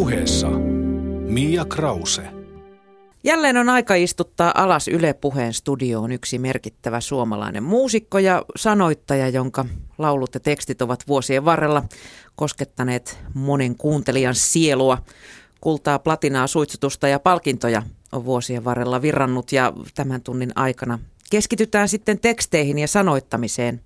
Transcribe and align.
puheessa 0.00 0.48
Mia 1.28 1.64
Krause. 1.64 2.22
Jälleen 3.24 3.56
on 3.56 3.68
aika 3.68 3.94
istuttaa 3.94 4.52
alas 4.62 4.88
Yle 4.88 5.12
Puheen 5.14 5.54
studioon 5.54 6.12
yksi 6.12 6.38
merkittävä 6.38 7.00
suomalainen 7.00 7.62
muusikko 7.62 8.18
ja 8.18 8.44
sanoittaja, 8.56 9.28
jonka 9.28 9.64
laulut 9.98 10.34
ja 10.34 10.40
tekstit 10.40 10.82
ovat 10.82 11.08
vuosien 11.08 11.44
varrella 11.44 11.82
koskettaneet 12.36 13.18
monen 13.34 13.76
kuuntelijan 13.76 14.34
sielua. 14.34 14.98
Kultaa, 15.60 15.98
platinaa, 15.98 16.46
suitsutusta 16.46 17.08
ja 17.08 17.18
palkintoja 17.18 17.82
on 18.12 18.24
vuosien 18.24 18.64
varrella 18.64 19.02
virrannut 19.02 19.52
ja 19.52 19.72
tämän 19.94 20.22
tunnin 20.22 20.52
aikana 20.54 20.98
keskitytään 21.30 21.88
sitten 21.88 22.18
teksteihin 22.18 22.78
ja 22.78 22.88
sanoittamiseen. 22.88 23.80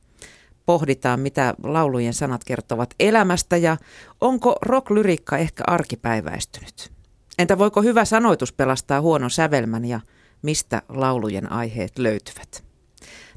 Pohditaan, 0.66 1.20
mitä 1.20 1.54
laulujen 1.62 2.14
sanat 2.14 2.45
kertovat 2.45 2.95
elämästä 3.00 3.56
ja 3.56 3.77
onko 4.20 4.56
rocklyriikka 4.62 5.38
ehkä 5.38 5.64
arkipäiväistynyt. 5.66 6.92
Entä 7.38 7.59
voiko 7.59 7.82
hyvä 7.82 8.04
sanoitus 8.04 8.52
pelastaa 8.52 9.00
huonon 9.00 9.30
sävelmän 9.30 9.84
ja 9.84 10.00
mistä 10.42 10.82
laulujen 10.88 11.52
aiheet 11.52 11.98
löytyvät? 11.98 12.64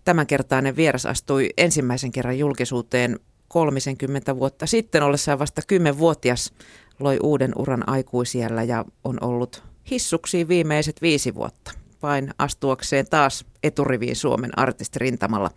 Tämänkertainen 0.03 0.76
vieras 0.76 1.05
astui 1.05 1.50
ensimmäisen 1.58 2.12
kerran 2.12 2.40
julkisuuteen 2.40 3.20
30 3.48 4.39
vuotta 4.39 4.66
sitten 4.66 5.03
ollessaan 5.03 5.39
vasta 5.39 5.62
10-vuotias, 5.73 6.53
loi 7.00 7.20
uuden 7.23 7.52
uran 7.55 7.89
aikuisiellä 7.89 8.64
ja 8.64 8.86
on 9.03 9.17
ollut 9.22 9.64
hissuksiin 9.91 10.48
viimeiset 10.48 11.02
viisi 11.02 11.36
vuotta, 11.36 11.72
vain 12.02 12.34
astuakseen 12.38 13.05
taas 13.09 13.45
eturiviin 13.64 14.16
Suomen 14.16 14.59
artistirintamalla. 14.59 15.52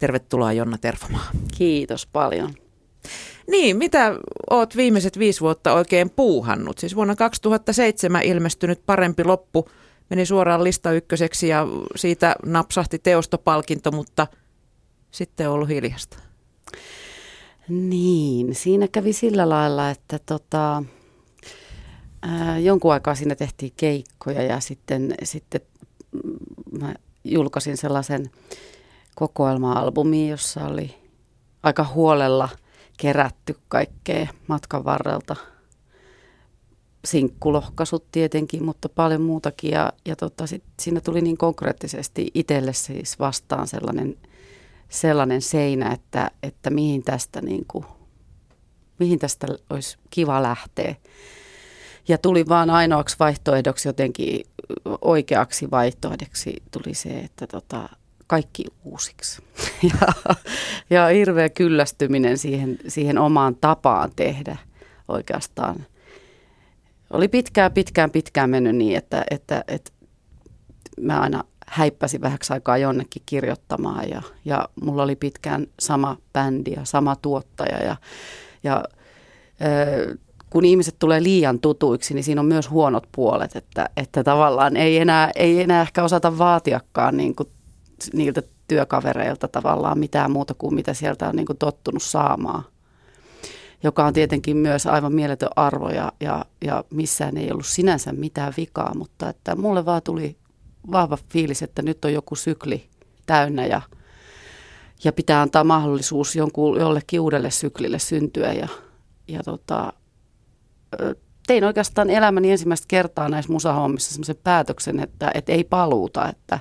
Tervetuloa 0.00 0.52
Jonna 0.52 0.78
Tervomaa. 0.78 1.30
Kiitos 1.58 2.06
paljon. 2.06 2.54
Niin, 3.46 3.76
mitä 3.76 4.14
oot 4.50 4.76
viimeiset 4.76 5.18
viisi 5.18 5.40
vuotta 5.40 5.72
oikein 5.72 6.10
puuhannut? 6.10 6.78
Siis 6.78 6.96
vuonna 6.96 7.16
2007 7.16 8.22
ilmestynyt 8.22 8.86
Parempi 8.86 9.24
loppu 9.24 9.68
meni 10.10 10.26
suoraan 10.26 10.64
lista 10.64 10.92
ykköseksi 10.92 11.48
ja 11.48 11.66
siitä 11.96 12.36
napsahti 12.46 12.98
teostopalkinto, 12.98 13.90
mutta 13.90 14.26
sitten 15.10 15.48
on 15.48 15.54
ollut 15.54 15.68
hiljasta. 15.68 16.18
Niin, 17.68 18.54
siinä 18.54 18.88
kävi 18.88 19.12
sillä 19.12 19.48
lailla, 19.48 19.90
että 19.90 20.18
tota, 20.26 20.82
ää, 22.22 22.58
jonkun 22.58 22.92
aikaa 22.92 23.14
siinä 23.14 23.34
tehtiin 23.34 23.72
keikkoja 23.76 24.42
ja 24.42 24.60
sitten, 24.60 25.14
sitten 25.22 25.60
mä 26.80 26.94
julkaisin 27.24 27.76
sellaisen 27.76 28.30
kokoelma-albumin, 29.14 30.28
jossa 30.28 30.66
oli 30.66 30.94
aika 31.62 31.84
huolella 31.84 32.48
kerätty 32.96 33.56
kaikkea 33.68 34.26
matkan 34.46 34.84
varrelta. 34.84 35.36
Sinkkulohkaisut 37.04 38.04
tietenkin, 38.12 38.64
mutta 38.64 38.88
paljon 38.88 39.22
muutakin. 39.22 39.70
Ja, 39.70 39.92
ja 40.06 40.16
tota, 40.16 40.46
sit 40.46 40.64
siinä 40.80 41.00
tuli 41.00 41.20
niin 41.20 41.36
konkreettisesti 41.36 42.30
itselle 42.34 42.72
siis 42.72 43.18
vastaan 43.18 43.66
sellainen, 43.66 44.16
sellainen 44.88 45.42
seinä, 45.42 45.92
että, 45.92 46.30
että 46.42 46.70
mihin, 46.70 47.02
tästä 47.02 47.40
niin 47.40 47.64
kuin, 47.68 47.84
mihin 48.98 49.18
tästä 49.18 49.46
olisi 49.70 49.98
kiva 50.10 50.42
lähteä. 50.42 50.94
Ja 52.08 52.18
tuli 52.18 52.48
vaan 52.48 52.70
ainoaksi 52.70 53.16
vaihtoehdoksi 53.18 53.88
jotenkin 53.88 54.46
oikeaksi 55.00 55.70
vaihtoehdoksi 55.70 56.62
tuli 56.70 56.94
se, 56.94 57.18
että 57.18 57.46
tota, 57.46 57.88
kaikki 58.30 58.64
uusiksi. 58.84 59.42
Ja, 59.82 60.34
ja 60.90 61.06
hirveä 61.06 61.48
kyllästyminen 61.48 62.38
siihen, 62.38 62.78
siihen 62.88 63.18
omaan 63.18 63.56
tapaan 63.56 64.10
tehdä 64.16 64.56
oikeastaan. 65.08 65.86
Oli 67.10 67.28
pitkään, 67.28 67.72
pitkään, 67.72 68.10
pitkään 68.10 68.50
mennyt 68.50 68.76
niin, 68.76 68.96
että, 68.96 69.24
että, 69.30 69.64
että 69.68 69.92
mä 71.00 71.20
aina 71.20 71.44
häippäsin 71.66 72.20
vähäksi 72.20 72.52
aikaa 72.52 72.78
jonnekin 72.78 73.22
kirjoittamaan 73.26 74.08
ja, 74.08 74.22
ja 74.44 74.68
mulla 74.82 75.02
oli 75.02 75.16
pitkään 75.16 75.66
sama 75.80 76.16
bändi 76.32 76.72
ja 76.72 76.84
sama 76.84 77.16
tuottaja 77.16 77.78
ja, 77.84 77.96
ja 78.62 78.84
kun 80.50 80.64
ihmiset 80.64 80.96
tulee 80.98 81.22
liian 81.22 81.60
tutuiksi, 81.60 82.14
niin 82.14 82.24
siinä 82.24 82.40
on 82.40 82.46
myös 82.46 82.70
huonot 82.70 83.08
puolet, 83.12 83.56
että, 83.56 83.88
että 83.96 84.24
tavallaan 84.24 84.76
ei 84.76 84.98
enää, 84.98 85.30
ei 85.36 85.62
enää 85.62 85.82
ehkä 85.82 86.04
osata 86.04 86.38
vaatiakaan 86.38 87.16
niin 87.16 87.34
kuin 87.34 87.48
niiltä 88.12 88.42
työkavereilta 88.68 89.48
tavallaan 89.48 89.98
mitään 89.98 90.30
muuta 90.30 90.54
kuin 90.54 90.74
mitä 90.74 90.94
sieltä 90.94 91.28
on 91.28 91.36
niin 91.36 91.46
kuin 91.46 91.58
tottunut 91.58 92.02
saamaan. 92.02 92.64
Joka 93.82 94.06
on 94.06 94.12
tietenkin 94.12 94.56
myös 94.56 94.86
aivan 94.86 95.12
mieletön 95.12 95.48
arvo 95.56 95.88
ja, 95.88 96.12
ja, 96.20 96.44
ja 96.64 96.84
missään 96.90 97.36
ei 97.36 97.52
ollut 97.52 97.66
sinänsä 97.66 98.12
mitään 98.12 98.52
vikaa, 98.56 98.94
mutta 98.94 99.28
että 99.28 99.56
mulle 99.56 99.84
vaan 99.84 100.02
tuli 100.02 100.36
vahva 100.92 101.18
fiilis, 101.28 101.62
että 101.62 101.82
nyt 101.82 102.04
on 102.04 102.12
joku 102.12 102.34
sykli 102.34 102.86
täynnä 103.26 103.66
ja, 103.66 103.82
ja 105.04 105.12
pitää 105.12 105.42
antaa 105.42 105.64
mahdollisuus 105.64 106.36
jonkun, 106.36 106.80
jollekin 106.80 107.20
uudelle 107.20 107.50
syklille 107.50 107.98
syntyä 107.98 108.52
ja, 108.52 108.68
ja 109.28 109.42
tota, 109.42 109.92
tein 111.46 111.64
oikeastaan 111.64 112.10
elämäni 112.10 112.50
ensimmäistä 112.50 112.84
kertaa 112.88 113.28
näissä 113.28 113.52
musahommissa 113.52 114.12
semmoisen 114.12 114.36
päätöksen, 114.44 115.00
että, 115.00 115.30
että 115.34 115.52
ei 115.52 115.64
paluuta, 115.64 116.28
että, 116.28 116.60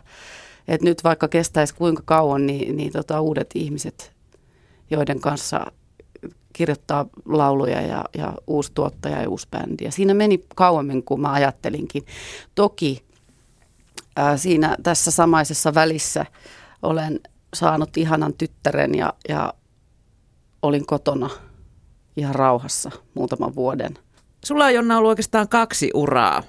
että 0.69 0.85
nyt 0.85 1.03
vaikka 1.03 1.28
kestäisi 1.28 1.75
kuinka 1.75 2.03
kauan, 2.06 2.46
niin, 2.46 2.78
niin 2.78 2.91
tota, 2.91 3.22
uudet 3.22 3.50
ihmiset, 3.56 4.12
joiden 4.91 5.19
kanssa 5.19 5.66
kirjoittaa 6.53 7.06
lauluja 7.25 7.81
ja, 7.81 8.03
ja 8.18 8.34
uusi 8.47 8.72
tuottaja 8.74 9.22
ja 9.22 9.29
uusi 9.29 9.47
bändi. 9.52 9.84
Ja 9.84 9.91
siinä 9.91 10.13
meni 10.13 10.44
kauemmin 10.56 11.03
kuin 11.03 11.22
mä 11.22 11.31
ajattelinkin. 11.31 12.06
Toki 12.56 13.06
ää, 14.16 14.38
siinä 14.38 14.75
tässä 14.84 15.12
samaisessa 15.12 15.74
välissä 15.74 16.25
olen 16.81 17.19
saanut 17.53 17.97
ihanan 17.97 18.34
tyttären 18.34 18.96
ja, 18.96 19.13
ja 19.29 19.53
olin 20.62 20.85
kotona 20.85 21.29
ihan 22.18 22.35
rauhassa 22.35 22.91
muutaman 23.13 23.56
vuoden. 23.56 23.97
Sulla 24.46 24.66
on 24.66 24.74
Jonna 24.74 24.97
ollut 24.97 25.09
oikeastaan 25.09 25.50
kaksi 25.50 25.91
uraa. 25.94 26.44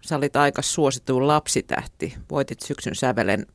Sä 0.00 0.16
olit 0.16 0.36
aika 0.36 0.62
suosituin 0.62 1.26
lapsitähti. 1.26 2.14
Voitit 2.30 2.60
syksyn 2.60 2.94
sävelen 2.94 3.46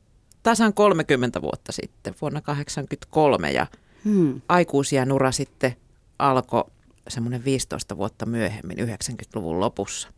tasan 0.42 0.74
30 0.74 1.42
vuotta 1.42 1.72
sitten, 1.72 2.14
vuonna 2.20 2.40
1983 2.40 3.50
ja 3.50 3.66
hmm. 4.04 4.40
aikuisia 4.48 5.06
ura 5.12 5.32
sitten 5.32 5.76
alkoi 6.18 6.64
semmoinen 7.08 7.44
15 7.44 7.96
vuotta 7.96 8.26
myöhemmin, 8.26 8.78
90-luvun 8.78 9.60
lopussa. 9.60 10.08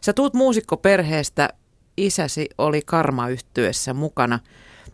Sä 0.00 0.12
tuut 0.12 0.34
muusikkoperheestä, 0.34 1.48
isäsi 1.96 2.48
oli 2.58 2.82
karmayhtyessä 2.82 3.94
mukana. 3.94 4.38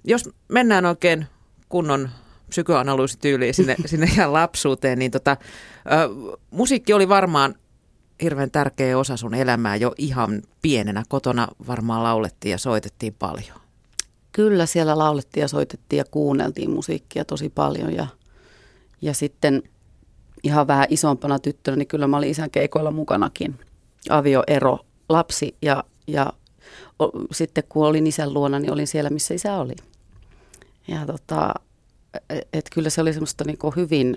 Jos 0.05 0.31
mennään 0.49 0.87
oikein 0.87 1.27
kunnon 1.69 2.09
psykoanalyysityyliin 2.49 3.55
sinne, 3.55 3.77
sinne 3.87 4.07
ihan 4.07 4.33
lapsuuteen, 4.33 4.99
niin 4.99 5.11
tota, 5.11 5.37
ö, 5.41 6.37
musiikki 6.51 6.93
oli 6.93 7.09
varmaan 7.09 7.55
hirveän 8.23 8.51
tärkeä 8.51 8.99
osa 8.99 9.17
sun 9.17 9.35
elämää 9.35 9.77
jo 9.77 9.95
ihan 9.99 10.43
pienenä. 10.63 11.03
Kotona 11.09 11.49
varmaan 11.67 12.03
laulettiin 12.03 12.51
ja 12.51 12.59
soitettiin 12.59 13.15
paljon. 13.15 13.68
Kyllä 14.38 14.66
siellä 14.66 14.99
laulettiin 14.99 15.43
ja 15.43 15.49
soitettiin 15.49 15.99
ja 15.99 16.04
kuunneltiin 16.10 16.71
musiikkia 16.71 17.25
tosi 17.25 17.49
paljon 17.49 17.94
ja, 17.94 18.06
ja 19.03 19.15
sitten 19.15 19.62
ihan 20.43 20.66
vähän 20.66 20.87
isompana 20.91 21.38
tyttönä, 21.38 21.76
niin 21.76 21.88
kyllä 21.88 22.06
mä 22.06 22.16
olin 22.16 22.31
isän 22.31 22.50
keikoilla 22.50 22.91
mukanakin. 22.91 23.59
Avioero 24.10 24.78
lapsi 25.09 25.56
ja, 25.62 25.84
ja 26.06 26.33
o, 26.98 27.10
sitten 27.33 27.65
kun 27.68 27.86
olin 27.86 28.07
isän 28.07 28.34
luona, 28.34 28.59
niin 28.59 28.72
olin 28.72 28.86
siellä, 28.86 29.10
missä 29.10 29.34
isä 29.34 29.54
oli. 29.54 29.74
Ja 30.89 31.07
tota, 31.07 31.54
et, 32.30 32.48
et 32.53 32.65
kyllä 32.74 32.91
se 32.91 33.01
oli 33.01 33.13
semmoista 33.13 33.45
niin 33.45 33.59
hyvin 33.77 34.16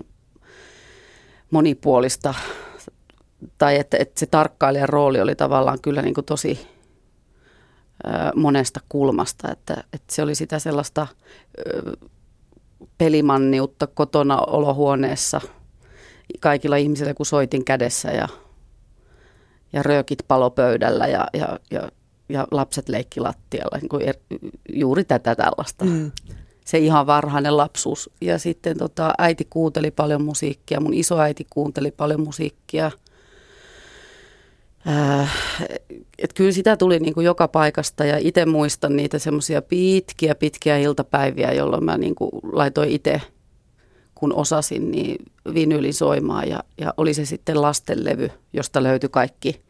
monipuolista, 1.50 2.34
tai 3.58 3.78
että, 3.78 3.96
että 4.00 4.20
se 4.20 4.26
tarkkailijan 4.26 4.88
rooli 4.88 5.20
oli 5.20 5.34
tavallaan 5.34 5.80
kyllä 5.80 6.02
niin 6.02 6.14
tosi 6.26 6.66
monesta 8.34 8.80
kulmasta, 8.88 9.52
että, 9.52 9.84
että 9.92 10.14
se 10.14 10.22
oli 10.22 10.34
sitä 10.34 10.58
sellaista 10.58 11.06
pelimanniutta 12.98 13.86
kotona 13.86 14.38
olohuoneessa 14.38 15.40
kaikilla 16.40 16.76
ihmisillä, 16.76 17.14
kun 17.14 17.26
soitin 17.26 17.64
kädessä 17.64 18.10
ja, 18.10 18.28
ja 19.72 19.82
röökit 19.82 20.18
palopöydällä 20.28 21.06
ja, 21.06 21.26
ja, 21.34 21.58
ja, 21.70 21.90
ja 22.28 22.46
lapset 22.50 22.88
leikki 22.88 23.20
lattialla, 23.20 23.78
niin 23.78 23.88
kuin 23.88 24.02
er, 24.02 24.16
juuri 24.72 25.04
tätä 25.04 25.34
tällaista. 25.34 25.84
Mm. 25.84 26.10
Se 26.64 26.78
ihan 26.78 27.06
varhainen 27.06 27.56
lapsuus. 27.56 28.10
Ja 28.20 28.38
sitten 28.38 28.78
tota, 28.78 29.14
äiti 29.18 29.46
kuunteli 29.50 29.90
paljon 29.90 30.22
musiikkia, 30.22 30.80
mun 30.80 30.94
isoäiti 30.94 31.46
kuunteli 31.50 31.90
paljon 31.90 32.20
musiikkia– 32.20 32.90
Äh, 34.88 35.32
et 36.18 36.32
kyllä 36.32 36.52
sitä 36.52 36.76
tuli 36.76 36.98
niin 36.98 37.14
kuin 37.14 37.24
joka 37.24 37.48
paikasta 37.48 38.04
ja 38.04 38.18
itse 38.18 38.46
muistan 38.46 38.96
niitä 38.96 39.18
semmoisia 39.18 39.62
pitkiä, 39.62 40.34
pitkiä 40.34 40.78
iltapäiviä, 40.78 41.52
jolloin 41.52 41.84
mä 41.84 41.98
niin 41.98 42.14
kuin 42.14 42.30
laitoin 42.52 42.90
itse 42.90 43.20
kun 44.22 44.34
osasin, 44.34 44.90
niin 44.90 45.16
vinylin 45.54 45.94
soimaan 45.94 46.48
ja, 46.48 46.64
ja 46.78 46.94
oli 46.96 47.14
se 47.14 47.24
sitten 47.24 47.62
lastenlevy, 47.62 48.30
josta 48.52 48.82
löytyi 48.82 49.08
kaikki, 49.08 49.62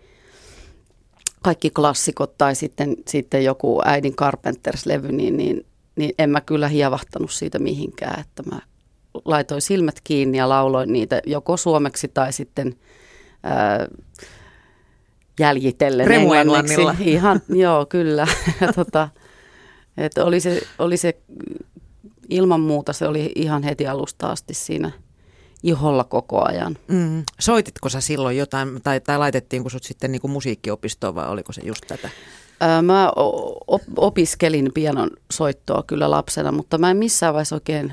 kaikki 1.42 1.70
klassikot 1.70 2.38
tai 2.38 2.54
sitten, 2.54 2.96
sitten 3.08 3.44
joku 3.44 3.82
äidin 3.84 4.16
Carpenters-levy, 4.16 5.12
niin, 5.12 5.36
niin, 5.36 5.66
niin 5.96 6.14
en 6.18 6.30
mä 6.30 6.40
kyllä 6.40 6.68
hievahtanut 6.68 7.30
siitä 7.30 7.58
mihinkään, 7.58 8.20
että 8.20 8.42
mä 8.42 8.60
laitoin 9.24 9.62
silmät 9.62 10.00
kiinni 10.04 10.38
ja 10.38 10.48
lauloin 10.48 10.92
niitä 10.92 11.20
joko 11.26 11.56
suomeksi 11.56 12.08
tai 12.08 12.32
sitten 12.32 12.74
ää, 13.42 13.88
jäljitellen 15.38 16.12
englanniksi. 16.12 16.82
Ihan, 17.00 17.40
joo, 17.48 17.86
kyllä. 17.86 18.26
ja 18.60 18.72
tota, 18.72 19.08
että 19.96 20.24
oli, 20.24 20.40
se, 20.40 20.60
oli 20.78 20.96
se 20.96 21.16
ilman 22.28 22.60
muuta, 22.60 22.92
se 22.92 23.08
oli 23.08 23.32
ihan 23.34 23.62
heti 23.62 23.86
alusta 23.86 24.26
asti 24.26 24.54
siinä 24.54 24.90
iholla 25.62 26.04
koko 26.04 26.44
ajan. 26.48 26.78
Mm. 26.88 27.24
Soititko 27.40 27.88
sä 27.88 28.00
silloin 28.00 28.36
jotain, 28.36 28.82
tai, 28.82 29.00
tai 29.00 29.18
laitettiinko 29.18 29.68
sut 29.68 29.84
sitten 29.84 30.12
niin 30.12 30.20
kuin 30.20 30.30
musiikkiopistoon 30.30 31.14
vai 31.14 31.28
oliko 31.28 31.52
se 31.52 31.62
just 31.64 31.84
tätä? 31.88 32.10
Ää, 32.60 32.82
mä 32.82 33.12
opiskelin 33.96 34.70
pianon 34.74 35.10
soittoa 35.32 35.84
kyllä 35.86 36.10
lapsena, 36.10 36.52
mutta 36.52 36.78
mä 36.78 36.90
en 36.90 36.96
missään 36.96 37.34
vaiheessa 37.34 37.56
oikein 37.56 37.92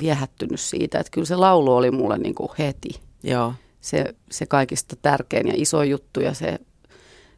viehättynyt 0.00 0.60
siitä, 0.60 0.98
että 0.98 1.10
kyllä 1.10 1.26
se 1.26 1.36
laulu 1.36 1.76
oli 1.76 1.90
mulle 1.90 2.18
niin 2.18 2.34
kuin 2.34 2.50
heti. 2.58 3.00
Joo. 3.22 3.54
Se, 3.80 4.14
se 4.30 4.46
kaikista 4.46 4.96
tärkein 5.02 5.48
ja 5.48 5.54
iso 5.56 5.82
juttu 5.82 6.20
ja 6.20 6.34
se, 6.34 6.58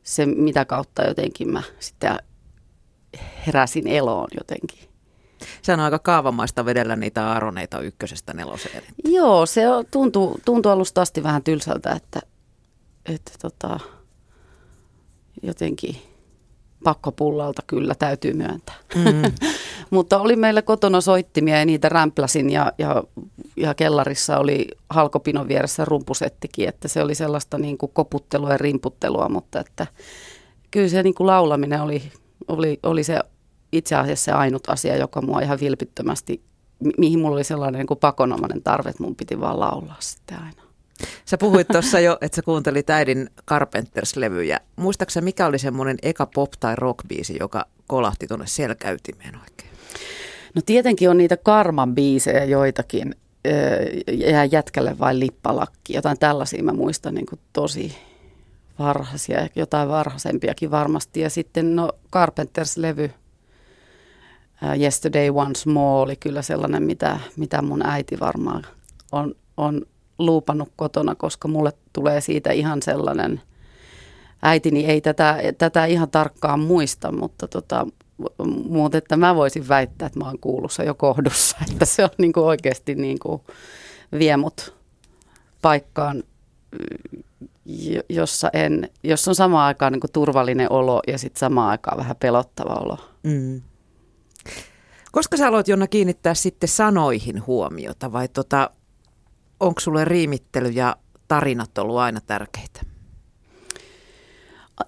se 0.03 0.27
mitä 0.27 0.65
kautta 0.65 1.03
jotenkin 1.07 1.53
mä 1.53 1.63
sitten 1.79 2.19
heräsin 3.47 3.87
eloon 3.87 4.29
jotenkin. 4.39 4.91
Se 5.63 5.73
on 5.73 5.81
aika 5.81 5.99
kaavamaista 5.99 6.65
vedellä 6.65 6.97
niitä 6.97 7.27
aaroneita 7.27 7.81
ykkösestä 7.81 8.33
neloseen. 8.33 8.83
Joo, 9.05 9.47
se 9.47 9.63
tuntuu, 9.91 10.41
tuntuu 10.45 10.73
alusta 10.73 11.03
asti 11.03 11.23
vähän 11.23 11.43
tylsältä, 11.43 11.93
että, 11.93 12.21
että 13.07 13.33
tota, 13.43 13.81
jotenkin 15.43 15.97
pakkopullalta 16.85 17.63
kyllä 17.67 17.95
täytyy 17.95 18.33
myöntää. 18.33 18.75
Mm. 18.95 19.33
Mutta 19.91 20.21
oli 20.21 20.37
meillä 20.37 20.63
kotona 20.63 21.01
soittimia 21.01 21.59
ja 21.59 21.65
niitä 21.65 21.89
rämpläsin 21.89 22.51
ja, 22.51 22.73
ja, 22.79 23.05
ja 23.57 23.75
kellarissa 23.75 24.39
oli 24.39 24.69
halkopinon 24.91 25.49
vieressä 25.49 25.85
rumpusettikin, 25.85 26.69
että 26.69 26.89
se 26.89 27.03
oli 27.03 27.15
sellaista 27.15 27.59
niin 27.59 27.79
kuin 27.79 27.93
koputtelua 27.95 28.51
ja 28.51 28.59
rimputtelua, 28.59 29.29
mutta 29.29 29.61
että 29.61 29.87
kyllä 30.71 30.89
se 30.89 31.03
niin 31.03 31.15
kuin 31.15 31.27
laulaminen 31.27 31.83
oli, 31.83 32.03
oli, 32.49 32.79
oli 32.83 33.05
se 33.05 33.19
itse 33.73 33.95
asiassa 33.97 34.25
se 34.25 34.33
ainut 34.33 34.69
asia, 34.69 34.97
joka 34.97 35.23
mua 35.23 35.41
ihan 35.41 35.61
vilpittömästi, 35.61 36.43
mi- 36.81 36.93
mihin 36.99 37.21
mulla 37.21 37.37
oli 37.37 37.45
sellainen 37.45 37.79
niin 37.79 37.87
kuin 37.87 38.01
pakonomainen 38.01 38.63
tarve, 38.63 38.91
että 38.91 39.03
mun 39.03 39.17
piti 39.17 39.41
vaan 39.41 39.61
laulaa 39.61 39.97
sitten 40.01 40.39
aina. 40.39 40.70
Sä 41.25 41.39
puhuit 41.39 41.69
tuossa 41.69 42.01
jo, 42.01 42.19
että 42.21 42.37
sä 42.37 42.43
kuuntelit 42.43 42.91
äidin 42.91 43.31
Carpenters-levyjä. 43.47 44.61
Muistaaksä 44.77 45.21
mikä 45.21 45.47
oli 45.47 45.59
semmoinen 45.59 45.97
eka 46.03 46.25
pop- 46.25 46.57
tai 46.61 46.77
rockbiisi, 46.77 47.37
joka 47.41 47.67
kolahti 47.87 48.27
tuonne 48.27 48.47
selkäytimeen 48.47 49.35
oikein? 49.41 49.71
No 50.55 50.63
tietenkin 50.67 51.11
on 51.11 51.19
niitä 51.19 51.37
Karman 51.37 51.95
biisejä 51.95 52.45
joitakin. 52.45 53.15
Jää 54.13 54.45
jätkälle 54.45 54.99
vai 54.99 55.19
lippalakki. 55.19 55.95
Jotain 55.95 56.19
tällaisia 56.19 56.63
mä 56.63 56.73
muistan 56.73 57.15
niin 57.15 57.27
kuin 57.27 57.41
tosi 57.53 57.97
varhaisia, 58.79 59.49
jotain 59.57 59.89
varhaisempiakin 59.89 60.71
varmasti. 60.71 61.21
Ja 61.21 61.31
sitten 61.31 61.77
no 61.77 61.93
Carpenters-levy, 62.13 63.11
Yesterday 64.81 65.31
Once 65.31 65.71
More 65.71 66.03
oli 66.03 66.17
kyllä 66.17 66.43
sellainen, 66.43 66.83
mitä, 66.83 67.21
mitä 67.37 67.63
mun 67.63 67.87
äiti 67.87 68.21
varmaan 68.21 68.67
on, 69.13 69.35
on 69.57 69.87
luupannut 70.27 70.69
kotona, 70.77 71.15
koska 71.15 71.49
mulle 71.49 71.73
tulee 71.93 72.21
siitä 72.21 72.53
ihan 72.53 72.83
sellainen, 72.83 73.41
äitini 74.43 74.87
ei 74.87 75.01
tätä, 75.01 75.37
tätä 75.59 75.85
ihan 75.85 76.11
tarkkaan 76.11 76.61
muista, 76.61 77.13
mutta 77.13 77.49
tota, 77.49 77.87
mutta 78.69 78.99
että 78.99 79.17
mä 79.17 79.35
voisin 79.35 79.69
väittää, 79.69 80.07
että 80.07 80.19
mä 80.19 80.25
oon 80.25 80.39
kuulussa 80.39 80.85
jo 80.85 80.95
kohdussa, 80.95 81.57
että 81.73 81.85
se 81.85 82.05
on 82.05 82.11
niin 82.19 82.33
kuin 82.33 82.45
oikeasti 82.45 82.95
niin 82.95 83.19
kuin 83.19 83.43
vie 84.19 84.37
mut 84.37 84.75
paikkaan, 85.63 86.23
jossa, 88.09 88.51
en, 88.53 88.89
jossa 89.03 89.31
on 89.31 89.35
samaan 89.35 89.67
aikaan 89.67 89.93
niin 89.93 90.01
kuin 90.01 90.13
turvallinen 90.13 90.73
olo 90.73 91.01
ja 91.07 91.19
sitten 91.19 91.41
samaan 91.41 91.71
aikaan 91.71 91.99
vähän 91.99 92.17
pelottava 92.17 92.75
olo. 92.75 92.99
Mm. 93.23 93.63
Koska 95.13 95.37
sä 95.37 95.49
aloit 95.49 95.69
Jonna 95.69 95.87
kiinnittää 95.87 96.35
sitten 96.35 96.69
sanoihin 96.69 97.47
huomiota 97.47 98.13
vai 98.13 98.29
tota, 98.29 98.71
onko 99.61 99.81
sulle 99.81 100.05
riimittely 100.05 100.69
ja 100.69 100.97
tarinat 101.29 101.79
ollut 101.79 101.97
aina 101.97 102.21
tärkeitä? 102.21 102.81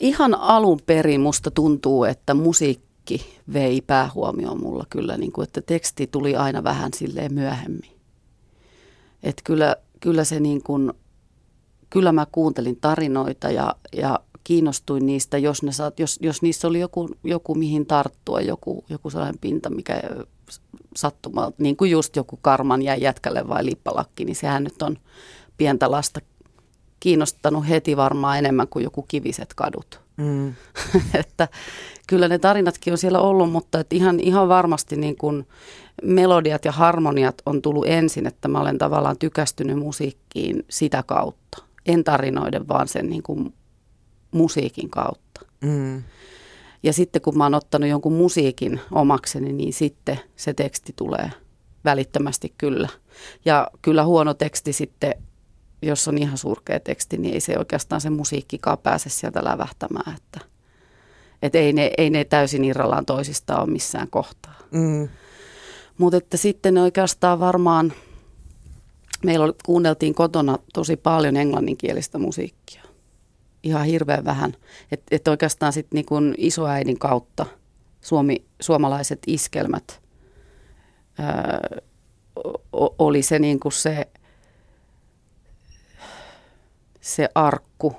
Ihan 0.00 0.34
alun 0.34 0.80
perin 0.86 1.20
musta 1.20 1.50
tuntuu, 1.50 2.04
että 2.04 2.34
musiikki 2.34 3.38
vei 3.52 3.80
päähuomioon 3.80 4.60
mulla 4.60 4.84
kyllä, 4.90 5.16
niin 5.16 5.32
kuin, 5.32 5.42
että 5.42 5.62
teksti 5.62 6.06
tuli 6.06 6.36
aina 6.36 6.64
vähän 6.64 6.90
silleen 6.94 7.34
myöhemmin. 7.34 7.92
Että 9.22 9.42
kyllä, 9.44 9.76
kyllä 10.00 10.24
se 10.24 10.40
niin 10.40 10.62
kuin, 10.62 10.92
kyllä 11.90 12.12
mä 12.12 12.26
kuuntelin 12.32 12.76
tarinoita 12.80 13.50
ja, 13.50 13.74
ja 13.92 14.20
kiinnostuin 14.44 15.06
niistä, 15.06 15.38
jos, 15.38 15.62
ne 15.62 15.72
saat, 15.72 16.00
jos, 16.00 16.19
jos 16.22 16.42
niissä 16.42 16.69
oli 16.69 16.80
joku, 16.80 17.08
joku 17.24 17.54
mihin 17.54 17.86
tarttua, 17.86 18.40
joku, 18.40 18.84
joku 18.88 19.10
sellainen 19.10 19.40
pinta, 19.40 19.70
mikä 19.70 20.02
sattumalta, 20.96 21.56
niin 21.58 21.76
kuin 21.76 21.90
just 21.90 22.16
joku 22.16 22.38
karman 22.42 22.82
jäi 22.82 23.00
jätkälle 23.00 23.48
vai 23.48 23.64
lippalakki, 23.64 24.24
niin 24.24 24.36
sehän 24.36 24.64
nyt 24.64 24.82
on 24.82 24.98
pientä 25.56 25.90
lasta 25.90 26.20
kiinnostanut 27.00 27.68
heti 27.68 27.96
varmaan 27.96 28.38
enemmän 28.38 28.68
kuin 28.68 28.82
joku 28.82 29.02
kiviset 29.02 29.54
kadut. 29.54 30.00
Mm. 30.16 30.54
että 31.20 31.48
kyllä 32.06 32.28
ne 32.28 32.38
tarinatkin 32.38 32.92
on 32.92 32.98
siellä 32.98 33.20
ollut, 33.20 33.50
mutta 33.50 33.80
että 33.80 33.96
ihan, 33.96 34.20
ihan 34.20 34.48
varmasti 34.48 34.96
niin 34.96 35.16
kuin 35.16 35.46
melodiat 36.02 36.64
ja 36.64 36.72
harmoniat 36.72 37.42
on 37.46 37.62
tullut 37.62 37.86
ensin, 37.86 38.26
että 38.26 38.48
mä 38.48 38.60
olen 38.60 38.78
tavallaan 38.78 39.18
tykästynyt 39.18 39.78
musiikkiin 39.78 40.64
sitä 40.70 41.02
kautta. 41.06 41.62
En 41.86 42.04
tarinoiden, 42.04 42.68
vaan 42.68 42.88
sen 42.88 43.10
niin 43.10 43.22
kuin 43.22 43.54
musiikin 44.32 44.90
kautta. 44.90 45.46
Mm. 45.60 46.02
Ja 46.82 46.93
sitten 46.93 47.23
kun 47.23 47.38
mä 47.38 47.44
oon 47.44 47.55
ottanut 47.55 47.89
jonkun 47.89 48.12
musiikin 48.12 48.81
omakseni, 48.93 49.53
niin 49.53 49.72
sitten 49.72 50.20
se 50.36 50.55
teksti 50.55 50.93
tulee 50.96 51.31
välittömästi 51.84 52.55
kyllä. 52.58 52.89
Ja 53.44 53.69
kyllä 53.82 54.05
huono 54.05 54.34
teksti 54.34 54.72
sitten, 54.72 55.15
jos 55.82 56.08
on 56.08 56.19
ihan 56.19 56.39
surkea 56.39 56.81
teksti, 56.81 57.17
niin 57.19 57.34
ei 57.34 57.41
se 57.41 57.58
oikeastaan 57.58 58.01
se 58.01 58.10
musiikkikaan 58.10 58.79
pääse 58.79 59.10
sieltä 59.10 59.44
lävähtämään. 59.44 60.17
Että, 60.17 60.41
että 61.43 61.58
ei, 61.58 61.72
ne, 61.72 61.91
ei 61.98 62.10
ne 62.10 62.24
täysin 62.24 62.65
irrallaan 62.65 63.06
toisistaan 63.06 63.62
ole 63.62 63.70
missään 63.70 64.08
kohtaa. 64.10 64.55
Mm. 64.70 65.08
Mutta 65.98 66.17
että 66.17 66.36
sitten 66.36 66.79
oikeastaan 66.79 67.41
varmaan, 67.41 67.93
meillä 69.24 69.44
oli, 69.44 69.55
kuunneltiin 69.65 70.15
kotona 70.15 70.58
tosi 70.74 70.96
paljon 70.96 71.36
englanninkielistä 71.36 72.19
musiikkia 72.19 72.82
ihan 73.62 73.84
hirveän 73.84 74.24
vähän. 74.24 74.54
Että 74.92 75.16
et 75.16 75.28
oikeastaan 75.28 75.72
sitten 75.72 76.04
niin 76.10 76.34
isoäidin 76.38 76.98
kautta 76.98 77.46
suomi, 78.00 78.44
suomalaiset 78.60 79.19
iskelmät 79.26 80.02
ää, 81.19 81.60
oli 82.72 83.22
se, 83.22 83.38
niin 83.38 83.60
kuin 83.60 83.72
se, 83.72 84.08
se 87.00 87.28
arkku, 87.34 87.96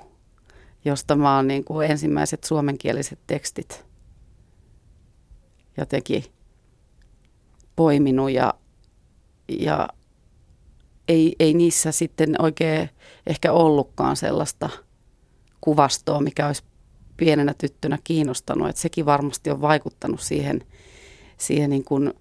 josta 0.84 1.16
mä 1.16 1.36
oon 1.36 1.48
niin 1.48 1.64
kuin 1.64 1.90
ensimmäiset 1.90 2.44
suomenkieliset 2.44 3.18
tekstit 3.26 3.84
jotenkin 5.76 6.24
poiminut 7.76 8.30
ja, 8.30 8.54
ja 9.48 9.88
ei, 11.08 11.36
ei 11.38 11.54
niissä 11.54 11.92
sitten 11.92 12.42
oikein 12.42 12.90
ehkä 13.26 13.52
ollutkaan 13.52 14.16
sellaista– 14.16 14.70
kuvastoa, 15.64 16.20
mikä 16.20 16.46
olisi 16.46 16.62
pienenä 17.16 17.54
tyttönä 17.58 17.98
kiinnostanut. 18.04 18.68
Että 18.68 18.82
sekin 18.82 19.06
varmasti 19.06 19.50
on 19.50 19.60
vaikuttanut 19.60 20.20
siihen, 20.20 20.60
siihen 21.36 21.70
niin 21.70 21.84
kuin, 21.84 22.14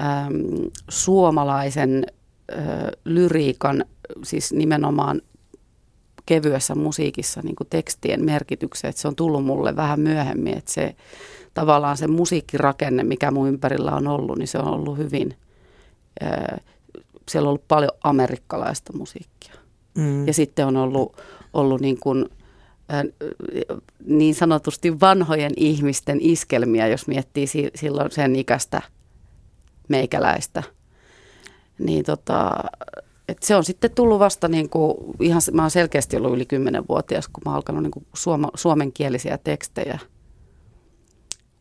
äm, 0.00 0.70
suomalaisen 0.88 2.06
ä, 2.06 2.54
lyriikan, 3.04 3.84
siis 4.22 4.52
nimenomaan 4.52 5.22
kevyessä 6.26 6.74
musiikissa 6.74 7.40
niin 7.44 7.56
kuin 7.56 7.68
tekstien 7.70 8.24
merkitykseen, 8.24 8.88
että 8.88 9.02
se 9.02 9.08
on 9.08 9.16
tullut 9.16 9.44
mulle 9.44 9.76
vähän 9.76 10.00
myöhemmin, 10.00 10.58
että 10.58 10.72
se 10.72 10.96
tavallaan 11.54 11.96
se 11.96 12.06
musiikkirakenne, 12.06 13.02
mikä 13.02 13.30
mun 13.30 13.48
ympärillä 13.48 13.92
on 13.92 14.06
ollut, 14.06 14.38
niin 14.38 14.48
se 14.48 14.58
on 14.58 14.68
ollut 14.68 14.98
hyvin, 14.98 15.36
ää, 16.20 16.60
siellä 17.28 17.46
on 17.46 17.50
ollut 17.50 17.68
paljon 17.68 17.92
amerikkalaista 18.04 18.92
musiikkia. 18.92 19.54
Mm. 19.98 20.26
Ja 20.26 20.34
sitten 20.34 20.66
on 20.66 20.76
ollut, 20.76 21.16
ollut 21.52 21.80
niin 21.80 22.00
kuin, 22.00 22.28
niin 24.04 24.34
sanotusti 24.34 25.00
vanhojen 25.00 25.52
ihmisten 25.56 26.18
iskelmiä, 26.20 26.88
jos 26.88 27.06
miettii 27.06 27.46
silloin 27.74 28.10
sen 28.10 28.36
ikäistä 28.36 28.82
meikäläistä. 29.88 30.62
niin 31.78 32.04
tota, 32.04 32.50
et 33.28 33.42
se 33.42 33.56
on 33.56 33.64
sitten 33.64 33.90
tullut 33.90 34.18
vasta 34.18 34.48
niin 34.48 34.68
kuin, 34.68 34.94
ihan, 35.20 35.42
mä 35.52 35.62
oon 35.62 35.70
selkeästi 35.70 36.16
ollut 36.16 36.32
yli 36.34 36.44
10-vuotias, 36.44 37.28
kun 37.28 37.42
mä 37.44 37.50
oon 37.50 37.56
alkanut 37.56 37.82
niin 37.82 37.90
kuin 37.90 38.06
suoma, 38.14 38.50
suomenkielisiä 38.54 39.38
tekstejä 39.38 39.98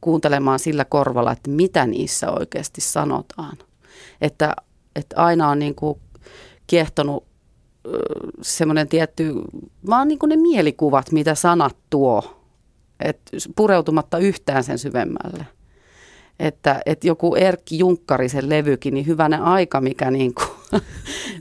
kuuntelemaan 0.03 0.59
sillä 0.59 0.85
korvalla, 0.85 1.31
että 1.31 1.49
mitä 1.49 1.87
niissä 1.87 2.31
oikeasti 2.31 2.81
sanotaan. 2.81 3.57
Että, 4.21 4.55
että 4.95 5.15
aina 5.15 5.49
on 5.49 5.59
niin 5.59 5.75
kuin 5.75 5.99
kiehtonut 6.67 7.23
semmoinen 8.41 8.87
tietty, 8.87 9.33
vaan 9.89 10.07
niin 10.07 10.19
kuin 10.19 10.29
ne 10.29 10.35
mielikuvat, 10.35 11.11
mitä 11.11 11.35
sanat 11.35 11.75
tuo, 11.89 12.43
että 12.99 13.31
pureutumatta 13.55 14.17
yhtään 14.17 14.63
sen 14.63 14.79
syvemmälle. 14.79 15.47
Että, 16.39 16.81
että 16.85 17.07
joku 17.07 17.35
Erkki 17.35 17.79
Junkkarisen 17.79 18.49
levykin, 18.49 18.93
niin 18.93 19.07
hyvänen 19.07 19.41
aika, 19.41 19.81
mikä, 19.81 20.11
niin 20.11 20.33
kuin, 20.33 20.81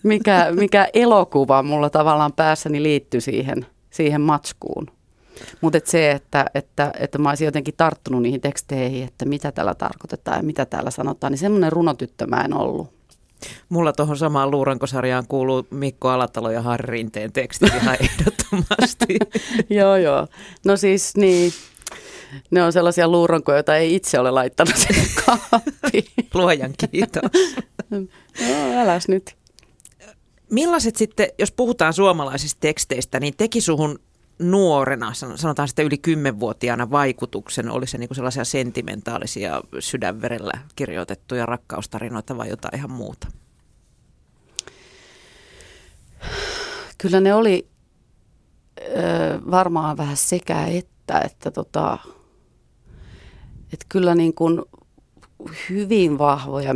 mikä, 0.02 0.46
mikä 0.56 0.88
elokuva 0.94 1.62
mulla 1.62 1.90
tavallaan 1.90 2.32
päässäni 2.32 2.82
liittyy 2.82 3.20
siihen, 3.20 3.66
siihen 3.90 4.20
matskuun. 4.20 4.86
Mutta 5.60 5.78
et 5.78 5.86
se, 5.86 6.10
että, 6.10 6.46
että, 6.54 6.92
että 6.98 7.18
mä 7.18 7.28
olisin 7.28 7.44
jotenkin 7.44 7.74
tarttunut 7.76 8.22
niihin 8.22 8.40
teksteihin, 8.40 9.04
että 9.04 9.24
mitä 9.24 9.52
täällä 9.52 9.74
tarkoitetaan 9.74 10.36
ja 10.36 10.42
mitä 10.42 10.66
täällä 10.66 10.90
sanotaan, 10.90 11.32
niin 11.32 11.38
semmoinen 11.38 11.72
runotyttö 11.72 12.26
mä 12.26 12.40
en 12.40 12.54
ollut. 12.54 13.01
Mulla 13.68 13.92
tuohon 13.92 14.16
samaan 14.16 14.50
luurankosarjaan 14.50 15.26
kuuluu 15.26 15.66
Mikko 15.70 16.08
Alatalo 16.08 16.50
ja 16.50 16.62
Harri 16.62 16.92
Rinteen 16.92 17.32
tekstit 17.32 17.74
ihan 17.74 17.96
ehdottomasti. 18.10 19.18
joo, 19.78 19.96
joo. 19.96 20.26
No 20.64 20.76
siis 20.76 21.16
niin, 21.16 21.52
ne 22.50 22.62
on 22.62 22.72
sellaisia 22.72 23.08
luurankoja, 23.08 23.56
joita 23.56 23.76
ei 23.76 23.94
itse 23.94 24.18
ole 24.18 24.30
laittanut 24.30 24.76
sinne 24.76 25.02
kaappiin. 25.24 26.04
Luojan 26.34 26.74
kiitos. 26.90 27.22
no, 27.90 28.80
äläs 28.80 29.08
nyt. 29.08 29.36
Millaiset 30.50 30.96
sitten, 30.96 31.28
jos 31.38 31.52
puhutaan 31.52 31.92
suomalaisista 31.92 32.60
teksteistä, 32.60 33.20
niin 33.20 33.34
teki 33.36 33.60
suhun 33.60 33.98
nuorena, 34.42 35.12
sanotaan 35.14 35.68
sitten 35.68 35.86
yli 35.86 35.98
kymmenvuotiaana 35.98 36.90
vaikutuksen, 36.90 37.70
oli 37.70 37.86
se 37.86 37.98
niinku 37.98 38.14
sellaisia 38.14 38.44
sentimentaalisia 38.44 39.60
sydänverellä 39.78 40.52
kirjoitettuja 40.76 41.46
rakkaustarinoita 41.46 42.36
vai 42.36 42.48
jotain 42.48 42.76
ihan 42.76 42.90
muuta? 42.90 43.28
Kyllä 46.98 47.20
ne 47.20 47.34
oli 47.34 47.68
ö, 48.80 49.40
varmaan 49.50 49.96
vähän 49.96 50.16
sekä 50.16 50.66
että, 50.66 51.20
että 51.20 51.50
tota, 51.50 51.98
että 53.72 53.86
kyllä 53.88 54.14
niin 54.14 54.34
kuin 54.34 54.62
hyvin 55.70 56.18
vahvoja 56.18 56.74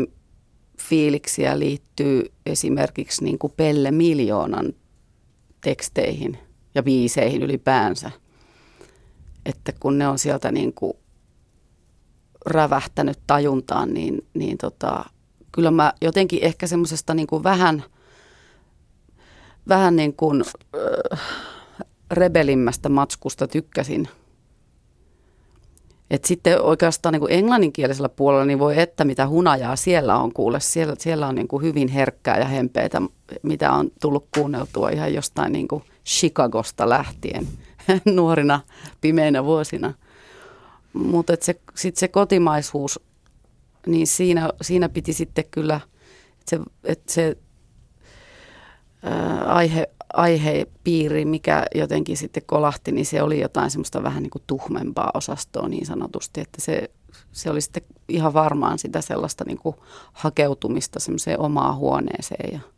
fiiliksiä 0.78 1.58
liittyy 1.58 2.32
esimerkiksi 2.46 3.24
niin 3.24 3.38
kuin 3.38 3.52
Pelle 3.56 3.90
Miljoonan 3.90 4.72
teksteihin– 5.60 6.38
ja 6.76 6.82
biiseihin 6.82 7.42
ylipäänsä. 7.42 8.10
Että 9.46 9.72
kun 9.80 9.98
ne 9.98 10.08
on 10.08 10.18
sieltä 10.18 10.52
niin 10.52 10.72
kuin 10.72 10.92
rävähtänyt 12.46 13.18
tajuntaan, 13.26 13.94
niin, 13.94 14.26
niin 14.34 14.58
tota, 14.58 15.04
kyllä 15.52 15.70
mä 15.70 15.92
jotenkin 16.00 16.38
ehkä 16.42 16.66
semmoisesta 16.66 17.14
niin 17.14 17.26
kuin 17.26 17.42
vähän, 17.42 17.84
vähän 19.68 19.96
niin 19.96 20.14
kuin 20.14 20.44
äh, 21.12 21.20
rebelimmästä 22.10 22.88
matskusta 22.88 23.48
tykkäsin. 23.48 24.08
Et 26.10 26.24
sitten 26.24 26.62
oikeastaan 26.62 27.12
niin 27.12 27.20
kuin 27.20 27.32
englanninkielisellä 27.32 28.08
puolella 28.08 28.44
niin 28.44 28.58
voi 28.58 28.80
että 28.80 29.04
mitä 29.04 29.28
hunajaa 29.28 29.76
siellä 29.76 30.16
on 30.16 30.32
kuule. 30.32 30.60
Siellä, 30.60 30.94
siellä 30.98 31.26
on 31.26 31.34
niin 31.34 31.48
kuin 31.48 31.62
hyvin 31.62 31.88
herkkää 31.88 32.38
ja 32.38 32.44
hempeitä, 32.44 33.02
mitä 33.42 33.72
on 33.72 33.90
tullut 34.00 34.26
kuunneltua 34.34 34.90
ihan 34.90 35.14
jostain 35.14 35.52
niin 35.52 35.68
kuin– 35.68 35.82
Chicagosta 36.06 36.88
lähtien 36.88 37.48
nuorina 38.14 38.60
pimeinä 39.00 39.44
vuosina. 39.44 39.94
Mutta 40.92 41.32
se, 41.40 41.60
sitten 41.74 42.00
se 42.00 42.08
kotimaisuus, 42.08 43.00
niin 43.86 44.06
siinä, 44.06 44.50
siinä 44.62 44.88
piti 44.88 45.12
sitten 45.12 45.44
kyllä, 45.50 45.80
että 46.40 46.50
se, 46.50 46.60
et 46.84 47.08
se 47.08 47.36
ää, 49.02 49.44
aihe, 49.44 49.86
aihepiiri, 50.12 51.24
mikä 51.24 51.66
jotenkin 51.74 52.16
sitten 52.16 52.42
kolahti, 52.46 52.92
niin 52.92 53.06
se 53.06 53.22
oli 53.22 53.40
jotain 53.40 53.70
semmoista 53.70 54.02
vähän 54.02 54.22
niin 54.22 54.30
kuin 54.30 54.44
tuhmempaa 54.46 55.10
osastoa 55.14 55.68
niin 55.68 55.86
sanotusti, 55.86 56.40
että 56.40 56.60
se, 56.60 56.90
se 57.32 57.50
oli 57.50 57.60
sitten 57.60 57.82
ihan 58.08 58.34
varmaan 58.34 58.78
sitä 58.78 59.00
sellaista 59.00 59.44
niin 59.46 59.58
kuin 59.58 59.76
hakeutumista 60.12 61.00
semmoiseen 61.00 61.40
omaan 61.40 61.76
huoneeseen 61.76 62.52
ja– 62.52 62.60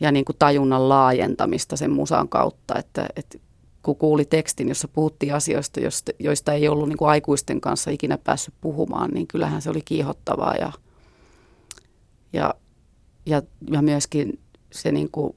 ja 0.00 0.12
niin 0.12 0.24
kuin 0.24 0.36
tajunnan 0.38 0.88
laajentamista 0.88 1.76
sen 1.76 1.90
musan 1.90 2.28
kautta, 2.28 2.78
että, 2.78 3.08
että 3.16 3.38
kun 3.82 3.96
kuuli 3.96 4.24
tekstin, 4.24 4.68
jossa 4.68 4.88
puhuttiin 4.88 5.34
asioista, 5.34 5.80
joista, 5.80 6.12
joista 6.18 6.52
ei 6.52 6.68
ollut 6.68 6.88
niin 6.88 6.96
kuin 6.98 7.08
aikuisten 7.08 7.60
kanssa 7.60 7.90
ikinä 7.90 8.18
päässyt 8.18 8.54
puhumaan, 8.60 9.10
niin 9.10 9.26
kyllähän 9.26 9.62
se 9.62 9.70
oli 9.70 9.82
kiihottavaa 9.84 10.54
ja, 10.54 10.72
ja, 12.32 12.54
ja, 13.26 13.42
ja 13.70 13.82
myöskin 13.82 14.38
se 14.72 14.92
niin 14.92 15.10
kuin 15.12 15.36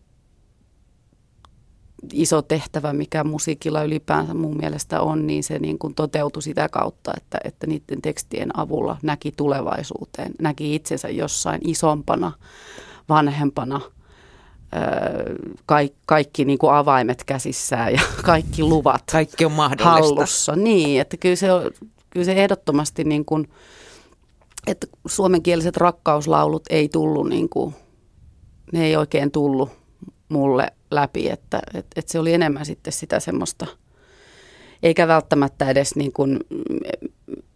iso 2.14 2.42
tehtävä, 2.42 2.94
mikä 2.94 3.24
musiikilla 3.24 3.84
ylipäänsä 3.84 4.34
mun 4.34 4.58
mielestä 4.58 5.02
on, 5.02 5.28
niin 5.28 5.44
se 5.44 5.60
niin 5.60 5.80
kuin 5.80 5.96
toteutui 5.96 6.42
sitä 6.42 6.70
kautta, 6.70 7.12
että, 7.18 7.38
että 7.44 7.68
niiden 7.68 8.02
tekstien 8.02 8.60
avulla 8.60 8.98
näki 9.04 9.32
tulevaisuuteen, 9.38 10.32
näki 10.42 10.76
itsensä 10.76 11.10
jossain 11.10 11.62
isompana, 11.64 12.32
vanhempana– 13.10 13.82
kaikki, 15.66 15.98
kaikki 16.06 16.46
niin 16.46 16.58
kuin 16.58 16.74
avaimet 16.74 17.24
käsissään 17.24 17.94
ja 17.94 18.02
kaikki 18.24 18.64
luvat 18.64 19.04
kaikki 19.12 19.46
on 19.46 19.52
mahdollista. 19.52 19.90
hallussa. 19.90 20.56
Niin, 20.56 21.02
että 21.02 21.18
kyllä 21.18 21.36
se, 21.36 21.52
on, 21.52 21.72
kyllä 22.10 22.26
se 22.26 22.32
ehdottomasti 22.34 23.04
niin 23.04 23.26
kuin, 23.26 23.50
että 24.68 24.88
suomenkieliset 25.06 25.78
rakkauslaulut 25.78 26.64
ei 26.70 26.90
tullut 26.90 27.30
niin 27.30 27.50
kuin, 27.50 27.76
ne 28.74 28.86
ei 28.86 28.96
oikein 28.96 29.32
tullut 29.32 29.70
mulle 30.30 30.72
läpi, 30.92 31.30
että, 31.30 31.60
että, 31.74 32.00
että 32.00 32.12
se 32.12 32.20
oli 32.20 32.34
enemmän 32.34 32.66
sitten 32.66 32.94
sitä 32.94 33.20
semmoista, 33.20 33.68
eikä 34.84 35.08
välttämättä 35.08 35.70
edes 35.70 35.96
niin 35.96 36.14
kuin 36.14 36.40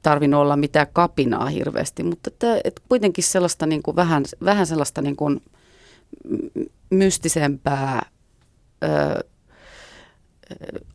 tarvinnut 0.02 0.42
olla 0.42 0.56
mitään 0.58 0.88
kapinaa 0.94 1.46
hirveästi, 1.46 2.04
mutta 2.04 2.30
että, 2.34 2.62
että 2.64 2.82
kuitenkin 2.90 3.24
sellaista 3.24 3.66
niin 3.66 3.84
kuin 3.84 3.96
vähän, 3.96 4.24
vähän 4.46 4.68
sellaista 4.68 5.02
niin 5.02 5.16
kuin 5.16 5.42
mystisempää 6.90 8.06
ö, 8.84 9.24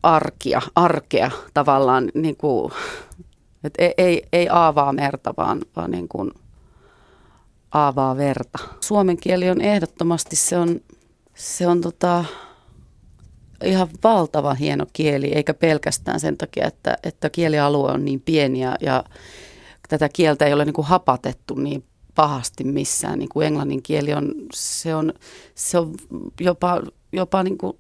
arkia, 0.03 0.63
arkea 0.75 1.31
tavallaan, 1.55 2.11
niin 2.15 2.37
kuin, 2.37 2.73
että 3.65 3.83
ei, 3.83 3.95
ei, 3.99 4.23
ei 4.33 4.49
aavaa 4.49 4.93
merta, 4.93 5.35
vaan, 5.37 5.63
vaan 5.77 5.91
niin 5.91 6.09
kuin 6.09 6.31
aavaa 7.73 8.17
verta. 8.17 8.59
Suomen 8.81 9.17
kieli 9.17 9.51
on 9.51 9.61
ehdottomasti, 9.61 10.37
se 10.37 10.59
on, 10.59 10.81
se 11.35 11.67
on 11.67 11.81
tota, 11.81 12.25
ihan 13.65 13.89
valtavan 14.05 14.57
hieno 14.57 14.87
kieli, 14.93 15.33
eikä 15.35 15.55
pelkästään 15.55 16.21
sen 16.21 16.37
takia, 16.37 16.67
että, 16.67 16.99
että 17.03 17.31
kielialue 17.31 17.93
on 17.93 18.05
niin 18.05 18.21
pieni 18.21 18.61
ja, 18.61 18.77
ja 18.81 19.05
tätä 19.89 20.09
kieltä 20.13 20.47
ei 20.47 20.53
ole 20.53 20.65
niin 20.65 20.75
kuin 20.75 20.87
hapatettu 20.87 21.55
niin 21.55 21.85
pahasti 22.21 22.65
missään. 22.65 23.19
Niin 23.19 23.29
kuin 23.29 23.47
englannin 23.47 23.83
kieli 23.83 24.15
on, 24.15 24.35
se 24.55 24.95
on, 24.95 25.13
se 25.55 25.79
on 25.79 25.95
jopa, 26.41 26.83
jopa 27.13 27.43
niin 27.43 27.59
kuin, 27.59 27.77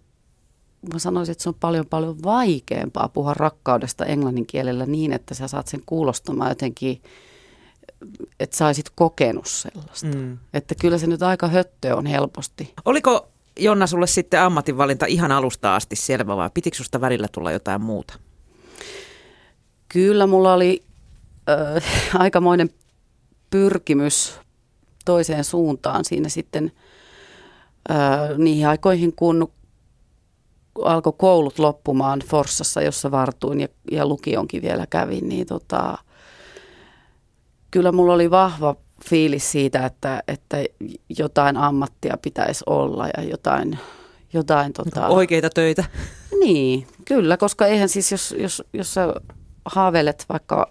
mä 0.92 0.98
sanoisin, 0.98 1.32
että 1.32 1.42
se 1.42 1.48
on 1.48 1.54
paljon 1.54 1.86
paljon 1.86 2.22
vaikeampaa 2.22 3.08
puhua 3.08 3.34
rakkaudesta 3.34 4.04
englannin 4.04 4.46
kielellä 4.46 4.86
niin, 4.86 5.12
että 5.12 5.34
sä 5.34 5.48
saat 5.48 5.68
sen 5.68 5.82
kuulostamaan 5.86 6.50
jotenkin, 6.50 7.02
että 8.40 8.56
saisit 8.56 8.90
kokenut 8.94 9.46
sellaista. 9.46 10.16
Mm. 10.16 10.38
Että 10.54 10.74
kyllä 10.74 10.98
se 10.98 11.06
nyt 11.06 11.22
aika 11.22 11.48
höttö 11.48 11.96
on 11.96 12.06
helposti. 12.06 12.74
Oliko 12.84 13.28
Jonna 13.58 13.86
sulle 13.86 14.06
sitten 14.06 14.40
ammatinvalinta 14.40 15.06
ihan 15.06 15.32
alusta 15.32 15.76
asti 15.76 15.96
selvä 15.96 16.36
vai 16.36 16.50
pitikö 16.54 16.76
susta 16.76 17.00
välillä 17.00 17.28
tulla 17.32 17.52
jotain 17.52 17.82
muuta? 17.82 18.14
Kyllä 19.88 20.26
mulla 20.26 20.54
oli 20.54 20.82
äh, 21.48 21.84
aikamoinen 22.22 22.70
pyrkimys 23.50 24.40
toiseen 25.04 25.44
suuntaan 25.44 26.04
siinä 26.04 26.28
sitten 26.28 26.72
ää, 27.88 28.28
niihin 28.38 28.68
aikoihin, 28.68 29.12
kun 29.16 29.52
alkoi 30.84 31.12
koulut 31.18 31.58
loppumaan 31.58 32.20
Forssassa, 32.26 32.82
jossa 32.82 33.10
vartuin 33.10 33.60
ja, 33.60 33.68
ja 33.90 34.06
lukionkin 34.06 34.62
vielä 34.62 34.86
kävin, 34.86 35.28
niin 35.28 35.46
tota, 35.46 35.98
kyllä 37.70 37.92
mulla 37.92 38.12
oli 38.12 38.30
vahva 38.30 38.76
fiilis 39.04 39.52
siitä, 39.52 39.86
että, 39.86 40.22
että 40.28 40.56
jotain 41.18 41.56
ammattia 41.56 42.18
pitäisi 42.22 42.64
olla 42.66 43.08
ja 43.16 43.22
jotain... 43.22 43.78
jotain 44.32 44.72
tota... 44.72 45.08
Oikeita 45.08 45.50
töitä. 45.50 45.84
Niin, 46.40 46.86
kyllä, 47.04 47.36
koska 47.36 47.66
eihän 47.66 47.88
siis, 47.88 48.12
jos, 48.12 48.34
jos, 48.38 48.62
jos 48.72 48.94
sä 48.94 49.14
haaveilet 49.64 50.24
vaikka 50.28 50.66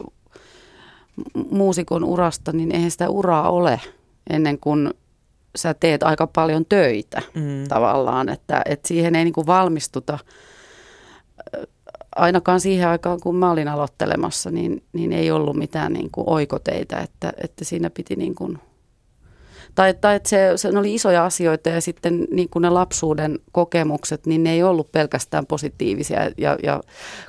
muusikon 1.52 2.04
urasta, 2.04 2.52
niin 2.52 2.76
eihän 2.76 2.92
sitä 2.92 3.10
uraa 3.10 3.50
ole 3.50 3.82
ennen 4.30 4.60
kuin 4.60 4.94
sä 5.56 5.74
teet 5.74 6.04
aika 6.04 6.28
paljon 6.28 6.66
töitä 6.66 7.22
mm. 7.36 7.68
tavallaan, 7.70 8.30
että, 8.30 8.62
että 8.66 8.88
siihen 8.88 9.16
ei 9.16 9.24
niin 9.24 9.34
kuin 9.34 9.48
valmistuta 9.48 10.20
ainakaan 12.16 12.60
siihen 12.60 12.88
aikaan, 12.88 13.20
kun 13.20 13.36
mä 13.36 13.52
olin 13.52 13.68
aloittelemassa, 13.68 14.52
niin, 14.52 14.84
niin 14.94 15.14
ei 15.14 15.32
ollut 15.32 15.56
mitään 15.56 15.94
niin 15.94 16.10
kuin 16.12 16.30
oikoteitä, 16.30 16.98
että, 16.98 17.34
että 17.44 17.66
siinä 17.66 17.90
piti 17.90 18.16
niin 18.16 18.36
kuin 18.36 18.60
tai, 19.76 19.94
tai 19.94 20.16
että 20.16 20.30
se, 20.30 20.52
se 20.56 20.68
oli 20.68 20.94
isoja 20.94 21.26
asioita 21.26 21.70
ja 21.70 21.82
sitten 21.82 22.28
niin 22.32 22.50
kuin 22.50 22.62
ne 22.62 22.70
lapsuuden 22.70 23.40
kokemukset, 23.52 24.26
niin 24.26 24.44
ne 24.44 24.52
ei 24.52 24.64
ollut 24.64 24.92
pelkästään 24.92 25.46
positiivisia 25.46 26.30
ja, 26.38 26.58
ja 26.64 26.82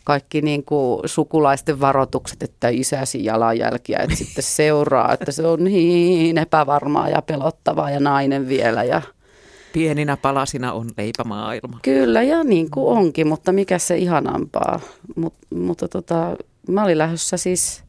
kaikki 0.05 0.43
niin 0.43 0.65
kuin 0.65 1.01
sukulaisten 1.07 1.81
varoitukset, 1.81 2.43
että 2.43 2.69
isäsi 2.69 3.25
jalanjälkiä, 3.25 3.99
että 3.99 4.17
sitten 4.17 4.45
seuraa, 4.45 5.13
että 5.13 5.33
se 5.33 5.47
on 5.47 5.65
niin 5.65 6.39
epävarmaa 6.39 7.09
ja 7.09 7.23
pelottavaa 7.23 7.91
ja 7.91 8.01
nainen 8.01 8.49
vielä 8.49 8.85
ja 8.85 9.03
Pieninä 9.73 10.17
palasina 10.17 10.73
on 10.73 10.91
leipämaailma. 10.97 11.79
Kyllä, 11.83 12.23
ja 12.23 12.45
niin 12.45 12.71
kuin 12.71 12.99
onkin, 12.99 13.27
mutta 13.29 13.53
mikä 13.53 13.79
se 13.79 13.97
ihanampaa. 13.97 14.81
Mut, 15.17 15.35
mutta 15.55 15.89
tota, 15.89 16.37
mä 16.69 16.85
olin 16.85 16.99
lähdössä 16.99 17.37
siis 17.37 17.85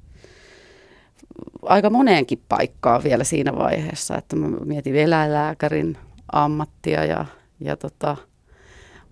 aika 1.61 1.89
moneenkin 1.89 2.43
paikkaan 2.49 3.03
vielä 3.03 3.23
siinä 3.23 3.55
vaiheessa, 3.55 4.17
että 4.17 4.35
mä 4.35 4.47
mietin 4.47 4.95
eläinlääkärin 4.95 5.97
ammattia 6.31 7.05
ja, 7.05 7.25
ja 7.59 7.77
tota, 7.77 8.17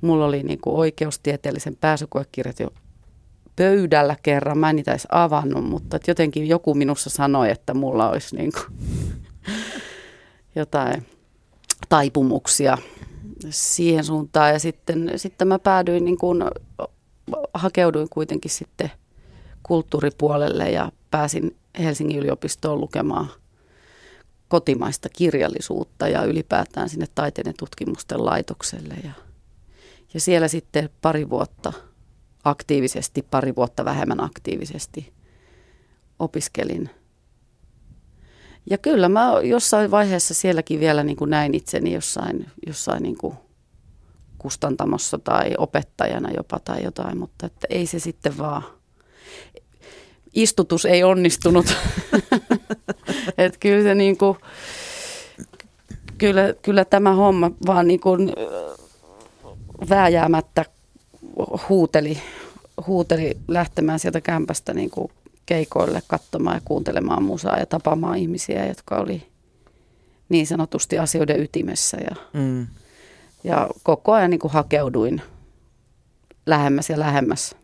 mulla 0.01 0.25
oli 0.25 0.43
niin 0.43 0.61
kuin 0.61 0.75
oikeustieteellisen 0.75 1.75
pääsykoekirjat 1.75 2.59
jo 2.59 2.69
pöydällä 3.55 4.15
kerran. 4.23 4.57
Mä 4.57 4.69
en 4.69 4.75
niitä 4.75 4.91
edes 4.91 5.07
avannut, 5.11 5.65
mutta 5.65 5.99
jotenkin 6.07 6.47
joku 6.47 6.73
minussa 6.73 7.09
sanoi, 7.09 7.51
että 7.51 7.73
mulla 7.73 8.09
olisi 8.09 8.35
niin 8.35 8.51
kuin 8.51 8.77
jotain 10.55 11.05
taipumuksia 11.89 12.77
siihen 13.49 14.03
suuntaan. 14.03 14.53
Ja 14.53 14.59
sitten, 14.59 15.11
sitten 15.15 15.47
mä 15.47 15.59
päädyin, 15.59 16.05
niin 16.05 16.17
kuin, 16.17 16.43
hakeuduin 17.53 18.07
kuitenkin 18.09 18.51
sitten 18.51 18.91
kulttuuripuolelle 19.63 20.71
ja 20.71 20.91
pääsin 21.11 21.55
Helsingin 21.79 22.19
yliopistoon 22.19 22.81
lukemaan 22.81 23.27
kotimaista 24.47 25.09
kirjallisuutta 25.09 26.07
ja 26.07 26.23
ylipäätään 26.23 26.89
sinne 26.89 27.07
taiteiden 27.15 27.53
tutkimusten 27.59 28.25
laitokselle. 28.25 28.95
Ja, 29.03 29.11
ja 30.13 30.19
siellä 30.19 30.47
sitten 30.47 30.89
pari 31.01 31.29
vuotta 31.29 31.73
aktiivisesti, 32.43 33.21
pari 33.21 33.55
vuotta 33.55 33.85
vähemmän 33.85 34.23
aktiivisesti 34.23 35.13
opiskelin. 36.19 36.89
Ja 38.69 38.77
kyllä 38.77 39.09
mä 39.09 39.31
jossain 39.43 39.91
vaiheessa 39.91 40.33
sielläkin 40.33 40.79
vielä 40.79 41.03
niin 41.03 41.17
kuin 41.17 41.29
näin 41.29 41.55
itseni 41.55 41.93
jossain, 41.93 42.51
jossain 42.67 43.03
niin 43.03 43.17
kuin 43.17 43.35
kustantamossa 44.37 45.17
tai 45.17 45.53
opettajana 45.57 46.29
jopa 46.37 46.59
tai 46.59 46.83
jotain, 46.83 47.17
mutta 47.17 47.45
että 47.45 47.67
ei 47.69 47.85
se 47.85 47.99
sitten 47.99 48.37
vaan 48.37 48.63
istutus 50.33 50.85
ei 50.85 51.03
onnistunut. 51.03 51.65
Et 53.37 53.57
kyllä 53.59 53.83
se 53.83 53.95
niin 53.95 54.17
kuin, 54.17 54.37
kyllä, 56.17 56.53
kyllä 56.61 56.85
tämä 56.85 57.13
homma 57.13 57.51
vaan 57.65 57.87
niin 57.87 57.99
kuin 57.99 58.33
vääjäämättä 59.89 60.65
huuteli, 61.69 62.17
huuteli 62.87 63.37
lähtemään 63.47 63.99
sieltä 63.99 64.21
kämpästä 64.21 64.73
niin 64.73 64.89
kuin 64.89 65.11
keikoille 65.45 66.01
katsomaan 66.07 66.55
ja 66.55 66.61
kuuntelemaan 66.65 67.23
musaa 67.23 67.59
ja 67.59 67.65
tapaamaan 67.65 68.17
ihmisiä, 68.17 68.65
jotka 68.65 68.97
oli 68.97 69.27
niin 70.29 70.47
sanotusti 70.47 70.99
asioiden 70.99 71.39
ytimessä. 71.39 71.97
Ja, 71.97 72.15
mm. 72.33 72.67
ja 73.43 73.69
koko 73.83 74.13
ajan 74.13 74.29
niin 74.29 74.39
kuin 74.39 74.53
hakeuduin 74.53 75.21
lähemmäs 76.45 76.89
ja 76.89 76.99
lähemmäs 76.99 77.55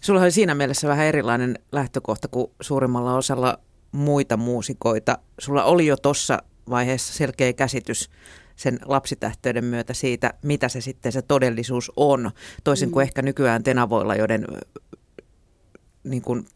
Sulla 0.00 0.20
oli 0.20 0.30
siinä 0.30 0.54
mielessä 0.54 0.88
vähän 0.88 1.06
erilainen 1.06 1.58
lähtökohta 1.72 2.28
kuin 2.28 2.50
suurimmalla 2.60 3.16
osalla 3.16 3.58
muita 3.92 4.36
muusikoita. 4.36 5.18
Sulla 5.38 5.64
oli 5.64 5.86
jo 5.86 5.96
tuossa 5.96 6.42
vaiheessa 6.70 7.12
selkeä 7.12 7.52
käsitys 7.52 8.10
sen 8.56 8.78
lapsitähteyden 8.84 9.64
myötä 9.64 9.94
siitä, 9.94 10.34
mitä 10.42 10.68
se 10.68 10.80
sitten 10.80 11.12
se 11.12 11.22
todellisuus 11.22 11.92
on, 11.96 12.30
toisin 12.64 12.90
kuin 12.90 13.02
mm. 13.02 13.08
ehkä 13.08 13.22
nykyään 13.22 13.62
tenavoilla, 13.62 14.14
joiden 14.14 14.46
niin 16.04 16.22
kuin, 16.22 16.46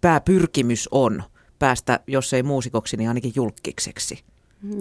pääpyrkimys 0.00 0.88
on 0.90 1.22
päästä, 1.58 2.00
jos 2.06 2.32
ei 2.32 2.42
muusikoksi, 2.42 2.96
niin 2.96 3.08
ainakin 3.08 3.32
julkikseksi. 3.34 4.24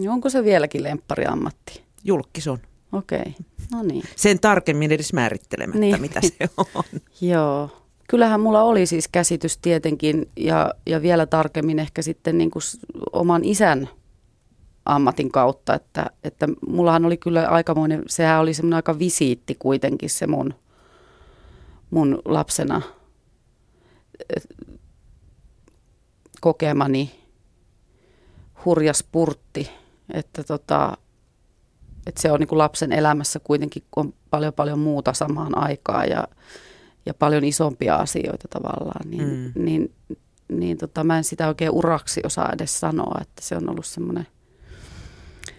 Onko 0.10 0.30
se 0.30 0.44
vieläkin 0.44 0.84
lemppariammatti? 0.84 1.84
Julkis 2.04 2.48
on. 2.48 2.60
Okei, 2.92 3.20
okay. 3.20 3.34
No 3.72 3.84
niin. 3.84 4.04
Sen 4.16 4.40
tarkemmin 4.40 4.92
edes 4.92 5.14
määrittelemättä, 5.14 5.80
niin. 5.80 6.02
mitä 6.02 6.22
se 6.22 6.50
on. 6.76 6.84
Joo. 7.22 7.70
Kyllähän 8.10 8.40
mulla 8.40 8.64
oli 8.64 8.86
siis 8.86 9.08
käsitys 9.08 9.58
tietenkin 9.58 10.30
ja, 10.38 10.74
ja 10.86 11.02
vielä 11.02 11.26
tarkemmin 11.26 11.80
ehkä 11.80 12.02
sitten 12.02 12.38
niin 12.38 12.52
kuin 12.52 12.64
oman 13.14 13.46
isän 13.46 13.90
ammatin 14.86 15.32
kautta, 15.32 15.74
että, 15.74 16.06
että 16.24 16.48
mullahan 16.68 17.06
oli 17.06 17.18
kyllä 17.18 17.48
aikamoinen, 17.48 18.04
sehän 18.08 18.40
oli 18.40 18.54
semmoinen 18.54 18.76
aika 18.76 19.00
visiitti 19.00 19.56
kuitenkin 19.60 20.10
se 20.10 20.28
mun, 20.28 20.54
mun 21.90 22.22
lapsena 22.26 22.82
kokemani 26.42 27.12
hurja 28.66 28.94
spurtti, 28.94 29.70
että 30.14 30.44
tota, 30.44 30.98
että 32.10 32.22
se 32.22 32.32
on 32.32 32.39
niin 32.39 32.48
kuin 32.48 32.58
lapsen 32.58 32.91
elämässä 32.91 33.39
kuitenkin 33.39 33.84
on 33.95 34.13
paljon 34.30 34.54
paljon 34.54 34.80
muuta 34.80 35.13
samaan 35.13 35.58
aikaan 35.58 36.10
ja, 36.10 36.28
ja 37.06 37.13
paljon 37.13 37.43
isompia 37.43 37.95
asioita 37.95 38.48
tavallaan, 38.48 39.10
niin, 39.10 39.52
mm. 39.56 39.65
niin, 39.65 39.93
niin 40.48 40.78
tota, 40.78 41.04
mä 41.04 41.17
en 41.17 41.24
sitä 41.24 41.48
oikein 41.48 41.72
uraksi 41.72 42.22
osaa 42.26 42.52
edes 42.54 42.80
sanoa, 42.80 43.17
että 43.22 43.41
se 43.41 43.56
on 43.56 43.69
ollut 43.69 43.86
semmoinen, 43.86 44.28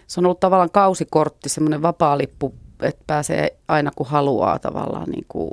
se 0.07 0.19
on 0.19 0.25
ollut 0.25 0.39
tavallaan 0.39 0.71
kausikortti, 0.71 1.49
semmoinen 1.49 1.81
vapaa-lippu, 1.81 2.55
että 2.81 3.03
pääsee 3.07 3.57
aina 3.67 3.91
kun 3.95 4.07
haluaa 4.07 4.59
tavallaan 4.59 5.09
niin 5.09 5.25
kuin 5.27 5.51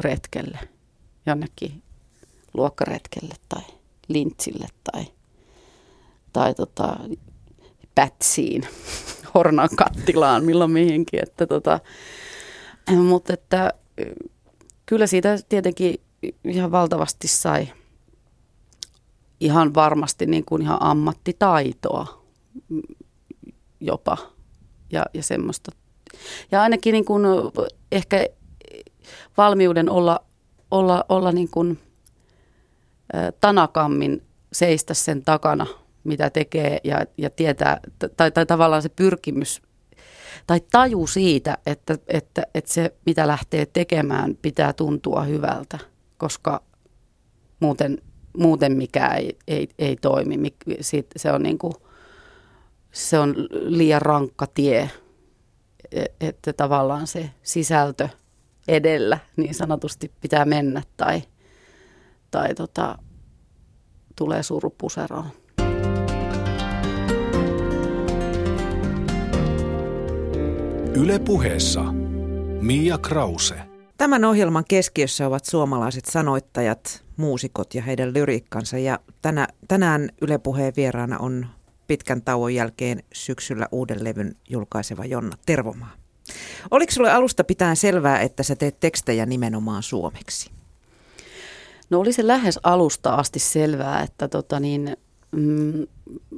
retkelle, 0.00 0.58
jonnekin 1.26 1.82
luokkaretkelle 2.54 3.34
tai 3.48 3.62
lintsille 4.08 4.66
tai, 4.92 5.06
tai 6.32 6.54
tota, 6.54 6.96
pätsiin. 7.94 8.62
Hornan 9.34 9.68
kattilaan 9.76 10.44
milloin 10.44 10.70
mihinkin. 10.70 11.22
Että 11.22 11.46
tota, 11.46 11.80
mutta 12.96 13.32
että 13.32 13.72
kyllä 14.86 15.06
siitä 15.06 15.38
tietenkin 15.48 16.00
ihan 16.44 16.72
valtavasti 16.72 17.28
sai 17.28 17.68
ihan 19.40 19.74
varmasti 19.74 20.26
niin 20.26 20.44
kuin 20.44 20.62
ihan 20.62 20.82
ammattitaitoa 20.82 22.24
jopa 23.80 24.16
ja, 24.92 25.06
ja 25.14 25.22
semmoista. 25.22 25.72
Ja 26.52 26.62
ainakin 26.62 26.92
niin 26.92 27.04
kuin 27.04 27.22
ehkä 27.92 28.26
valmiuden 29.36 29.90
olla, 29.90 30.20
olla, 30.70 31.04
olla 31.08 31.32
niin 31.32 31.50
kuin 31.50 31.78
tanakammin 33.40 34.22
seistä 34.52 34.94
sen 34.94 35.24
takana– 35.24 35.66
mitä 36.04 36.30
tekee 36.30 36.80
ja, 36.84 37.04
ja 37.18 37.30
tietää, 37.30 37.80
tai, 38.16 38.30
tai 38.30 38.46
tavallaan 38.46 38.82
se 38.82 38.88
pyrkimys 38.88 39.62
tai 40.46 40.60
taju 40.70 41.06
siitä, 41.06 41.58
että, 41.66 41.98
että, 42.08 42.42
että 42.54 42.72
se 42.72 42.94
mitä 43.06 43.26
lähtee 43.26 43.66
tekemään 43.66 44.36
pitää 44.42 44.72
tuntua 44.72 45.22
hyvältä, 45.22 45.78
koska 46.18 46.62
muuten, 47.60 47.98
muuten 48.38 48.76
mikään 48.76 49.16
ei, 49.16 49.38
ei, 49.48 49.68
ei 49.78 49.96
toimi. 49.96 50.54
Se 51.16 51.32
on, 51.32 51.42
niin 51.42 51.58
kuin, 51.58 51.74
se 52.92 53.18
on 53.18 53.34
liian 53.52 54.02
rankka 54.02 54.46
tie, 54.46 54.90
e, 55.92 56.04
että 56.20 56.52
tavallaan 56.52 57.06
se 57.06 57.30
sisältö 57.42 58.08
edellä 58.68 59.18
niin 59.36 59.54
sanotusti 59.54 60.12
pitää 60.20 60.44
mennä 60.44 60.82
tai, 60.96 61.22
tai 62.30 62.54
tota, 62.54 62.98
tulee 64.16 64.42
surupuseroon. 64.42 65.43
Yle 70.96 71.18
puheessa 71.18 71.82
Mia 72.60 72.98
Krause. 72.98 73.54
Tämän 73.96 74.24
ohjelman 74.24 74.64
keskiössä 74.68 75.26
ovat 75.26 75.44
suomalaiset 75.44 76.04
sanoittajat, 76.04 77.04
muusikot 77.16 77.74
ja 77.74 77.82
heidän 77.82 78.14
lyriikkansa. 78.14 78.78
Ja 78.78 78.98
tänä, 79.22 79.48
tänään 79.68 80.08
Yle 80.20 80.38
puheen 80.38 80.72
vieraana 80.76 81.18
on 81.18 81.46
pitkän 81.86 82.22
tauon 82.22 82.54
jälkeen 82.54 83.02
syksyllä 83.12 83.66
uuden 83.72 84.04
levyn 84.04 84.36
julkaiseva 84.50 85.04
Jonna 85.04 85.36
Tervomaa. 85.46 85.92
Oliko 86.70 86.92
sinulle 86.92 87.12
alusta 87.12 87.44
pitäen 87.44 87.76
selvää, 87.76 88.20
että 88.20 88.42
sä 88.42 88.56
teet 88.56 88.80
tekstejä 88.80 89.26
nimenomaan 89.26 89.82
suomeksi? 89.82 90.50
No 91.90 92.00
oli 92.00 92.12
se 92.12 92.26
lähes 92.26 92.60
alusta 92.62 93.14
asti 93.14 93.38
selvää, 93.38 94.02
että 94.02 94.28
tota 94.28 94.60
niin, 94.60 94.96
mm, 95.30 95.86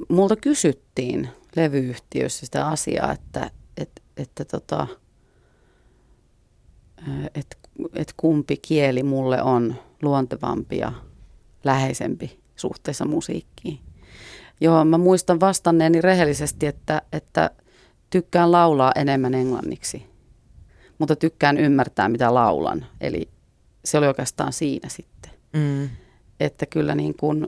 multa 0.09 0.35
kysyttiin 0.35 1.29
levyyhtiössä 1.55 2.45
sitä 2.45 2.67
asiaa, 2.67 3.11
että, 3.11 3.51
että, 4.17 4.45
tota, 4.45 4.87
että, 7.35 7.57
että 7.93 8.13
kumpi 8.17 8.57
kieli 8.57 9.03
mulle 9.03 9.41
on 9.41 9.75
luontevampi 10.01 10.77
ja 10.77 10.91
läheisempi 11.63 12.39
suhteessa 12.55 13.05
musiikkiin. 13.05 13.79
Joo, 14.61 14.85
mä 14.85 14.97
muistan 14.97 15.39
vastanneeni 15.39 16.01
rehellisesti, 16.01 16.65
että, 16.65 17.01
että 17.11 17.51
tykkään 18.09 18.51
laulaa 18.51 18.91
enemmän 18.95 19.33
englanniksi, 19.33 20.05
mutta 20.97 21.15
tykkään 21.15 21.57
ymmärtää, 21.57 22.09
mitä 22.09 22.33
laulan. 22.33 22.85
Eli 23.01 23.29
se 23.85 23.97
oli 23.97 24.07
oikeastaan 24.07 24.53
siinä 24.53 24.89
sitten. 24.89 25.31
Mm. 25.53 25.89
Että 26.39 26.65
kyllä 26.65 26.95
niin 26.95 27.15
kuin, 27.17 27.47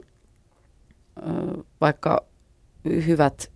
vaikka 1.80 2.24
hyvät 2.84 3.50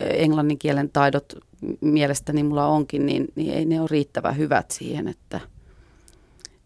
englannin 0.00 0.58
kielen 0.58 0.90
taidot 0.90 1.32
mielestäni 1.80 2.42
mulla 2.42 2.66
onkin, 2.66 3.06
niin, 3.06 3.28
niin 3.34 3.54
ei 3.54 3.64
ne 3.64 3.80
ole 3.80 3.88
riittävän 3.90 4.36
hyvät 4.36 4.70
siihen, 4.70 5.08
että, 5.08 5.40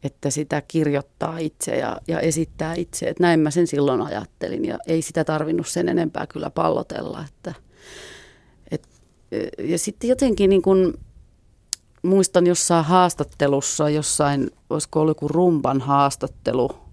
että 0.03 0.31
sitä 0.31 0.63
kirjoittaa 0.69 1.39
itse 1.39 1.77
ja, 1.77 2.01
ja 2.09 2.21
esittää 2.21 2.75
itse. 2.75 3.07
Että 3.07 3.23
näin 3.23 3.41
mä 3.41 3.51
sen 3.51 3.67
silloin 3.67 4.01
ajattelin 4.01 4.65
ja 4.65 4.79
ei 4.87 5.03
sitä 5.03 5.25
tarvinnut 5.25 5.69
sen 5.69 5.89
enempää 5.89 6.27
kyllä 6.27 6.51
pallotella. 6.51 7.25
Että, 7.29 7.55
et, 8.71 8.89
ja 9.59 9.79
sitten 9.79 10.09
jotenkin 10.09 10.51
niin 10.51 10.63
kun, 10.63 10.99
muistan 12.03 12.47
jossain 12.47 12.85
haastattelussa, 12.85 13.91
jossain, 13.91 14.51
olisiko 14.71 15.01
ollut 15.01 15.17
joku 15.17 15.29
rumban 15.29 15.81
haastattelu– 15.81 16.71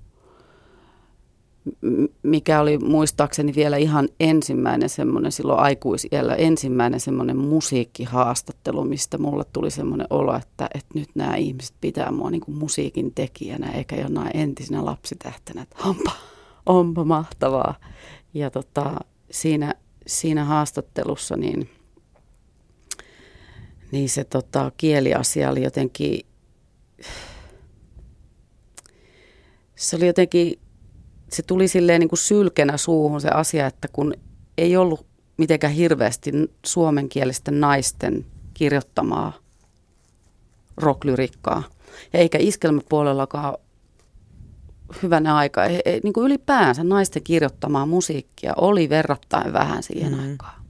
mikä 2.24 2.62
oli 2.62 2.78
muistaakseni 2.78 3.56
vielä 3.56 3.78
ihan 3.78 4.10
ensimmäinen 4.20 4.90
semmoinen 4.90 5.32
silloin 5.32 5.60
aikuisiellä, 5.60 6.36
ensimmäinen 6.36 7.00
semmoinen 7.00 7.38
musiikkihaastattelu, 7.38 8.84
mistä 8.84 9.18
mulle 9.18 9.44
tuli 9.54 9.72
semmoinen 9.72 10.08
olo, 10.10 10.36
että, 10.36 10.70
että 10.76 10.90
nyt 10.96 11.10
nämä 11.16 11.36
ihmiset 11.36 11.76
pitää 11.82 12.12
mua 12.12 12.32
niin 12.32 12.42
kuin 12.42 12.58
musiikin 12.58 13.14
tekijänä 13.14 13.72
eikä 13.72 13.96
jonain 13.96 14.38
entisenä 14.38 14.86
lapsitähtenä, 14.86 15.62
että 15.62 15.76
onpa, 15.86 16.12
onpa 16.66 17.04
mahtavaa. 17.04 17.76
Ja 18.34 18.50
tota, 18.50 18.96
siinä, 19.32 19.76
siinä 20.08 20.46
haastattelussa 20.46 21.38
niin, 21.38 21.70
niin 23.92 24.10
se 24.10 24.24
tota, 24.24 24.72
kieliasia 24.78 25.50
oli 25.50 25.64
jotenkin, 25.64 26.22
se 29.76 29.96
oli 29.96 30.08
jotenkin 30.08 30.61
se 31.34 31.44
tuli 31.44 31.68
silleen 31.68 32.00
niin 32.00 32.10
kuin 32.10 32.20
sylkenä 32.20 32.78
suuhun 32.78 33.22
se 33.22 33.30
asia, 33.30 33.68
että 33.68 33.88
kun 33.88 34.14
ei 34.58 34.78
ollut 34.78 35.06
mitenkään 35.38 35.74
hirveästi 35.74 36.32
suomenkielisten 36.66 37.60
naisten 37.60 38.26
kirjoittamaa 38.54 39.34
rocklyrikkaa. 40.78 41.64
Ja 42.14 42.20
eikä 42.20 42.38
iskelmäpuolellakaan 42.42 43.58
hyvänä 45.04 45.36
aika, 45.36 45.66
ei, 45.66 45.82
ei, 45.86 46.00
niin 46.04 46.14
kuin 46.14 46.26
ylipäänsä 46.26 46.84
naisten 46.84 47.24
kirjoittamaa 47.24 47.86
musiikkia 47.86 48.54
oli 48.58 48.90
verrattain 48.90 49.54
vähän 49.54 49.84
siihen 49.84 50.14
mm. 50.14 50.20
aikaan. 50.20 50.62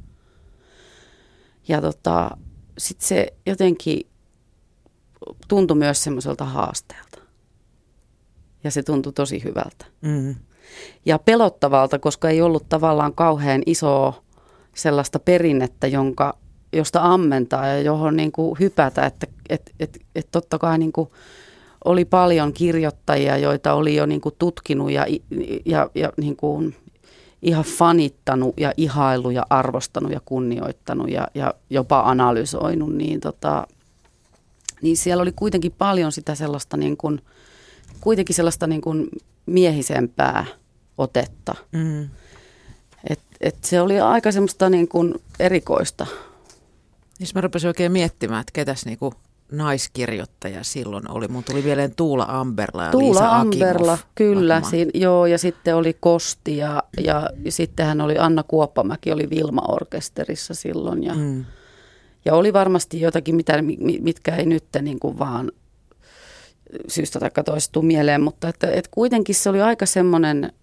Ja 1.68 1.82
tota, 1.82 2.38
sitten 2.78 3.08
se 3.08 3.28
jotenkin 3.46 4.08
tuntui 5.48 5.78
myös 5.78 6.04
semmoiselta 6.04 6.46
haasteelta. 6.46 7.20
Ja 8.64 8.72
se 8.72 8.84
tuntui 8.84 9.14
tosi 9.14 9.44
hyvältä. 9.44 9.86
Mm 10.02 10.36
ja 11.06 11.20
pelottavalta, 11.20 12.00
koska 12.00 12.30
ei 12.30 12.42
ollut 12.42 12.70
tavallaan 12.70 13.14
kauhean 13.14 13.62
isoa 13.66 14.24
sellaista 14.76 15.20
perinnettä, 15.20 15.88
jonka, 15.88 16.38
josta 16.74 17.00
ammentaa 17.04 17.68
ja 17.68 17.82
johon 17.82 18.16
niin 18.16 18.32
kuin 18.32 18.60
hypätä, 18.60 19.06
että 19.06 19.28
et, 19.50 19.72
et, 19.80 20.00
et 20.16 20.28
totta 20.32 20.60
kai 20.60 20.78
niin 20.78 20.92
kuin 20.92 21.10
oli 21.86 22.06
paljon 22.06 22.54
kirjoittajia, 22.54 23.38
joita 23.38 23.74
oli 23.74 23.96
jo 23.96 24.06
niin 24.06 24.22
kuin 24.22 24.36
tutkinut 24.40 24.92
ja, 24.92 25.06
ja, 25.66 25.90
ja 25.96 26.14
niin 26.18 26.36
kuin 26.36 26.76
ihan 27.42 27.64
fanittanut 27.64 28.54
ja 28.58 28.74
ihailu 28.78 29.30
ja 29.30 29.46
arvostanut 29.50 30.12
ja 30.12 30.22
kunnioittanut 30.26 31.10
ja, 31.10 31.28
ja 31.36 31.54
jopa 31.70 32.00
analysoinut, 32.00 32.96
niin, 32.96 33.20
tota, 33.20 33.68
niin 34.82 34.98
siellä 34.98 35.22
oli 35.22 35.32
kuitenkin 35.32 35.72
paljon 35.78 36.12
sitä 36.12 36.36
sellaista 36.36 36.78
niin 36.78 36.98
kuin, 36.98 37.22
kuitenkin 38.02 38.36
sellaista 38.36 38.68
niin 38.68 38.82
kuin 38.82 39.10
miehisempää 39.46 40.46
otetta. 40.98 41.56
Mm. 41.72 42.10
Et, 43.10 43.20
et 43.42 43.64
se 43.64 43.82
oli 43.82 44.00
aika 44.00 44.32
semmoista 44.32 44.70
niin 44.70 44.88
kuin 44.88 45.16
erikoista. 45.40 46.08
Siis 47.14 47.36
mä 47.36 47.42
rupesin 47.42 47.68
oikein 47.68 47.92
miettimään, 47.92 48.42
että 48.42 48.52
ketäs 48.54 48.86
niin 48.86 48.98
kuin 48.98 49.14
naiskirjoittaja 49.52 50.64
silloin 50.64 51.12
oli. 51.12 51.28
Mun 51.28 51.44
tuli 51.44 51.64
vielä 51.64 51.90
Tuula 51.90 52.26
Amberla 52.30 52.84
ja 52.84 52.92
Tuula 52.92 53.08
Liisa 53.08 53.40
Amberla, 53.40 53.98
kyllä. 54.16 54.62
Siinä, 54.70 54.92
joo, 54.94 55.26
ja 55.26 55.38
sitten 55.38 55.76
oli 55.76 55.98
Kosti 56.00 56.58
ja, 56.58 56.84
ja 57.04 57.30
sittenhän 57.50 58.02
oli 58.02 58.18
Anna 58.18 58.44
Kuoppamäki, 58.44 59.12
oli 59.12 59.30
Vilma-orkesterissa 59.30 60.54
silloin. 60.54 61.04
Ja, 61.04 61.14
mm. 61.14 61.46
ja 62.26 62.34
oli 62.34 62.54
varmasti 62.54 63.02
jotakin, 63.02 63.36
mitä, 63.36 63.54
mitkä 64.02 64.36
ei 64.36 64.46
nyt 64.46 64.66
niin 64.82 65.00
kuin 65.00 65.20
vaan 65.20 65.52
syystä 66.88 67.20
tai 67.20 67.30
toista 67.46 67.82
mieleen, 67.82 68.22
mutta 68.22 68.48
että, 68.48 68.68
että 68.68 68.92
kuitenkin 68.94 69.36
se 69.36 69.50
oli 69.50 69.62
aika 69.62 69.86
semmoinen 69.86 70.54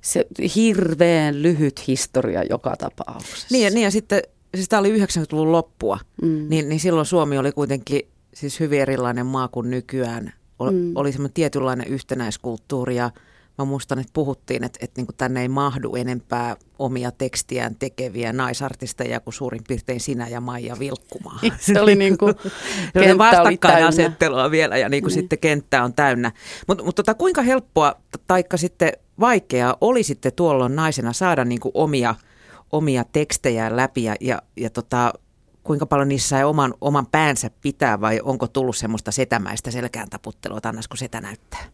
se 0.00 0.26
hirveän 0.54 1.42
lyhyt 1.42 1.86
historia 1.88 2.42
joka 2.50 2.76
tapauksessa. 2.76 3.46
Niin 3.50 3.64
ja, 3.64 3.70
niin 3.70 3.84
ja 3.84 3.90
sitten, 3.90 4.22
siis 4.54 4.68
tämä 4.68 4.80
oli 4.80 4.98
90-luvun 4.98 5.52
loppua, 5.52 5.98
mm. 6.22 6.46
niin, 6.48 6.68
niin 6.68 6.80
silloin 6.80 7.06
Suomi 7.06 7.38
oli 7.38 7.52
kuitenkin 7.52 8.02
siis 8.34 8.60
hyvin 8.60 8.80
erilainen 8.80 9.26
maa 9.26 9.48
kuin 9.48 9.70
nykyään. 9.70 10.32
Oli, 10.58 10.72
mm. 10.72 10.92
oli 10.96 11.12
semmoinen 11.12 11.34
tietynlainen 11.34 11.86
yhtenäiskulttuuri 11.86 12.96
ja 12.96 13.10
mä 13.58 13.64
muistan, 13.64 13.98
että 13.98 14.10
puhuttiin, 14.12 14.64
että, 14.64 14.78
että 14.82 14.98
niin 15.00 15.06
kuin 15.06 15.16
tänne 15.16 15.42
ei 15.42 15.48
mahdu 15.48 15.94
enempää 15.94 16.56
omia 16.78 17.10
tekstiään 17.10 17.76
tekeviä 17.78 18.32
naisartisteja 18.32 19.20
kuin 19.20 19.34
suurin 19.34 19.60
piirtein 19.68 20.00
sinä 20.00 20.28
ja 20.28 20.40
Maija 20.40 20.78
Vilkkumaa. 20.78 21.40
Se 21.58 21.80
oli 21.80 21.94
niin 21.94 22.18
kuin 22.18 22.34
vastakkainasettelua 23.18 24.50
vielä 24.50 24.76
ja 24.76 24.88
niin 24.88 25.02
kuin 25.02 25.12
mm. 25.12 25.14
sitten 25.14 25.38
kenttä 25.38 25.84
on 25.84 25.94
täynnä. 25.94 26.32
Mutta 26.68 26.84
mut 26.84 26.94
tota, 26.94 27.14
kuinka 27.14 27.42
helppoa, 27.42 27.94
taikka 28.26 28.56
sitten 28.56 28.92
vaikeaa 29.20 29.76
oli 29.80 30.02
sitten 30.02 30.32
tuolloin 30.32 30.76
naisena 30.76 31.12
saada 31.12 31.44
niin 31.44 31.60
kuin 31.60 31.72
omia, 31.74 32.14
omia 32.72 33.04
tekstejä 33.12 33.76
läpi 33.76 34.04
ja, 34.04 34.16
ja, 34.20 34.42
ja 34.56 34.70
tota, 34.70 35.12
kuinka 35.64 35.86
paljon 35.86 36.08
niissä 36.08 36.28
sai 36.28 36.44
oman, 36.44 36.74
oman 36.80 37.06
päänsä 37.06 37.50
pitää 37.60 38.00
vai 38.00 38.20
onko 38.22 38.46
tullut 38.46 38.76
semmoista 38.76 39.10
setämäistä 39.10 39.70
selkään 39.70 40.10
taputtelua, 40.10 40.60
Annas, 40.62 40.88
kun 40.88 40.98
setä 40.98 41.20
näyttää? 41.20 41.64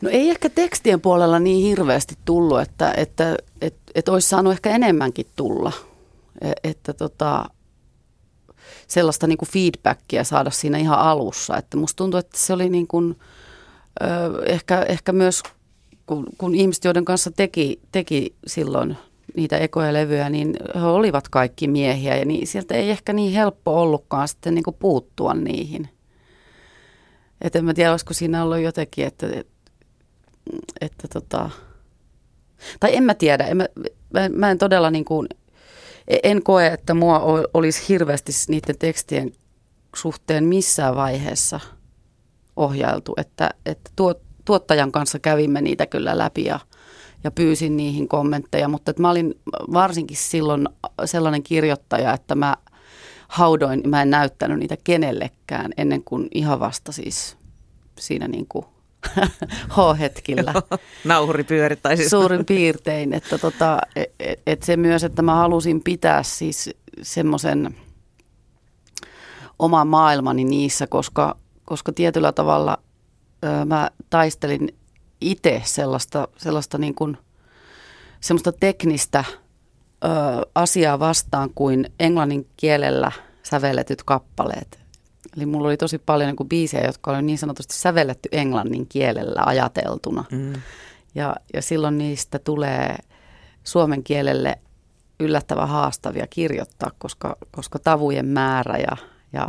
No 0.00 0.10
ei 0.10 0.30
ehkä 0.30 0.50
tekstien 0.50 1.00
puolella 1.00 1.38
niin 1.38 1.66
hirveästi 1.66 2.14
tullut, 2.24 2.60
että, 2.60 2.94
että 2.96 3.36
et, 3.60 3.76
et 3.94 4.08
olisi 4.08 4.28
saanut 4.28 4.52
ehkä 4.52 4.70
enemmänkin 4.70 5.26
tulla. 5.36 5.72
E, 6.40 6.52
että 6.64 6.92
tota, 6.92 7.44
sellaista 8.86 9.26
niin 9.26 9.38
kuin 9.38 9.48
feedbackia 9.48 10.24
saada 10.24 10.50
siinä 10.50 10.78
ihan 10.78 10.98
alussa. 10.98 11.56
Että 11.56 11.76
musta 11.76 11.96
tuntuu, 11.96 12.18
että 12.18 12.38
se 12.38 12.52
oli 12.52 12.68
niin 12.68 12.86
kuin, 12.86 13.16
ehkä, 14.46 14.82
ehkä 14.82 15.12
myös, 15.12 15.42
kun, 16.06 16.26
kun 16.38 16.54
ihmiset, 16.54 16.84
joiden 16.84 17.04
kanssa 17.04 17.30
teki, 17.30 17.80
teki 17.92 18.34
silloin 18.46 18.96
niitä 19.36 19.58
ekoja 19.58 19.92
levyjä, 19.92 20.30
niin 20.30 20.56
he 20.74 20.80
olivat 20.80 21.28
kaikki 21.28 21.68
miehiä 21.68 22.16
ja 22.16 22.24
niin, 22.24 22.46
sieltä 22.46 22.74
ei 22.74 22.90
ehkä 22.90 23.12
niin 23.12 23.32
helppo 23.32 23.80
ollutkaan 23.80 24.28
sitten 24.28 24.54
niin 24.54 24.62
kuin 24.62 24.76
puuttua 24.78 25.34
niihin. 25.34 25.88
Että 27.40 27.58
en 27.58 27.64
mä 27.64 27.74
tiedä, 27.74 27.90
olisiko 27.90 28.14
siinä 28.14 28.44
ollut 28.44 28.60
jotenkin, 28.60 29.06
että, 29.06 29.26
että 29.26 29.52
tota, 31.12 31.50
tai 32.80 32.96
en 32.96 33.04
mä 33.04 33.14
tiedä, 33.14 33.44
en 33.44 33.56
mä, 33.56 33.66
mä, 34.12 34.28
mä 34.28 34.50
en 34.50 34.58
todella 34.58 34.90
niin 34.90 35.04
kuin, 35.04 35.28
en 36.22 36.42
koe, 36.42 36.66
että 36.66 36.94
mua 36.94 37.20
olisi 37.54 37.88
hirveästi 37.88 38.32
niiden 38.48 38.78
tekstien 38.78 39.32
suhteen 39.96 40.44
missään 40.44 40.96
vaiheessa 40.96 41.60
ohjailtu, 42.56 43.14
että, 43.16 43.50
että 43.66 43.90
tuot, 43.96 44.22
tuottajan 44.44 44.92
kanssa 44.92 45.18
kävimme 45.18 45.60
niitä 45.60 45.86
kyllä 45.86 46.18
läpi 46.18 46.44
ja, 46.44 46.60
ja 47.24 47.30
pyysin 47.30 47.76
niihin 47.76 48.08
kommentteja, 48.08 48.68
mutta 48.68 48.90
että 48.90 49.02
mä 49.02 49.10
olin 49.10 49.34
varsinkin 49.72 50.16
silloin 50.16 50.68
sellainen 51.04 51.42
kirjoittaja, 51.42 52.14
että 52.14 52.34
mä 52.34 52.56
haudoin, 53.28 53.82
mä 53.86 54.02
en 54.02 54.10
näyttänyt 54.10 54.58
niitä 54.58 54.76
kenellekään 54.84 55.72
ennen 55.76 56.04
kuin 56.04 56.28
ihan 56.34 56.60
vasta 56.60 56.92
siis 56.92 57.36
siinä 57.98 58.28
niin 58.28 58.46
kuin 58.48 58.64
H-hetkillä. 59.76 60.54
Nauhuri 61.04 61.44
pyörittäisi. 61.44 62.08
Suurin 62.08 62.44
piirtein, 62.44 63.14
että 63.14 63.38
tota, 63.38 63.78
et, 63.96 64.14
e, 64.20 64.34
et 64.46 64.62
se 64.62 64.76
myös, 64.76 65.04
että 65.04 65.22
mä 65.22 65.34
halusin 65.34 65.82
pitää 65.82 66.22
siis 66.22 66.70
semmoisen 67.02 67.74
oman 69.58 69.88
maailmani 69.88 70.44
niissä, 70.44 70.86
koska, 70.86 71.36
koska 71.64 71.92
tietyllä 71.92 72.32
tavalla 72.32 72.78
ö, 73.44 73.64
mä 73.64 73.90
taistelin 74.10 74.68
itse 75.20 75.62
sellaista, 75.64 76.28
sellaista 76.36 76.78
niin 76.78 76.94
kuin, 76.94 77.18
semmoista 78.20 78.52
teknistä 78.52 79.24
ö, 79.28 80.08
asiaa 80.54 80.98
vastaan 80.98 81.50
kuin 81.54 81.92
englannin 82.00 82.46
kielellä 82.56 83.12
sävelletyt 83.42 84.02
kappaleet. 84.02 84.87
Eli 85.38 85.46
mulla 85.46 85.68
oli 85.68 85.76
tosi 85.76 85.98
paljon 85.98 86.34
niin 86.38 86.48
biisejä, 86.48 86.86
jotka 86.86 87.10
oli 87.10 87.22
niin 87.22 87.38
sanotusti 87.38 87.74
sävelletty 87.74 88.28
englannin 88.32 88.86
kielellä 88.86 89.42
ajateltuna. 89.46 90.24
Mm. 90.32 90.52
Ja, 91.14 91.36
ja 91.54 91.62
silloin 91.62 91.98
niistä 91.98 92.38
tulee 92.38 92.96
suomen 93.64 94.04
kielelle 94.04 94.58
yllättävän 95.20 95.68
haastavia 95.68 96.26
kirjoittaa, 96.26 96.90
koska, 96.98 97.36
koska 97.50 97.78
tavujen 97.78 98.26
määrä 98.26 98.76
ja, 98.76 98.96
ja 99.32 99.48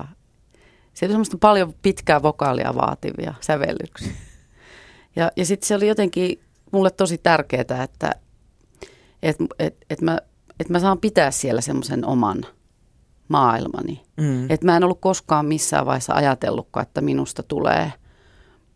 se 0.94 1.06
oli 1.06 1.14
semmoista 1.14 1.38
paljon 1.38 1.74
pitkää 1.82 2.24
vokaalia 2.24 2.76
vaativia 2.76 3.34
sävellyksiä. 3.42 4.14
Ja, 5.16 5.32
ja 5.36 5.46
sitten 5.46 5.68
se 5.68 5.76
oli 5.76 5.88
jotenkin 5.88 6.40
mulle 6.72 6.92
tosi 6.92 7.18
tärkeää, 7.18 7.84
että 7.84 8.16
et, 9.24 9.38
et, 9.60 9.78
et 9.90 10.02
mä, 10.02 10.18
et 10.60 10.70
mä 10.70 10.80
saan 10.80 11.00
pitää 11.00 11.32
siellä 11.32 11.62
semmoisen 11.62 12.06
oman 12.06 12.46
maailmani. 13.30 14.02
Mm. 14.18 14.52
Että 14.52 14.66
mä 14.66 14.78
en 14.78 14.84
ollut 14.84 15.02
koskaan 15.02 15.46
missään 15.46 15.86
vaiheessa 15.86 16.14
ajatellutkaan, 16.14 16.86
että 16.86 17.02
minusta 17.02 17.44
tulee 17.44 17.94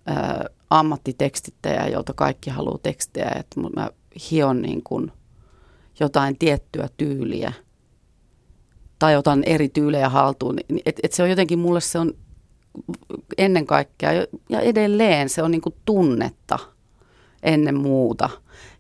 ä, 0.09 0.45
ammattitekstittäjä, 0.69 1.87
jolta 1.87 2.13
kaikki 2.13 2.49
haluaa 2.49 2.79
tekstejä. 2.83 3.31
Että 3.39 3.61
mä 3.75 3.89
hion 4.31 4.61
niin 4.61 4.83
kuin 4.83 5.11
jotain 5.99 6.37
tiettyä 6.37 6.89
tyyliä 6.97 7.53
tai 8.99 9.15
otan 9.15 9.43
eri 9.45 9.69
tyylejä 9.69 10.09
haltuun. 10.09 10.59
Et, 10.85 10.99
et 11.03 11.13
se 11.13 11.23
on 11.23 11.29
jotenkin 11.29 11.59
mulle 11.59 11.81
se 11.81 11.99
on 11.99 12.13
ennen 13.37 13.65
kaikkea 13.65 14.11
ja 14.49 14.59
edelleen 14.59 15.29
se 15.29 15.43
on 15.43 15.51
niin 15.51 15.61
kuin 15.61 15.75
tunnetta 15.85 16.59
ennen 17.43 17.75
muuta. 17.75 18.29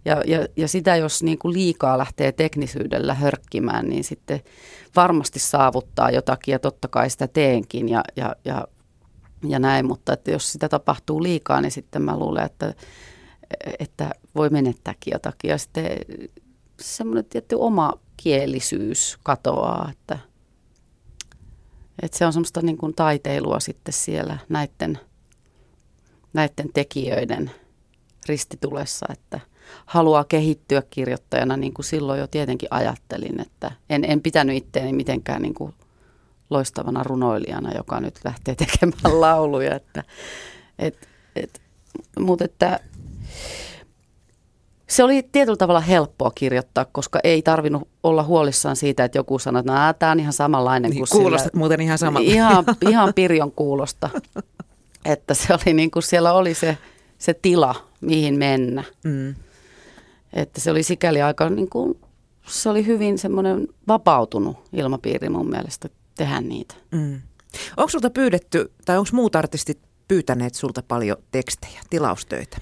Ja, 0.05 0.21
ja, 0.25 0.47
ja 0.57 0.67
sitä 0.67 0.95
jos 0.95 1.23
niin 1.23 1.37
kuin 1.37 1.53
liikaa 1.53 1.97
lähtee 1.97 2.31
teknisyydellä 2.31 3.13
hörkkimään, 3.13 3.89
niin 3.89 4.03
sitten 4.03 4.41
varmasti 4.95 5.39
saavuttaa 5.39 6.11
jotakin 6.11 6.51
ja 6.51 6.59
totta 6.59 6.87
kai 6.87 7.09
sitä 7.09 7.27
teenkin 7.27 7.89
ja, 7.89 8.03
ja, 8.15 8.35
ja, 8.45 8.67
ja 9.47 9.59
näin. 9.59 9.87
Mutta 9.87 10.13
että 10.13 10.31
jos 10.31 10.51
sitä 10.51 10.69
tapahtuu 10.69 11.23
liikaa, 11.23 11.61
niin 11.61 11.71
sitten 11.71 12.01
mä 12.01 12.17
luulen, 12.17 12.45
että, 12.45 12.73
että 13.79 14.11
voi 14.35 14.49
menettääkin 14.49 15.11
jotakin. 15.11 15.49
Ja 15.49 15.57
sitten 15.57 15.97
semmoinen 16.81 17.25
tietty 17.25 17.55
oma 17.55 17.93
kielisyys 18.17 19.17
katoaa, 19.23 19.89
että, 19.91 20.19
että 22.01 22.17
se 22.17 22.25
on 22.25 22.33
semmoista 22.33 22.61
niin 22.61 22.77
kuin 22.77 22.95
taiteilua 22.95 23.59
sitten 23.59 23.93
siellä 23.93 24.37
näiden, 24.49 24.99
näiden 26.33 26.69
tekijöiden 26.73 27.51
ristitulessa, 28.27 29.05
että 29.09 29.39
haluaa 29.85 30.23
kehittyä 30.23 30.83
kirjoittajana, 30.89 31.57
niin 31.57 31.73
kuin 31.73 31.85
silloin 31.85 32.19
jo 32.19 32.27
tietenkin 32.27 32.69
ajattelin, 32.71 33.39
että 33.39 33.71
en, 33.89 34.05
en 34.05 34.21
pitänyt 34.21 34.57
itteeni 34.57 34.93
mitenkään 34.93 35.41
niin 35.41 35.53
kuin 35.53 35.73
loistavana 36.49 37.03
runoilijana, 37.03 37.71
joka 37.77 37.99
nyt 37.99 38.19
lähtee 38.23 38.55
tekemään 38.65 39.21
lauluja, 39.21 39.75
että, 39.75 40.03
et, 40.79 41.07
et, 41.35 41.61
mutta 42.19 42.45
että 42.45 42.79
se 44.93 45.03
oli 45.03 45.29
tietyllä 45.31 45.57
tavalla 45.57 45.79
helppoa 45.79 46.31
kirjoittaa, 46.35 46.85
koska 46.85 47.19
ei 47.23 47.41
tarvinnut 47.41 47.87
olla 48.03 48.23
huolissaan 48.23 48.75
siitä, 48.75 49.03
että 49.03 49.17
joku 49.17 49.39
sanoi, 49.39 49.59
että 49.59 49.95
tämä 49.99 50.11
on 50.11 50.19
ihan 50.19 50.33
samanlainen 50.33 50.91
niin, 50.91 50.99
kuin 50.99 51.21
Kuulostat 51.21 51.51
sillä. 51.51 51.59
muuten 51.59 51.81
ihan 51.81 51.97
samalta. 51.97 52.31
Ihan, 52.31 52.65
ihan 52.89 53.13
pirjon 53.13 53.51
kuulosta. 53.51 54.09
että 55.05 55.33
se 55.33 55.53
oli 55.53 55.73
niin 55.73 55.91
kuin 55.91 56.03
siellä 56.03 56.33
oli 56.33 56.53
se, 56.53 56.77
se 57.17 57.33
tila, 57.33 57.75
mihin 58.01 58.37
mennä. 58.37 58.83
Mm. 59.03 59.35
Että 60.33 60.61
se 60.61 60.71
oli 60.71 60.83
sikäli 60.83 61.21
aika 61.21 61.49
niin 61.49 61.69
kuin, 61.69 61.99
se 62.47 62.69
oli 62.69 62.85
hyvin 62.85 63.17
semmoinen 63.17 63.67
vapautunut 63.87 64.57
ilmapiiri 64.73 65.29
mun 65.29 65.49
mielestä 65.49 65.89
tehdä 66.15 66.41
niitä. 66.41 66.75
Mm. 66.91 67.21
Onko 67.77 67.89
sulta 67.89 68.09
pyydetty, 68.09 68.71
tai 68.85 68.97
onko 68.97 69.09
muut 69.13 69.35
artistit 69.35 69.79
pyytäneet 70.07 70.55
sulta 70.55 70.83
paljon 70.87 71.17
tekstejä, 71.31 71.81
tilaustöitä? 71.89 72.57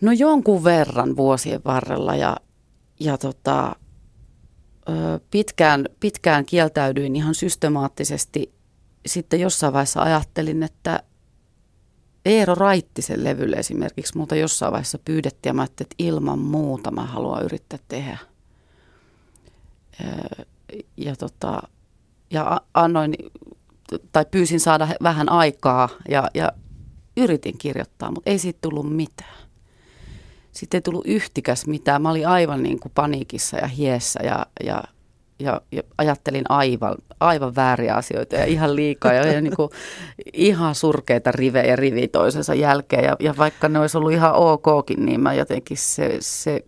No 0.00 0.12
jonkun 0.12 0.64
verran 0.64 1.16
vuosien 1.16 1.60
varrella 1.64 2.16
ja, 2.16 2.36
ja 3.00 3.18
tota, 3.18 3.76
pitkään, 5.30 5.86
pitkään 6.00 6.46
kieltäydyin 6.46 7.16
ihan 7.16 7.34
systemaattisesti. 7.34 8.52
Sitten 9.06 9.40
jossain 9.40 9.72
vaiheessa 9.72 10.02
ajattelin, 10.02 10.62
että 10.62 11.02
Eero 12.28 12.54
Raittisen 12.54 13.24
levylle 13.24 13.56
esimerkiksi 13.56 14.16
muuta 14.16 14.36
jossain 14.36 14.72
vaiheessa 14.72 14.98
pyydettiin 15.04 15.50
ja 15.50 15.54
mä 15.54 15.64
että 15.64 15.86
ilman 15.98 16.38
muuta 16.38 16.90
mä 16.90 17.04
haluan 17.04 17.44
yrittää 17.44 17.78
tehdä. 17.88 18.18
Ja, 20.96 21.16
tota, 21.16 21.62
ja 22.30 22.60
annoin, 22.74 23.14
tai 24.12 24.26
pyysin 24.30 24.60
saada 24.60 24.88
vähän 25.02 25.28
aikaa 25.28 25.88
ja, 26.08 26.30
ja 26.34 26.52
yritin 27.16 27.58
kirjoittaa, 27.58 28.10
mutta 28.10 28.30
ei 28.30 28.38
siitä 28.38 28.58
tullut 28.62 28.96
mitään 28.96 29.38
sitten 30.58 30.78
ei 30.78 30.82
tullut 30.82 31.06
yhtikäs 31.06 31.66
mitään. 31.66 32.02
Mä 32.02 32.10
olin 32.10 32.28
aivan 32.28 32.62
niin 32.62 32.80
kuin 32.80 32.92
paniikissa 32.94 33.56
ja 33.56 33.66
hiessä 33.66 34.20
ja, 34.22 34.46
ja, 34.64 34.84
ja, 35.40 35.60
ja 35.72 35.82
ajattelin 35.98 36.44
aivan, 36.48 36.94
aivan 37.20 37.56
vääriä 37.56 37.94
asioita 37.94 38.36
ja 38.36 38.44
ihan 38.44 38.76
liikaa 38.76 39.12
ja, 39.12 39.26
ja 39.26 39.40
niin 39.40 39.56
kuin, 39.56 39.70
ihan 40.32 40.74
surkeita 40.74 41.32
rivejä 41.32 41.76
rivi 41.76 42.08
toisensa 42.08 42.54
jälkeen. 42.54 43.04
Ja, 43.04 43.16
ja 43.20 43.34
vaikka 43.38 43.68
ne 43.68 43.78
olisi 43.78 43.98
ollut 43.98 44.12
ihan 44.12 44.34
okkin, 44.34 45.06
niin 45.06 45.20
mä 45.20 45.34
jotenkin 45.34 45.76
se, 45.76 46.16
se 46.20 46.64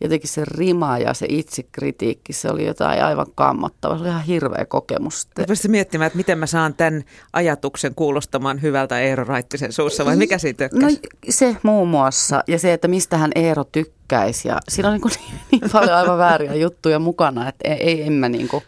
jotenkin 0.00 0.30
se 0.30 0.42
rima 0.44 0.98
ja 0.98 1.14
se 1.14 1.26
itsekritiikki, 1.28 2.32
se 2.32 2.50
oli 2.50 2.66
jotain 2.66 3.04
aivan 3.04 3.26
kammottavaa. 3.34 3.96
Se 3.96 4.02
oli 4.02 4.08
ihan 4.08 4.22
hirveä 4.22 4.64
kokemus. 4.64 5.28
Rupesit 5.38 5.70
miettimään, 5.70 6.06
että 6.06 6.16
miten 6.16 6.38
mä 6.38 6.46
saan 6.46 6.74
tämän 6.74 7.04
ajatuksen 7.32 7.94
kuulostamaan 7.94 8.62
hyvältä 8.62 9.00
Eero 9.00 9.24
Raittisen 9.24 9.72
suussa 9.72 10.04
vai 10.04 10.16
mikä 10.16 10.38
siitä 10.38 10.68
No 10.72 10.88
se 11.28 11.56
muun 11.62 11.88
muassa 11.88 12.44
ja 12.46 12.58
se, 12.58 12.72
että 12.72 12.88
mistä 12.88 13.18
hän 13.18 13.30
Eero 13.34 13.64
tykkäisi 13.64 14.48
ja 14.48 14.58
siinä 14.68 14.88
on 14.88 14.92
niin, 14.94 15.00
kuin 15.00 15.12
niin 15.50 15.70
paljon 15.72 15.94
aivan 15.94 16.18
vääriä 16.18 16.54
juttuja 16.54 16.98
mukana, 16.98 17.48
että 17.48 17.68
ei, 17.68 17.82
ei, 17.82 18.02
en 18.02 18.12
mä 18.12 18.28
niin 18.28 18.48
kuin, 18.48 18.62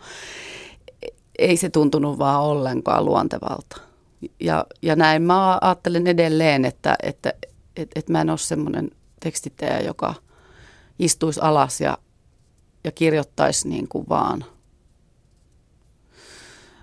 ei 1.39 1.57
se 1.57 1.71
tuntunut 1.71 2.19
vaan 2.19 2.43
ollenkaan 2.43 3.05
luontevalta. 3.05 3.81
Ja, 4.41 4.67
ja 4.83 4.97
näin 4.97 5.23
mä 5.23 5.59
ajattelen 5.61 6.07
edelleen, 6.07 6.65
että, 6.65 6.97
että, 7.03 7.31
että, 7.31 7.49
että, 7.77 8.01
että 8.01 8.13
mä 8.13 8.21
en 8.21 8.31
ole 8.31 8.39
semmoinen 8.39 8.91
tekstittäjä, 9.21 9.81
joka– 9.81 10.15
istuisi 10.99 11.41
alas 11.41 11.81
ja, 11.81 11.99
ja 12.85 12.93
kirjoittaisi 12.93 13.69
niin 13.69 13.89
kuin 13.89 14.09
vaan 14.09 14.45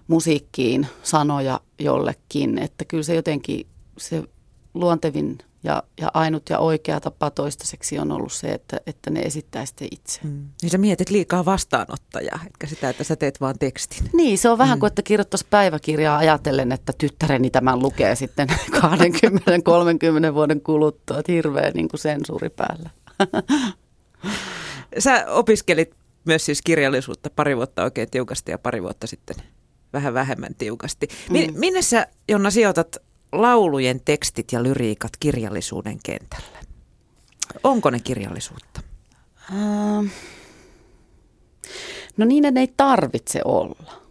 musiikkiin 0.07 0.87
sanoja 1.03 1.59
jollekin. 1.79 2.57
Että 2.57 2.85
kyllä 2.85 3.03
se 3.03 3.15
jotenkin 3.15 3.67
se 3.97 4.23
luontevin 4.73 5.37
ja, 5.63 5.83
ja 6.01 6.11
ainut 6.13 6.49
ja 6.49 6.59
oikea 6.59 6.99
tapa 6.99 7.29
toistaiseksi 7.29 7.99
on 7.99 8.11
ollut 8.11 8.33
se, 8.33 8.51
että, 8.51 8.77
että 8.87 9.09
ne 9.09 9.19
esittää 9.19 9.65
sitten 9.65 9.87
itse. 9.91 10.19
Mm. 10.23 10.49
Niin 10.61 10.69
sä 10.69 10.77
mietit 10.77 11.09
liikaa 11.09 11.45
vastaanottajaa, 11.45 12.39
etkä 12.47 12.67
sitä, 12.67 12.89
että 12.89 13.03
sä 13.03 13.15
teet 13.15 13.41
vaan 13.41 13.59
tekstin. 13.59 14.09
Niin, 14.13 14.37
se 14.37 14.49
on 14.49 14.57
vähän 14.57 14.77
mm. 14.77 14.79
kuin, 14.79 14.87
että 14.87 15.01
kirjoittaisi 15.01 15.45
päiväkirjaa 15.49 16.17
ajatellen, 16.17 16.71
että 16.71 16.93
tyttäreni 16.97 17.49
tämän 17.49 17.79
lukee 17.79 18.15
sitten 18.15 18.47
20-30 20.29 20.33
vuoden 20.33 20.61
kuluttua, 20.61 21.19
että 21.19 21.31
hirveä 21.31 21.71
niin 21.71 21.87
kuin 21.87 21.99
sensuuri 21.99 22.49
päällä. 22.49 22.89
Sä 24.99 25.25
opiskelit 25.27 25.95
myös 26.25 26.45
siis 26.45 26.61
kirjallisuutta 26.61 27.29
pari 27.29 27.57
vuotta 27.57 27.83
oikein 27.83 28.11
tiukasti 28.11 28.51
ja 28.51 28.57
pari 28.57 28.83
vuotta 28.83 29.07
sitten 29.07 29.35
vähän 29.93 30.13
vähemmän 30.13 30.55
tiukasti. 30.57 31.07
Mm. 31.29 31.59
Minne 31.59 31.81
sä, 31.81 32.07
Jonna, 32.29 32.51
sijoitat 32.51 32.97
laulujen 33.31 34.01
tekstit 34.05 34.51
ja 34.51 34.63
lyriikat 34.63 35.11
kirjallisuuden 35.19 35.99
kentälle? 36.05 36.57
Onko 37.63 37.89
ne 37.89 37.99
kirjallisuutta? 37.99 38.81
Uh, 39.51 40.07
no 42.17 42.25
niiden 42.25 42.57
ei 42.57 42.73
tarvitse 42.77 43.41
olla. 43.45 44.01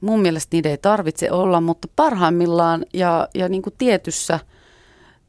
Mun 0.00 0.20
mielestä 0.20 0.56
niiden 0.56 0.70
ei 0.70 0.78
tarvitse 0.78 1.30
olla, 1.30 1.60
mutta 1.60 1.88
parhaimmillaan 1.96 2.86
ja, 2.94 3.28
ja 3.34 3.48
niin 3.48 3.62
kuin 3.62 3.74
tietyssä– 3.78 4.40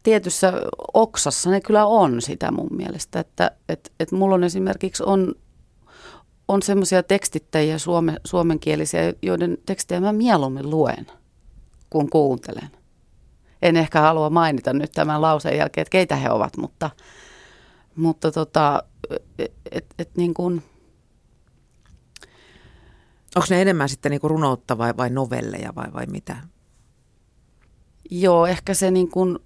tietyssä 0.06 0.54
oksassa 0.94 1.50
ne 1.50 1.62
kyllä 1.62 1.86
on 1.86 2.22
sitä 2.22 2.52
mun 2.52 2.70
mielestä. 2.72 3.20
Että 3.20 3.52
et, 3.70 3.92
et 4.00 4.12
mulla 4.12 4.36
on 4.36 4.44
esimerkiksi 4.44 5.04
on, 5.06 5.36
on 6.48 6.62
semmoisia 6.62 7.04
tekstittäjiä 7.04 7.78
suome, 7.78 8.18
suomenkielisiä, 8.24 9.14
joiden 9.22 9.58
tekstejä 9.66 10.02
mä 10.02 10.14
mieluummin 10.14 10.70
luen, 10.70 11.08
kun 11.90 12.10
kuuntelen. 12.10 12.70
En 13.62 13.78
ehkä 13.78 14.02
halua 14.02 14.30
mainita 14.30 14.74
nyt 14.74 14.92
tämän 14.92 15.22
lauseen 15.22 15.58
jälkeen, 15.58 15.82
että 15.82 15.92
keitä 15.92 16.16
he 16.16 16.30
ovat, 16.30 16.58
mutta, 16.58 16.90
mutta 17.96 18.32
tota, 18.32 18.84
et, 19.40 19.54
et, 19.72 19.86
et 20.00 20.10
niin 20.18 20.34
kuin... 20.34 20.64
Onko 23.36 23.48
ne 23.50 23.62
enemmän 23.62 23.90
sitten 23.90 24.10
niin 24.10 24.22
kuin 24.22 24.32
runoutta 24.32 24.78
vai, 24.78 24.94
vai 24.98 25.10
novelleja 25.10 25.76
vai, 25.76 25.94
vai 25.94 26.06
mitä? 26.06 26.38
Joo, 28.12 28.46
ehkä 28.46 28.74
se 28.74 28.92
niin 28.92 29.12
kuin 29.12 29.40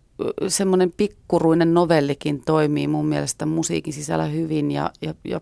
semmoinen 0.48 0.94
pikkuruinen 0.98 1.74
novellikin 1.74 2.42
toimii 2.46 2.88
mun 2.88 3.06
mielestä 3.06 3.46
musiikin 3.46 3.94
sisällä 3.94 4.26
hyvin 4.26 4.72
ja, 4.72 4.92
ja, 5.02 5.14
ja 5.26 5.42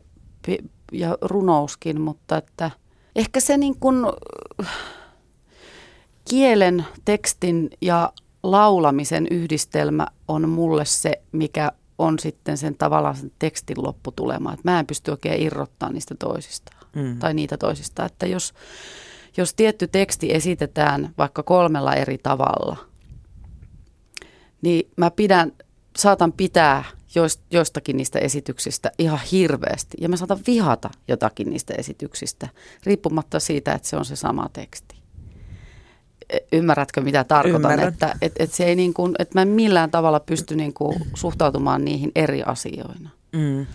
ja 0.92 1.18
runouskin, 1.22 2.02
mutta 2.02 2.38
että 2.38 2.72
ehkä 3.16 3.40
se 3.40 3.58
niin 3.58 3.80
kuin 3.80 3.96
kielen, 6.30 6.86
tekstin 7.06 7.70
ja 7.82 8.13
laulamisen 8.44 9.28
yhdistelmä 9.32 10.08
on 10.28 10.50
mulle 10.50 10.86
se, 10.86 11.22
mikä 11.32 11.72
on 11.98 12.20
sitten 12.20 12.58
sen 12.58 12.76
tavallaan 12.76 13.16
sen 13.16 13.32
tekstin 13.40 13.84
lopputulema. 13.84 14.54
Että 14.54 14.72
mä 14.72 14.80
en 14.80 14.88
pysty 14.88 15.12
oikein 15.12 15.42
irrottaa 15.42 15.90
niistä 15.92 16.16
toisistaan 16.20 16.88
mm. 16.96 17.20
tai 17.20 17.34
niitä 17.34 17.58
toisista. 17.58 18.06
Että 18.06 18.28
jos, 18.28 18.54
jos 19.38 19.54
tietty 19.54 19.88
teksti 19.88 20.34
esitetään 20.34 21.13
vaikka 21.18 21.44
kolmella 21.44 21.94
eri 21.94 22.18
tavalla, 22.18 22.78
niin 24.62 24.91
mä 24.98 25.12
pidän, 25.12 25.52
saatan 25.98 26.34
pitää 26.34 26.84
joistakin 27.52 27.98
niistä 27.98 28.20
esityksistä 28.20 28.91
ihan 29.00 29.20
hirveästi. 29.32 29.98
Ja 30.02 30.10
mä 30.10 30.17
saatan 30.17 30.39
vihata 30.48 30.89
jotakin 31.08 31.50
niistä 31.50 31.74
esityksistä, 31.78 32.50
riippumatta 32.84 33.39
siitä, 33.39 33.74
että 33.74 33.88
se 33.88 33.98
on 33.98 34.06
se 34.06 34.15
sama 34.15 34.50
teksti. 34.54 34.96
E, 36.30 36.38
ymmärrätkö, 36.52 37.02
mitä 37.02 37.24
tarkoitan? 37.24 37.72
Ymmärrän. 37.72 37.88
Että, 37.93 38.15
että, 38.22 38.43
että, 38.43 38.56
se 38.56 38.65
ei 38.65 38.76
niin 38.76 38.93
kuin, 38.93 39.15
että 39.20 39.38
mä 39.38 39.41
en 39.41 39.48
millään 39.48 39.91
tavalla 39.91 40.20
pysty 40.20 40.56
niin 40.56 40.74
kuin 40.74 41.00
suhtautumaan 41.13 41.86
niihin 41.86 42.12
eri 42.15 42.43
asioina. 42.43 43.10
Mm. 43.32 43.65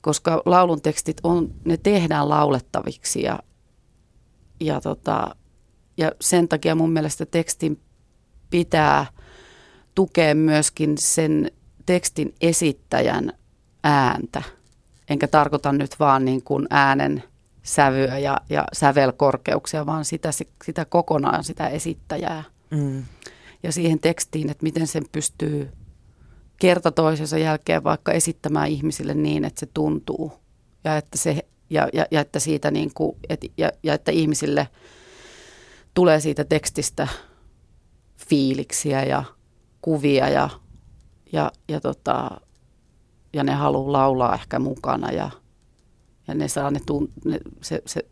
Koska 0.00 0.42
laulun 0.46 0.82
tekstit 0.82 1.16
on, 1.22 1.54
ne 1.64 1.76
tehdään 1.76 2.28
laulettaviksi 2.28 3.22
ja, 3.22 3.38
ja, 4.60 4.80
tota, 4.80 5.36
ja 5.96 6.12
sen 6.20 6.48
takia 6.48 6.74
mun 6.74 6.90
mielestä 6.90 7.26
tekstin 7.26 7.80
pitää 8.50 9.06
tukea 9.94 10.34
myöskin 10.34 10.98
sen 10.98 11.50
tekstin 11.86 12.34
esittäjän 12.40 13.32
ääntä. 13.84 14.42
Enkä 15.08 15.28
tarkoita 15.28 15.72
nyt 15.72 15.90
vaan 15.98 16.24
niin 16.24 16.42
kuin 16.42 16.66
äänen 16.70 17.22
sävyä 17.62 18.18
ja, 18.18 18.40
ja 18.50 18.64
sävelkorkeuksia, 18.72 19.86
vaan 19.86 20.04
sitä, 20.04 20.30
sitä 20.64 20.84
kokonaan, 20.84 21.44
sitä 21.44 21.68
esittäjää. 21.68 22.44
Mm. 22.70 23.04
Ja 23.62 23.72
siihen 23.72 23.98
tekstiin, 23.98 24.50
että 24.50 24.62
miten 24.62 24.86
sen 24.86 25.04
pystyy 25.12 25.70
kerta 26.60 26.90
toisensa 26.90 27.38
jälkeen 27.38 27.84
vaikka 27.84 28.12
esittämään 28.12 28.68
ihmisille 28.68 29.14
niin, 29.14 29.44
että 29.44 29.60
se 29.60 29.66
tuntuu. 29.74 30.32
Ja 30.84 30.96
että, 30.96 31.18
se, 31.18 31.46
ja, 31.70 31.88
ja, 31.92 32.06
ja 32.10 32.20
että, 32.20 32.38
siitä 32.38 32.70
niin 32.70 32.90
kuin, 32.94 33.16
et, 33.28 33.40
ja, 33.56 33.72
ja 33.82 33.94
että 33.94 34.12
ihmisille 34.12 34.68
tulee 35.94 36.20
siitä 36.20 36.44
tekstistä 36.44 37.08
fiiliksiä 38.28 39.04
ja 39.04 39.24
kuvia 39.84 40.28
ja 40.28 40.50
ja, 41.34 41.52
ja, 41.68 41.80
tota, 41.80 42.40
ja 43.32 43.44
ne 43.44 43.52
haluaa 43.52 43.92
laulaa 43.92 44.34
ehkä 44.34 44.58
mukana 44.58 45.10
ja, 45.10 45.30
ja 46.28 46.34
ne 46.34 46.48
saa 46.48 46.70
ne, 46.70 46.80
tun, 46.86 47.08
ne 47.24 47.40
se, 47.62 47.82
se, 47.86 48.06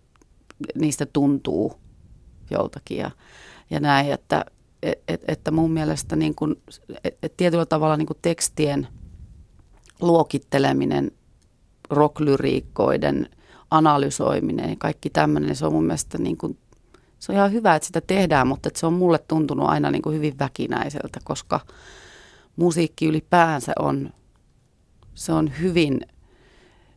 niistä 0.75 1.07
tuntuu 1.07 1.75
joltakin 2.51 2.99
ja, 2.99 3.11
ja 3.71 3.81
näin, 3.81 4.13
että, 4.13 4.45
et, 4.83 5.03
et, 5.09 5.23
että 5.29 5.51
mun 5.51 5.71
mielestä 5.71 6.17
niin 6.17 6.35
kun, 6.35 6.57
et, 7.05 7.19
et 7.23 7.37
tietyllä 7.37 7.67
tavalla 7.67 7.97
niin 7.97 8.09
tekstien 8.23 8.89
luokitteleminen, 10.01 11.11
rocklyriikkoiden 11.91 13.29
analysoiminen 13.71 14.71
ja 14.71 14.77
kaikki 14.79 15.11
tämmöinen, 15.11 15.57
se 15.57 15.67
on 15.67 15.73
mun 15.73 15.85
mielestä 15.85 16.19
niin 16.19 16.37
kun, 16.37 16.59
se 17.23 17.33
on 17.33 17.37
ihan 17.37 17.53
hyvä, 17.53 17.75
että 17.75 17.87
sitä 17.87 18.01
tehdään, 18.01 18.47
mutta 18.47 18.69
että 18.69 18.81
se 18.81 18.87
on 18.87 18.93
mulle 18.93 19.19
tuntunut 19.19 19.69
aina 19.69 19.91
niin 19.91 20.03
kuin 20.03 20.17
hyvin 20.17 20.39
väkinäiseltä, 20.39 21.21
koska– 21.25 21.61
musiikki 22.57 23.07
ylipäänsä 23.07 23.73
on, 23.79 24.11
se 25.15 25.33
on 25.33 25.53
hyvin, 25.61 26.01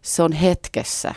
se 0.01 0.23
on 0.23 0.31
hetkessä 0.31 1.13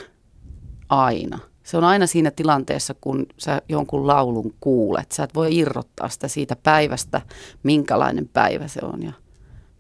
aina. 0.89 1.39
Se 1.63 1.77
on 1.77 1.85
aina 1.85 2.07
siinä 2.07 2.31
tilanteessa, 2.31 2.95
kun 3.01 3.27
sä 3.39 3.63
jonkun 3.69 4.07
laulun 4.07 4.55
kuulet. 4.61 5.13
Sä 5.13 5.25
et 5.25 5.35
voi 5.35 5.57
irrottaa 5.57 6.09
sitä 6.09 6.29
siitä 6.29 6.57
päivästä, 6.63 7.21
minkälainen 7.63 8.29
päivä 8.33 8.69
se 8.69 8.81
on 8.83 9.03
ja 9.03 9.13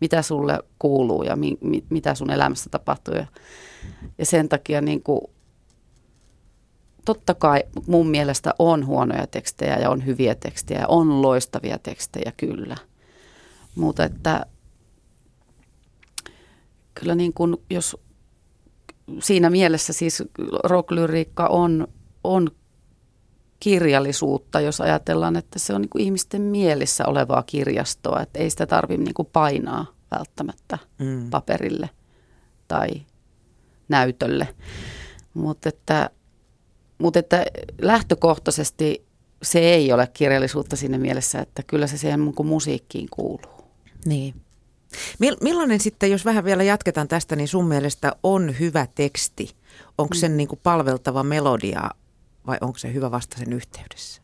mitä 0.00 0.22
sulle 0.22 0.58
kuuluu 0.78 1.22
ja 1.22 1.36
mi, 1.36 1.58
mi, 1.60 1.84
mitä 1.90 2.14
sun 2.14 2.30
elämässä 2.30 2.70
tapahtuu. 2.70 3.14
Ja, 3.14 3.26
ja 4.18 4.26
sen 4.26 4.48
takia 4.48 4.80
niin 4.80 5.02
kuin, 5.02 5.20
totta 7.12 7.34
kai 7.34 7.64
mun 7.86 8.08
mielestä 8.08 8.54
on 8.58 8.86
huonoja 8.86 9.26
tekstejä 9.26 9.76
ja 9.76 9.90
on 9.90 10.06
hyviä 10.06 10.34
tekstejä 10.34 10.80
ja 10.80 10.88
on 10.88 11.22
loistavia 11.22 11.78
tekstejä 11.78 12.32
kyllä– 12.36 12.76
mutta 13.78 14.04
että 14.04 14.46
kyllä 16.94 17.14
niin 17.14 17.32
kuin, 17.32 17.56
jos 17.70 17.96
siinä 19.18 19.50
mielessä 19.50 19.92
siis 19.92 20.22
rocklyriikka 20.64 21.46
on, 21.46 21.88
on 22.24 22.50
kirjallisuutta, 23.60 24.60
jos 24.60 24.80
ajatellaan, 24.80 25.36
että 25.36 25.58
se 25.58 25.74
on 25.74 25.80
niin 25.80 25.88
kuin 25.88 26.04
ihmisten 26.04 26.42
mielissä 26.42 27.06
olevaa 27.06 27.42
kirjastoa, 27.42 28.20
että 28.22 28.38
ei 28.38 28.50
sitä 28.50 28.66
tarvitse 28.66 29.04
niin 29.04 29.14
kuin 29.14 29.28
painaa 29.32 29.86
välttämättä 30.10 30.78
mm. 30.98 31.30
paperille 31.30 31.90
tai 32.68 32.88
näytölle. 33.88 34.48
Mutta 35.34 35.68
että, 35.68 36.10
mutta 36.98 37.18
että 37.18 37.46
lähtökohtaisesti 37.80 39.06
se 39.42 39.58
ei 39.58 39.92
ole 39.92 40.06
kirjallisuutta 40.06 40.76
siinä 40.76 40.98
mielessä, 40.98 41.40
että 41.40 41.62
kyllä 41.62 41.86
se 41.86 41.98
siihen 41.98 42.20
mun 42.20 42.34
musiikkiin 42.44 43.08
kuuluu. 43.10 43.68
Niin. 44.04 44.34
Millainen 45.40 45.80
sitten, 45.80 46.10
jos 46.10 46.24
vähän 46.24 46.44
vielä 46.44 46.62
jatketaan 46.62 47.08
tästä, 47.08 47.36
niin 47.36 47.48
sun 47.48 47.66
mielestä 47.66 48.12
on 48.22 48.58
hyvä 48.60 48.86
teksti? 48.94 49.56
Onko 49.98 50.14
mm. 50.14 50.18
sen 50.18 50.36
niin 50.36 50.48
kuin 50.48 50.60
palveltava 50.62 51.22
melodia 51.22 51.90
vai 52.46 52.58
onko 52.60 52.78
se 52.78 52.92
hyvä 52.92 53.10
vasta 53.10 53.38
sen 53.38 53.52
yhteydessä? 53.52 54.22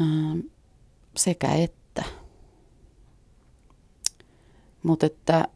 Ähm, 0.00 0.40
sekä 1.16 1.52
että. 1.52 2.04
Mutta 4.82 5.06
että 5.06 5.48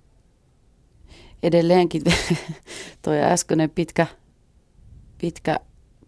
edelleenkin 1.42 2.02
tuo 3.02 3.12
äskeinen 3.12 3.70
pitkä, 3.70 4.06
pitkä 5.18 5.60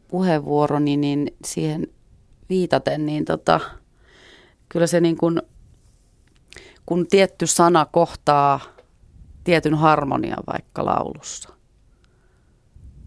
puheenvuoroni, 0.08 0.96
niin 0.96 1.36
siihen 1.44 1.86
viitaten, 2.48 3.06
niin 3.06 3.24
tota, 3.24 3.60
kyllä 4.68 4.86
se 4.86 5.00
niin 5.00 5.16
kuin– 5.16 5.42
kun 6.90 7.06
tietty 7.06 7.46
sana 7.46 7.86
kohtaa 7.86 8.60
tietyn 9.44 9.74
harmonian 9.74 10.42
vaikka 10.46 10.84
laulussa, 10.84 11.48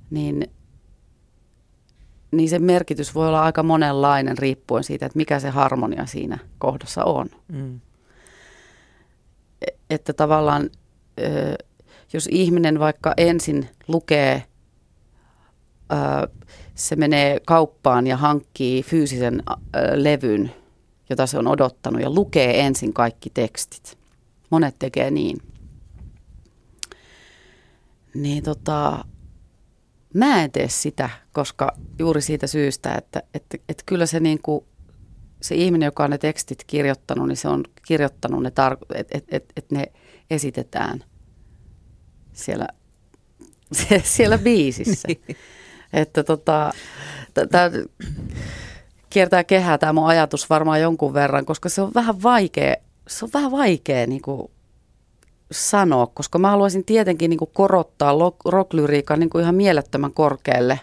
niin, 0.10 0.48
niin 2.32 2.50
se 2.50 2.60
merkitys 2.60 3.16
voi 3.16 3.28
olla 3.28 3.44
aika 3.44 3.64
monenlainen 3.64 4.38
riippuen 4.38 4.84
siitä, 4.84 5.06
että 5.06 5.18
mikä 5.18 5.40
se 5.40 5.50
harmonia 5.50 6.06
siinä 6.06 6.38
kohdassa 6.58 7.04
on. 7.04 7.30
Mm. 7.48 7.80
E, 9.62 9.68
että 9.90 10.14
tavallaan, 10.14 10.70
jos 12.14 12.30
ihminen 12.32 12.80
vaikka 12.80 13.14
ensin 13.18 13.70
lukee, 13.88 14.44
se 16.76 16.96
menee 16.96 17.42
kauppaan 17.46 18.08
ja 18.08 18.18
hankkii 18.18 18.84
fyysisen 18.84 19.44
levyn– 19.96 20.52
jota 21.10 21.28
se 21.28 21.38
on 21.38 21.48
odottanut 21.48 22.02
ja 22.02 22.10
lukee 22.10 22.60
ensin 22.66 22.94
kaikki 22.94 23.30
tekstit. 23.30 23.98
Monet 24.50 24.76
tekee 24.80 25.12
niin. 25.12 25.38
Niin 28.14 28.44
tota, 28.44 29.06
mä 30.14 30.44
en 30.44 30.52
tee 30.52 30.70
sitä, 30.70 31.10
koska 31.34 31.78
juuri 32.00 32.22
siitä 32.22 32.48
syystä, 32.48 32.96
että, 32.96 33.24
että, 33.34 33.58
että 33.70 33.84
kyllä 33.86 34.06
se 34.06 34.20
niin 34.20 34.40
kuin, 34.42 34.66
se 35.42 35.56
ihminen, 35.56 35.88
joka 35.88 36.04
on 36.04 36.10
ne 36.10 36.18
tekstit 36.18 36.64
kirjoittanut, 36.68 37.28
niin 37.28 37.38
se 37.38 37.48
on 37.48 37.64
kirjoittanut 37.88 38.44
ne, 38.44 38.50
tar- 38.50 38.96
että 38.96 39.18
et, 39.18 39.26
et, 39.32 39.46
et 39.56 39.72
ne 39.72 39.92
esitetään 40.30 41.04
siellä, 42.34 42.68
siellä 44.04 44.38
biisissä. 44.38 45.08
että 45.94 46.24
tota, 46.24 46.74
t- 47.34 47.90
kiertää 49.10 49.44
kehää 49.44 49.78
tämä 49.78 49.94
mun 49.94 50.08
ajatus 50.08 50.50
varmaan 50.50 50.82
jonkun 50.82 51.14
verran, 51.14 51.46
koska 51.46 51.70
se 51.70 51.82
on 51.82 51.92
vähän 51.96 52.24
vaikea, 52.24 52.76
se 53.08 53.26
on 53.26 53.32
vähän 53.34 53.52
vaikea 53.52 54.08
niin 54.08 54.22
kuin 54.22 54.52
sanoa, 55.52 56.08
koska 56.08 56.40
mä 56.40 56.50
haluaisin 56.50 56.86
tietenkin 56.86 57.30
niin 57.30 57.38
kuin 57.38 57.52
korottaa 57.54 58.14
rocklyriikan 58.46 59.20
niin 59.20 59.30
kuin 59.30 59.42
ihan 59.42 59.56
mielettömän 59.56 60.14
korkealle. 60.14 60.80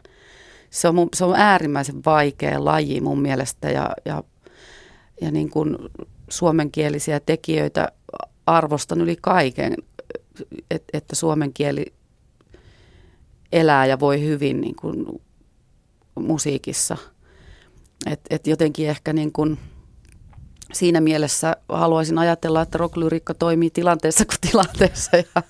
Se 0.71 0.89
on, 0.89 1.09
se 1.15 1.25
on 1.25 1.35
äärimmäisen 1.37 2.05
vaikea 2.07 2.65
laji 2.65 3.01
mun 3.01 3.23
mielestä 3.23 3.71
ja, 3.71 3.91
ja, 4.05 4.23
ja 5.21 5.31
niin 5.31 5.51
kuin 5.51 5.77
suomenkielisiä 6.29 7.21
tekijöitä 7.21 7.93
arvostan 8.47 9.01
yli 9.01 9.17
kaiken, 9.21 9.75
et, 10.71 10.85
että 10.93 11.17
suomen 11.17 11.53
kieli 11.53 11.93
elää 13.53 13.87
ja 13.87 14.01
voi 14.01 14.21
hyvin 14.21 14.61
niin 14.61 14.77
kuin 14.77 15.07
musiikissa– 16.15 16.97
et, 18.07 18.21
et 18.31 18.47
jotenkin 18.47 18.89
ehkä 18.89 19.13
niin 19.13 19.33
kuin 19.33 19.59
siinä 20.73 21.01
mielessä 21.01 21.57
haluaisin 21.69 22.19
ajatella, 22.19 22.63
että 22.63 22.79
rocklyriikka 22.79 23.35
toimii 23.35 23.71
tilanteessa 23.71 24.25
kuin 24.25 24.51
tilanteessa 24.51 25.17
ja 25.17 25.43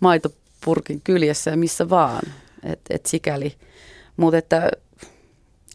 maito 0.00 0.28
purkin 0.64 1.00
kyljessä 1.00 1.50
ja 1.50 1.56
missä 1.56 1.90
vaan. 1.90 2.22
Et, 2.62 2.80
et 2.90 3.06
sikäli. 3.06 3.56
Mutta 4.16 4.38
että 4.38 4.70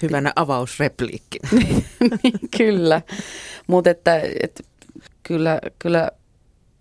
Hyvänä 0.02 0.34
avausrepliikkinä. 0.36 1.50
niin, 2.24 2.40
kyllä. 2.58 3.02
Mutta 3.68 3.90
että, 3.90 4.22
että 4.44 4.64
kyllä, 5.24 5.60
kyllä 5.80 6.12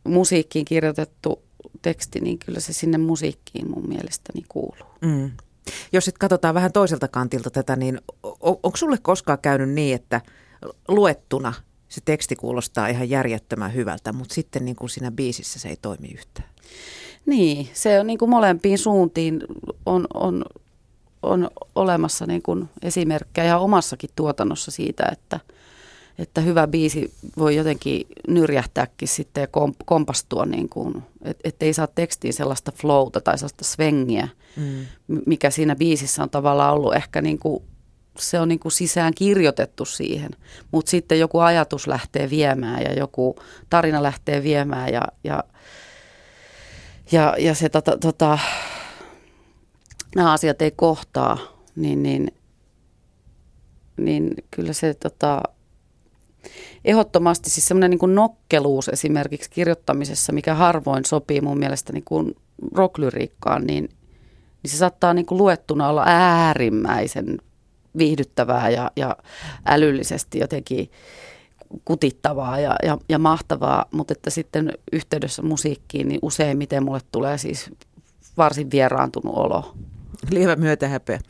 musiikkiin 0.04 0.64
kirjoitettu 0.64 1.42
teksti, 1.82 2.20
niin 2.20 2.38
kyllä 2.38 2.60
se 2.60 2.72
sinne 2.72 2.98
musiikkiin 2.98 3.70
mun 3.70 3.88
mielestäni 3.88 4.44
kuuluu. 4.48 4.88
Mm. 5.00 5.30
Jos 5.92 6.04
sitten 6.04 6.18
katsotaan 6.18 6.54
vähän 6.54 6.72
toiselta 6.72 7.08
kantilta 7.08 7.50
tätä, 7.50 7.76
niin 7.76 8.00
on, 8.22 8.56
onko 8.62 8.76
sulle 8.76 8.98
koskaan 9.02 9.38
käynyt 9.42 9.70
niin, 9.70 9.94
että 9.94 10.20
luettuna 10.88 11.52
se 11.88 12.00
teksti 12.04 12.36
kuulostaa 12.36 12.88
ihan 12.88 13.10
järjettömän 13.10 13.74
hyvältä, 13.74 14.12
mutta 14.12 14.34
sitten 14.34 14.64
niin 14.64 14.76
kuin 14.76 14.90
siinä 14.90 15.10
biisissä 15.10 15.58
se 15.58 15.68
ei 15.68 15.76
toimi 15.82 16.08
yhtään? 16.08 16.48
Niin, 17.26 17.68
se 17.72 18.00
on 18.00 18.06
niin 18.06 18.18
kuin 18.18 18.30
molempiin 18.30 18.78
suuntiin 18.78 19.40
on, 19.86 20.06
on, 20.14 20.44
on 21.22 21.50
olemassa 21.74 22.26
niin 22.26 22.42
kuin 22.42 22.68
esimerkkejä 22.82 23.46
ja 23.46 23.58
omassakin 23.58 24.10
tuotannossa 24.16 24.70
siitä, 24.70 25.08
että, 25.12 25.40
että 26.20 26.40
hyvä 26.40 26.66
biisi 26.66 27.12
voi 27.38 27.56
jotenkin 27.56 28.06
nyrjähtääkin 28.28 29.08
sitten 29.08 29.40
ja 29.40 29.48
kompastua, 29.84 30.44
niin 30.44 30.68
kuin, 30.68 31.02
että 31.44 31.64
ei 31.64 31.72
saa 31.72 31.86
tekstiin 31.86 32.34
sellaista 32.34 32.72
flowta 32.72 33.20
tai 33.20 33.38
sellaista 33.38 33.64
svengiä, 33.64 34.28
mm. 34.56 34.86
mikä 35.26 35.50
siinä 35.50 35.76
biisissä 35.76 36.22
on 36.22 36.30
tavallaan 36.30 36.74
ollut 36.74 36.94
ehkä 36.94 37.22
niin 37.22 37.38
kuin, 37.38 37.62
se 38.18 38.40
on 38.40 38.48
niin 38.48 38.58
kuin 38.58 38.72
sisään 38.72 39.14
kirjoitettu 39.14 39.84
siihen, 39.84 40.30
mutta 40.70 40.90
sitten 40.90 41.20
joku 41.20 41.38
ajatus 41.38 41.86
lähtee 41.86 42.30
viemään 42.30 42.82
ja 42.82 42.92
joku 42.92 43.36
tarina 43.70 44.02
lähtee 44.02 44.42
viemään 44.42 44.92
ja, 44.92 45.02
ja, 45.24 45.44
ja, 47.12 47.34
ja 47.38 47.54
se 47.54 47.68
tota, 47.68 47.98
tota, 47.98 48.38
nämä 50.16 50.32
asiat 50.32 50.62
ei 50.62 50.70
kohtaa, 50.70 51.38
niin, 51.76 52.02
niin, 52.02 52.34
niin 53.96 54.34
kyllä 54.50 54.72
se 54.72 54.94
tota, 54.94 55.42
ehdottomasti 56.84 57.50
siis 57.50 57.68
semmoinen 57.68 57.90
niin 57.90 58.14
nokkeluus 58.14 58.88
esimerkiksi 58.88 59.50
kirjoittamisessa, 59.50 60.32
mikä 60.32 60.54
harvoin 60.54 61.04
sopii 61.04 61.40
mun 61.40 61.58
mielestä 61.58 61.92
niin 61.92 62.04
kuin 62.04 62.36
rocklyriikkaan, 62.74 63.66
niin, 63.66 63.88
niin 64.62 64.70
se 64.70 64.76
saattaa 64.76 65.14
niin 65.14 65.26
kuin 65.26 65.38
luettuna 65.38 65.88
olla 65.88 66.04
äärimmäisen 66.06 67.38
viihdyttävää 67.98 68.70
ja, 68.70 68.90
ja 68.96 69.16
älyllisesti 69.66 70.38
jotenkin 70.38 70.90
kutittavaa 71.84 72.60
ja, 72.60 72.76
ja, 72.82 72.98
ja 73.08 73.18
mahtavaa, 73.18 73.84
mutta 73.90 74.12
että 74.12 74.30
sitten 74.30 74.72
yhteydessä 74.92 75.42
musiikkiin, 75.42 76.08
niin 76.08 76.18
useimmiten 76.22 76.84
mulle 76.84 77.00
tulee 77.12 77.38
siis 77.38 77.70
varsin 78.36 78.70
vieraantunut 78.70 79.36
olo. 79.36 79.74
Lievä 80.30 80.56
myötähäpeä. 80.56 81.20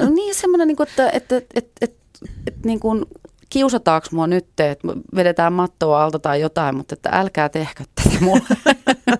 No, 0.00 0.10
niin 0.10 0.34
semmoinen, 0.34 0.68
niin 0.68 0.76
kuin, 0.76 0.88
että, 0.88 1.10
että, 1.10 1.36
että, 1.36 1.50
että, 1.54 1.70
että, 1.80 2.18
että 2.46 2.60
niin 2.64 2.80
kuin, 2.80 3.04
kiusataanko 3.52 4.06
mua 4.12 4.26
nyt, 4.26 4.60
että 4.60 4.88
vedetään 5.14 5.52
mattoa 5.52 6.04
alta 6.04 6.18
tai 6.18 6.40
jotain, 6.40 6.76
mutta 6.76 6.94
että 6.94 7.10
älkää 7.12 7.48
tehkö 7.48 7.84
tätä 7.94 8.20
mulle. 8.20 8.42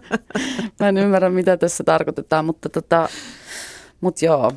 Mä 0.81 0.89
en 0.89 0.99
ymmärrä, 0.99 1.31
mitä 1.31 1.57
tässä 1.57 1.85
tarkoitetaan, 1.85 2.45
mutta 2.45 2.69
tota, 2.69 3.09
mut 4.01 4.23
joo. 4.23 4.53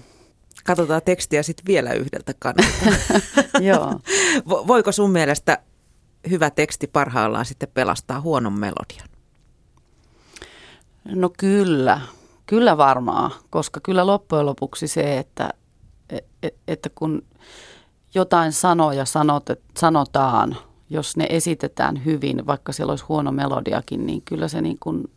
Katsotaan 0.64 1.02
tekstiä 1.06 1.44
sitten 1.44 1.66
vielä 1.66 1.94
yhdeltä 1.94 2.34
kannalta. 2.40 2.76
joo. 3.70 4.00
Voiko 4.68 4.92
sun 4.92 5.12
mielestä 5.12 5.58
hyvä 6.30 6.50
teksti 6.50 6.88
parhaillaan 6.88 7.46
sitten 7.46 7.70
pelastaa 7.74 8.22
huonon 8.22 8.54
melodian? 8.54 9.10
No 11.06 11.30
kyllä, 11.38 12.02
kyllä 12.46 12.78
varmaan, 12.78 13.32
koska 13.50 13.80
kyllä 13.80 14.08
loppujen 14.08 14.46
lopuksi 14.46 14.88
se, 14.88 15.18
että, 15.18 15.50
e, 16.10 16.18
e, 16.44 16.50
että 16.68 16.90
kun 16.96 17.22
jotain 18.16 18.54
sanoja 18.54 19.06
sanot, 19.06 19.46
sanotaan, 19.78 20.58
jos 20.90 21.18
ne 21.18 21.28
esitetään 21.30 22.06
hyvin, 22.06 22.48
vaikka 22.48 22.72
siellä 22.72 22.92
olisi 22.92 23.06
huono 23.06 23.32
melodiakin, 23.32 24.06
niin 24.06 24.22
kyllä 24.22 24.48
se 24.48 24.62
niin 24.62 24.78
kuin 24.80 25.12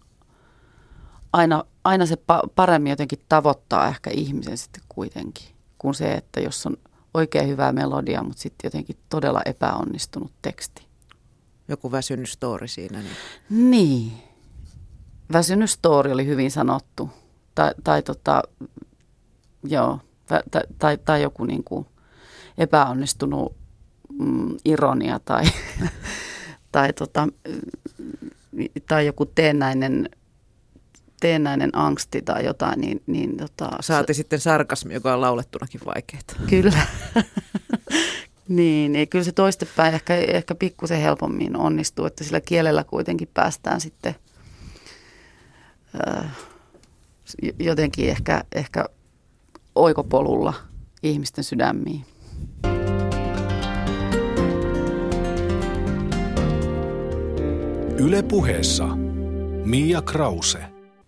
aina, 1.33 1.65
aina 1.85 2.07
se 2.07 2.17
paremmin 2.55 2.91
jotenkin 2.91 3.19
tavoittaa 3.29 3.89
ehkä 3.89 4.11
ihmisen 4.11 4.59
sitten 4.59 4.83
kuitenkin, 4.89 5.49
kuin 5.79 5.95
se, 5.95 6.13
että 6.13 6.41
jos 6.41 6.67
on 6.67 6.77
oikein 7.15 7.49
hyvää 7.49 7.73
melodia, 7.73 8.23
mutta 8.23 8.43
sitten 8.43 8.69
jotenkin 8.69 8.97
todella 9.09 9.43
epäonnistunut 9.45 10.33
teksti. 10.43 10.87
Joku 11.69 11.93
väsynyt 11.93 12.29
story 12.29 12.69
siinä. 12.69 12.99
Niin. 13.01 13.71
niin. 13.71 14.13
Väsynyt 15.33 15.71
story 15.71 16.13
oli 16.13 16.27
hyvin 16.27 16.51
sanottu. 16.51 17.11
Tai, 17.55 17.75
tai 17.85 18.03
tota, 18.03 18.43
joo, 19.65 19.99
tai, 20.27 20.41
tai, 20.79 20.99
tai 20.99 21.23
joku 21.23 21.45
niin 21.45 21.65
kuin– 21.65 21.87
epäonnistunut 22.59 23.57
mm, 24.19 24.57
ironia 24.65 25.21
tai, 25.25 25.45
tai, 26.73 26.93
tota, 26.93 27.29
tai 28.89 29.07
joku 29.07 29.27
teennäinen 29.27 30.09
teennäinen 31.21 31.71
angsti 31.73 32.23
tai 32.23 32.45
jotain, 32.45 32.81
niin... 32.81 33.03
niin 33.07 33.37
tota, 33.37 33.71
Saati 33.81 34.15
se, 34.15 34.17
sitten 34.17 34.41
sarkasmi, 34.41 34.95
joka 34.95 35.15
on 35.15 35.21
laulettunakin 35.21 35.81
vaikeaa. 35.87 36.23
Kyllä. 36.51 36.87
niin, 38.49 38.93
niin, 38.93 39.09
kyllä 39.09 39.25
se 39.25 39.33
toistepäin 39.33 39.95
ehkä, 39.95 40.15
ehkä 40.17 40.55
pikkusen 40.55 41.01
helpommin 41.01 41.57
onnistuu, 41.57 42.05
että 42.05 42.25
sillä 42.25 42.41
kielellä 42.41 42.85
kuitenkin 42.85 43.29
päästään 43.35 43.81
sitten 43.81 44.15
äh, 46.07 46.31
jotenkin 47.59 48.09
ehkä, 48.09 48.45
ehkä 48.55 48.85
oikopolulla 49.75 50.55
ihmisten 51.03 51.45
sydämiin. 51.45 52.05
Yle 57.99 58.23
puheessa 58.23 58.87
Mia 59.65 60.03
Krause. 60.03 60.59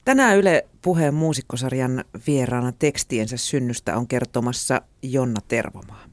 Tänään 0.04 0.36
Yle 0.36 0.66
puheen 0.82 1.14
muusikkosarjan 1.14 2.04
vieraana 2.26 2.72
tekstiensä 2.72 3.36
synnystä 3.36 3.96
on 3.96 4.08
kertomassa 4.08 4.82
Jonna 5.02 5.40
Tervomaa. 5.48 6.04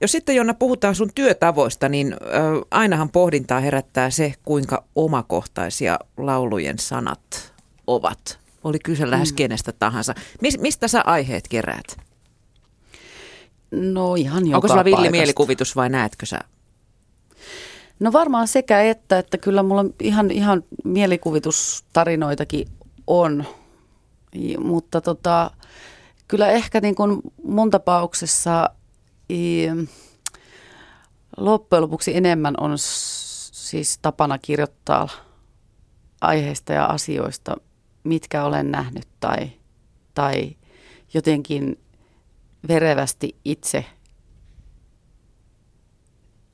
Jos 0.00 0.12
sitten 0.12 0.36
Jonna 0.36 0.54
puhutaan 0.54 0.94
sun 0.94 1.10
työtavoista, 1.14 1.88
niin 1.88 2.12
äh, 2.12 2.18
ainahan 2.70 3.10
pohdintaa 3.10 3.60
herättää 3.60 4.10
se, 4.10 4.34
kuinka 4.44 4.84
omakohtaisia 4.96 5.98
laulujen 6.16 6.78
sanat 6.78 7.52
ovat. 7.86 8.38
Oli 8.64 8.78
kyse 8.78 9.10
lähes 9.10 9.32
mm. 9.32 9.36
kenestä 9.36 9.72
tahansa. 9.72 10.14
Mis, 10.42 10.58
mistä 10.58 10.88
sä 10.88 11.02
aiheet 11.06 11.48
keräät? 11.48 12.07
No 13.70 14.14
ihan 14.14 14.46
joka 14.46 14.56
Onko 14.56 14.68
sulla 14.68 14.84
villi 14.84 15.10
mielikuvitus 15.10 15.76
vai 15.76 15.88
näetkö 15.88 16.26
sä? 16.26 16.38
No 18.00 18.12
varmaan 18.12 18.48
sekä 18.48 18.82
että, 18.82 19.18
että 19.18 19.38
kyllä 19.38 19.62
mulla 19.62 19.84
ihan, 20.02 20.30
ihan 20.30 20.64
mielikuvitustarinoitakin 20.84 22.68
on, 23.06 23.44
mutta 24.58 25.00
tota, 25.00 25.50
kyllä 26.28 26.48
ehkä 26.48 26.80
niin 26.80 26.94
kuin 26.94 27.20
mun 27.44 27.70
tapauksessa 27.70 28.70
i, 29.30 29.66
loppujen 31.36 31.82
lopuksi 31.82 32.16
enemmän 32.16 32.54
on 32.60 32.72
siis 32.78 33.98
tapana 33.98 34.38
kirjoittaa 34.38 35.08
aiheista 36.20 36.72
ja 36.72 36.84
asioista, 36.84 37.56
mitkä 38.04 38.44
olen 38.44 38.70
nähnyt 38.70 39.08
tai, 39.20 39.50
tai 40.14 40.56
jotenkin 41.14 41.78
verevästi 42.68 43.36
itse 43.44 43.84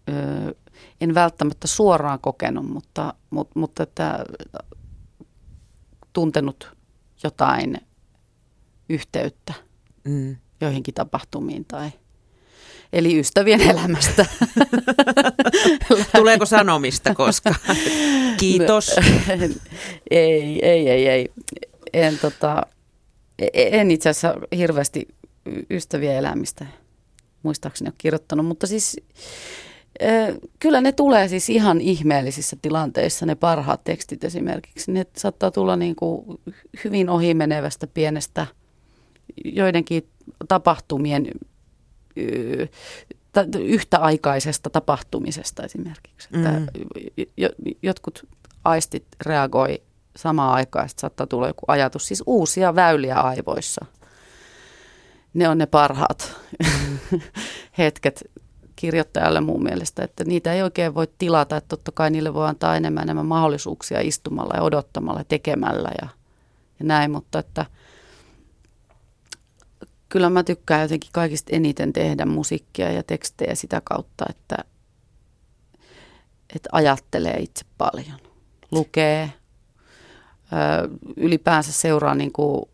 ö, 0.09 0.55
en 1.01 1.15
välttämättä 1.15 1.67
suoraan 1.67 2.21
kokenut, 2.21 2.67
mutta, 2.67 3.15
mutta, 3.31 3.59
mutta 3.61 3.83
että 3.83 4.25
tuntenut 6.13 6.77
jotain 7.25 7.77
yhteyttä 8.89 9.55
mm. 10.05 10.37
joihinkin 10.61 10.95
tapahtumiin 10.95 11.65
tai 11.65 11.91
eli 12.95 13.19
ystävien 13.21 13.61
elämästä. 13.61 14.27
Tuleeko 16.17 16.47
sanomista 16.47 17.15
koska? 17.15 17.55
Kiitos. 18.41 18.97
ei, 20.11 20.59
ei, 20.63 20.89
ei, 20.91 21.09
ei. 21.09 21.29
En, 21.93 22.19
tota, 22.19 22.63
en 23.55 23.91
itse 23.91 24.09
asiassa 24.09 24.35
hirveästi 24.57 25.09
ystävien 25.71 26.17
elämistä 26.17 26.67
muistaakseni 27.43 27.89
ole 27.89 27.95
kirjoittanut, 27.99 28.47
mutta 28.47 28.67
siis 28.67 28.97
Kyllä 30.59 30.81
ne 30.81 30.93
tulee 30.93 31.29
siis 31.29 31.51
ihan 31.51 31.81
ihmeellisissä 31.81 32.57
tilanteissa, 32.63 33.27
ne 33.27 33.35
parhaat 33.35 33.85
tekstit 33.85 34.25
esimerkiksi. 34.25 34.93
Ne 34.93 35.07
saattaa 35.17 35.51
tulla 35.51 35.77
niin 35.77 35.97
kuin 35.97 36.41
hyvin 36.85 37.09
ohimenevästä 37.11 37.87
pienestä 37.87 38.47
joidenkin 39.45 40.09
tapahtumien 40.49 41.27
yhtäaikaisesta 43.61 44.71
tapahtumisesta 44.71 45.63
esimerkiksi. 45.63 46.29
Mm. 46.33 46.47
Että 46.47 46.73
jotkut 47.83 48.29
aistit 48.65 49.05
reagoi 49.27 49.83
samaan 50.17 50.55
aikaan, 50.55 50.87
että 50.87 51.01
saattaa 51.01 51.27
tulla 51.27 51.47
joku 51.47 51.65
ajatus, 51.69 52.09
siis 52.09 52.23
uusia 52.27 52.75
väyliä 52.75 53.17
aivoissa. 53.17 53.87
Ne 55.35 55.49
on 55.49 55.59
ne 55.59 55.67
parhaat 55.67 56.37
hetket 57.79 58.25
kirjoittajalle 58.77 59.41
mun 59.41 59.63
mielestä, 59.63 60.05
että 60.05 60.25
niitä 60.25 60.53
ei 60.53 60.63
oikein 60.63 60.95
voi 60.95 61.09
tilata, 61.19 61.57
että 61.57 61.69
totta 61.69 61.93
kai 61.93 62.11
niille 62.11 62.35
voi 62.35 62.49
antaa 62.49 62.77
enemmän 62.77 63.03
enemmän 63.03 63.27
mahdollisuuksia 63.27 64.01
istumalla 64.01 64.55
ja 64.57 64.63
odottamalla 64.63 65.21
ja 65.21 65.25
tekemällä 65.25 65.91
ja, 66.03 66.09
ja 66.79 66.85
näin, 66.85 67.11
mutta 67.11 67.39
että 67.39 67.67
kyllä 70.09 70.31
mä 70.31 70.43
tykkään 70.43 70.83
jotenkin 70.83 71.11
kaikista 71.13 71.57
eniten 71.57 71.93
tehdä 71.93 72.27
musiikkia 72.27 72.93
ja 72.93 73.03
tekstejä 73.03 73.55
sitä 73.55 73.81
kautta, 73.85 74.25
että, 74.31 74.57
että 76.57 76.69
ajattelee 76.73 77.37
itse 77.37 77.65
paljon, 77.79 78.19
lukee, 78.71 79.33
ylipäänsä 81.17 81.73
seuraa 81.73 82.15
niin 82.15 82.33
kuin 82.33 82.69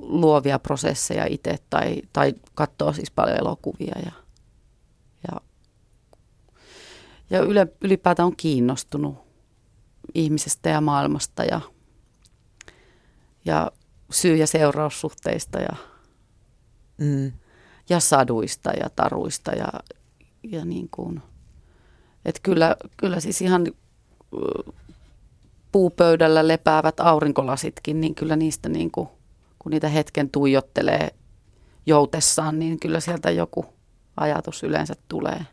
luovia 0.00 0.58
prosesseja 0.58 1.26
itse 1.26 1.56
tai, 1.70 2.02
tai 2.12 2.34
katsoo 2.54 2.92
siis 2.92 3.10
paljon 3.10 3.36
elokuvia 3.36 3.94
ja, 4.04 4.12
ja, 5.30 5.40
ja 7.30 7.40
ylipäätään 7.80 8.26
on 8.26 8.36
kiinnostunut 8.36 9.28
ihmisestä 10.14 10.68
ja 10.68 10.80
maailmasta 10.80 11.44
ja, 11.44 11.60
ja 13.44 13.70
syy- 14.10 14.36
ja 14.36 14.46
seuraussuhteista 14.46 15.58
ja, 15.58 15.76
mm. 16.98 17.32
ja 17.88 18.00
saduista 18.00 18.70
ja 18.70 18.90
taruista 18.96 19.52
ja, 19.52 19.68
ja 20.42 20.64
niin 20.64 20.88
kuin, 20.90 21.22
että 22.24 22.40
kyllä, 22.42 22.76
kyllä 22.96 23.20
siis 23.20 23.42
ihan 23.42 23.66
puupöydällä 25.72 26.48
lepäävät 26.48 27.00
aurinkolasitkin, 27.00 28.00
niin 28.00 28.14
kyllä 28.14 28.36
niistä 28.36 28.68
niin 28.68 28.90
kuin, 28.90 29.08
kun 29.68 29.72
niitä 29.74 29.88
hetken 29.88 30.30
tuijottelee 30.30 31.08
joutessaan, 31.86 32.58
niin 32.58 32.80
kyllä 32.80 33.00
sieltä 33.00 33.30
joku 33.30 33.66
ajatus 34.16 34.62
yleensä 34.62 34.94
tulee. 35.08 35.46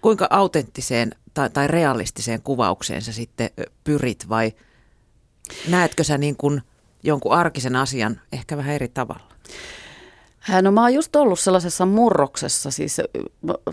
Kuinka 0.00 0.26
autenttiseen 0.30 1.14
tai, 1.34 1.50
tai 1.50 1.68
realistiseen 1.68 2.42
kuvaukseen 2.42 3.02
sä 3.02 3.12
sitten 3.12 3.50
pyrit 3.84 4.28
vai 4.28 4.52
näetkö 5.68 6.04
sä 6.04 6.18
niin 6.18 6.36
kuin 6.36 6.62
jonkun 7.02 7.32
arkisen 7.32 7.76
asian 7.76 8.20
ehkä 8.32 8.56
vähän 8.56 8.74
eri 8.74 8.88
tavalla? 8.88 9.28
No 10.62 10.72
mä 10.72 10.80
oon 10.82 10.94
just 10.94 11.16
ollut 11.16 11.40
sellaisessa 11.40 11.86
murroksessa, 11.86 12.70
siis 12.70 13.00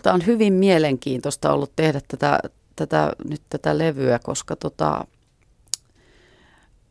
tämä 0.01 0.13
on 0.13 0.25
hyvin 0.25 0.53
mielenkiintoista 0.53 1.53
ollut 1.53 1.75
tehdä 1.75 2.01
tätä, 2.07 2.39
tätä, 2.75 3.11
nyt 3.29 3.41
tätä 3.49 3.77
levyä, 3.77 4.19
koska 4.19 4.55
tota, 4.55 5.07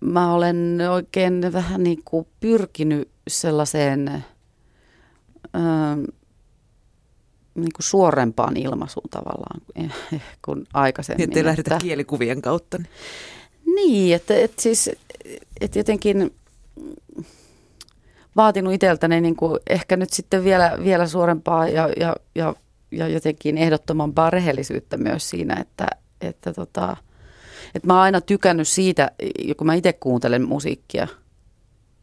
mä 0.01 0.35
olen 0.35 0.79
oikein 0.91 1.53
vähän 1.53 1.83
niin 1.83 2.03
kuin 2.05 2.27
pyrkinyt 2.41 3.09
sellaiseen 3.29 4.09
ö, 5.55 5.61
niin 7.55 7.73
kuin 7.77 7.85
suorempaan 7.85 8.57
ilmaisuun 8.57 9.11
tavallaan 9.11 9.61
kuin 10.45 10.67
aikaisemmin. 10.75 11.25
Ettei 11.25 11.45
lähdetä 11.45 11.79
kielikuvien 11.83 12.43
kautta. 12.43 12.79
Niin, 13.75 14.15
että, 14.15 14.37
että 14.37 14.63
siis 14.63 14.91
että 15.61 15.79
jotenkin 15.79 16.35
vaatinut 18.37 18.75
itseltäni 18.75 19.21
niin 19.21 19.37
kuin 19.37 19.61
ehkä 19.71 19.97
nyt 19.97 20.13
sitten 20.13 20.45
vielä, 20.45 20.79
vielä 20.85 21.07
suurempaa 21.07 21.69
ja, 21.69 21.89
ja, 22.01 22.17
ja, 22.35 22.55
ja 22.91 23.09
jotenkin 23.09 23.59
ehdottomampaa 23.59 24.31
rehellisyyttä 24.31 24.97
myös 24.97 25.31
siinä, 25.31 25.57
että, 25.61 25.87
että 26.21 26.53
tota,– 26.53 26.97
että 27.75 27.87
mä 27.87 27.95
oon 27.95 28.03
aina 28.03 28.21
tykännyt 28.21 28.69
siitä, 28.69 29.11
kun 29.57 29.67
mä 29.67 29.75
itse 29.75 29.93
kuuntelen 29.93 30.49
musiikkia 30.49 31.09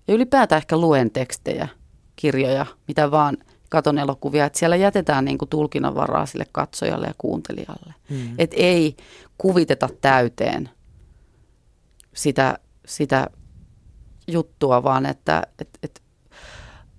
ja 0.08 0.14
ylipäätään 0.14 0.58
ehkä 0.58 0.78
luen 0.78 1.12
tekstejä, 1.12 1.68
kirjoja, 2.16 2.66
mitä 2.88 3.12
vaan 3.12 3.38
katon 3.70 3.98
elokuvia, 3.98 4.46
että 4.46 4.60
siellä 4.60 4.76
jätetään 4.76 5.26
niin 5.26 5.38
kuin 5.38 5.50
tulkinnanvaraa 5.50 6.26
sille 6.26 6.46
katsojalle 6.52 7.08
ja 7.08 7.14
kuuntelijalle. 7.18 7.94
Mm. 8.10 8.36
Että 8.38 8.56
ei 8.60 8.98
kuviteta 9.38 9.90
täyteen 10.02 10.70
sitä, 12.16 12.60
sitä 12.86 13.28
juttua, 14.28 14.84
vaan 14.84 15.06
että 15.06 15.44
et, 15.60 15.70
et, 15.84 16.02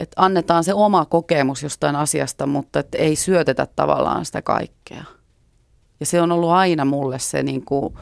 et 0.01 0.13
annetaan 0.17 0.65
se 0.65 0.75
oma 0.75 1.05
kokemus 1.05 1.63
jostain 1.63 1.97
asiasta, 1.97 2.47
mutta 2.47 2.81
et 2.81 2.95
ei 2.95 3.17
syötetä 3.17 3.67
tavallaan 3.77 4.25
sitä 4.25 4.43
kaikkea. 4.43 5.05
Ja 6.01 6.07
se 6.07 6.23
on 6.23 6.33
ollut 6.33 6.51
aina 6.51 6.85
mulle 6.85 7.19
se 7.19 7.43
niin 7.43 7.65
kuin, 7.65 7.95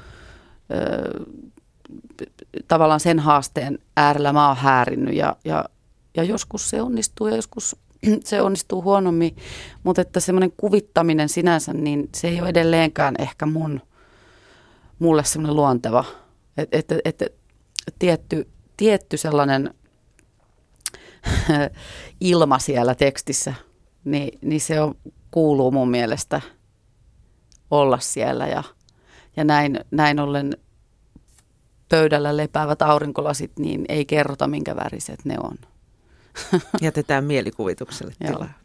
tavallaan 2.68 3.00
sen 3.00 3.18
haasteen 3.18 3.78
äärellä 3.96 4.32
mä 4.32 4.48
oon 4.48 4.56
häärinnyt 4.56 5.14
ja, 5.14 5.36
ja, 5.44 5.64
ja 6.16 6.24
joskus 6.24 6.70
se 6.70 6.82
onnistuu 6.82 7.26
ja 7.26 7.36
joskus 7.36 7.76
se 8.24 8.42
onnistuu 8.42 8.82
huonommin, 8.82 9.36
mutta 9.82 10.02
että 10.02 10.20
semmoinen 10.20 10.52
kuvittaminen 10.56 11.28
sinänsä, 11.28 11.72
niin 11.72 12.08
se 12.14 12.28
ei 12.28 12.40
ole 12.40 12.48
edelleenkään 12.48 13.14
ehkä 13.18 13.46
mun, 13.46 13.80
mulle 14.98 15.24
semmoinen 15.24 15.56
luonteva. 15.56 16.04
Että 16.56 16.76
et, 16.78 16.92
et, 17.04 17.22
et, 17.22 17.34
tietty, 17.98 18.48
tietty 18.76 19.16
sellainen 19.16 19.74
ilma 22.20 22.58
siellä 22.58 22.94
tekstissä, 22.94 23.54
niin, 24.04 24.38
niin 24.42 24.60
se 24.60 24.80
on, 24.80 24.94
kuuluu 25.30 25.70
mun 25.70 25.90
mielestä 25.90 26.40
olla 27.70 27.98
siellä 27.98 28.46
ja– 28.46 28.62
ja 29.37 29.45
näin, 29.45 29.80
näin 29.91 30.20
ollen 30.20 30.57
pöydällä 31.89 32.37
lepäävät 32.37 32.82
aurinkolasit, 32.82 33.59
niin 33.59 33.84
ei 33.89 34.05
kerrota 34.05 34.47
minkä 34.47 34.76
väriset 34.76 35.24
ne 35.24 35.34
on. 35.43 35.57
Jätetään 36.80 37.24
mielikuvitukselle 37.24 38.14
tilaa. 38.26 38.59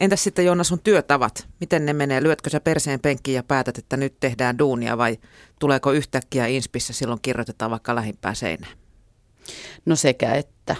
Entäs 0.00 0.24
sitten 0.24 0.44
Jonna 0.44 0.64
sun 0.64 0.80
työtavat? 0.84 1.48
Miten 1.60 1.86
ne 1.86 1.92
menee? 1.92 2.22
Lyötkö 2.22 2.50
sä 2.50 2.60
perseen 2.60 3.00
penkkiin 3.00 3.34
ja 3.34 3.42
päätät, 3.42 3.78
että 3.78 3.96
nyt 3.96 4.20
tehdään 4.20 4.58
duunia 4.58 4.98
vai 4.98 5.18
tuleeko 5.58 5.92
yhtäkkiä 5.92 6.46
inspissä 6.46 6.92
silloin 6.92 7.20
kirjoitetaan 7.22 7.70
vaikka 7.70 7.94
lähimpää 7.94 8.34
seinään? 8.34 8.72
No 9.86 9.96
sekä 9.96 10.34
että. 10.34 10.76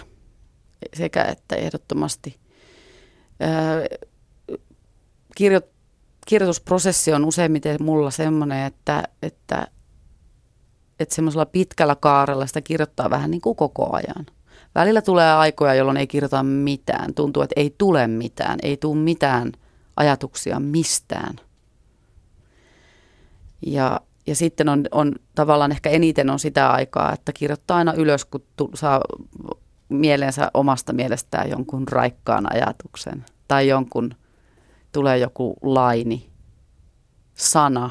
Sekä 0.93 1.23
että 1.23 1.55
ehdottomasti. 1.55 2.39
Öö, 3.41 3.97
kirjo, 5.35 5.61
kirjoitusprosessi 6.29 7.13
on 7.13 7.25
useimmiten 7.25 7.77
mulla 7.83 8.11
semmoinen, 8.11 8.65
että, 8.65 9.03
että, 9.21 9.67
että 10.99 11.15
semmoisella 11.15 11.45
pitkällä 11.45 11.95
kaarella 11.95 12.47
sitä 12.47 12.61
kirjoittaa 12.61 13.09
vähän 13.09 13.31
niin 13.31 13.41
kuin 13.41 13.55
koko 13.55 13.89
ajan. 13.95 14.25
Välillä 14.75 15.01
tulee 15.01 15.33
aikoja, 15.33 15.73
jolloin 15.73 15.97
ei 15.97 16.07
kirjoita 16.07 16.43
mitään. 16.43 17.13
Tuntuu, 17.13 17.43
että 17.43 17.53
ei 17.55 17.75
tule 17.77 18.07
mitään, 18.07 18.59
ei 18.63 18.77
tule 18.77 18.97
mitään 18.97 19.51
ajatuksia 19.97 20.59
mistään. 20.59 21.35
Ja, 23.65 24.01
ja 24.27 24.35
sitten 24.35 24.69
on, 24.69 24.85
on 24.91 25.15
tavallaan 25.35 25.71
ehkä 25.71 25.89
eniten 25.89 26.29
on 26.29 26.39
sitä 26.39 26.71
aikaa, 26.71 27.13
että 27.13 27.31
kirjoittaa 27.33 27.77
aina 27.77 27.93
ylös, 27.93 28.25
kun 28.25 28.43
tu, 28.55 28.69
saa 28.73 29.01
mielensä 29.89 30.51
omasta 30.53 30.93
mielestään 30.93 31.49
jonkun 31.49 31.87
raikkaan 31.87 32.53
ajatuksen 32.53 33.25
tai 33.47 33.67
jonkun– 33.67 34.13
tulee 34.91 35.17
joku 35.17 35.55
laini, 35.61 36.29
sana, 37.35 37.89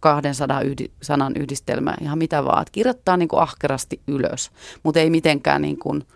200 0.00 0.60
yhdi, 0.60 0.90
sanan 1.02 1.32
yhdistelmä, 1.36 1.94
ihan 2.00 2.18
mitä 2.18 2.44
vaan. 2.44 2.62
Että 2.62 2.72
kirjoittaa 2.72 3.16
niin 3.16 3.28
kuin 3.28 3.42
ahkerasti 3.42 4.00
ylös, 4.06 4.50
mutta 4.82 5.00
ei 5.00 5.10
mitenkään 5.10 5.62
niin 5.62 5.78
kuin, 5.78 6.06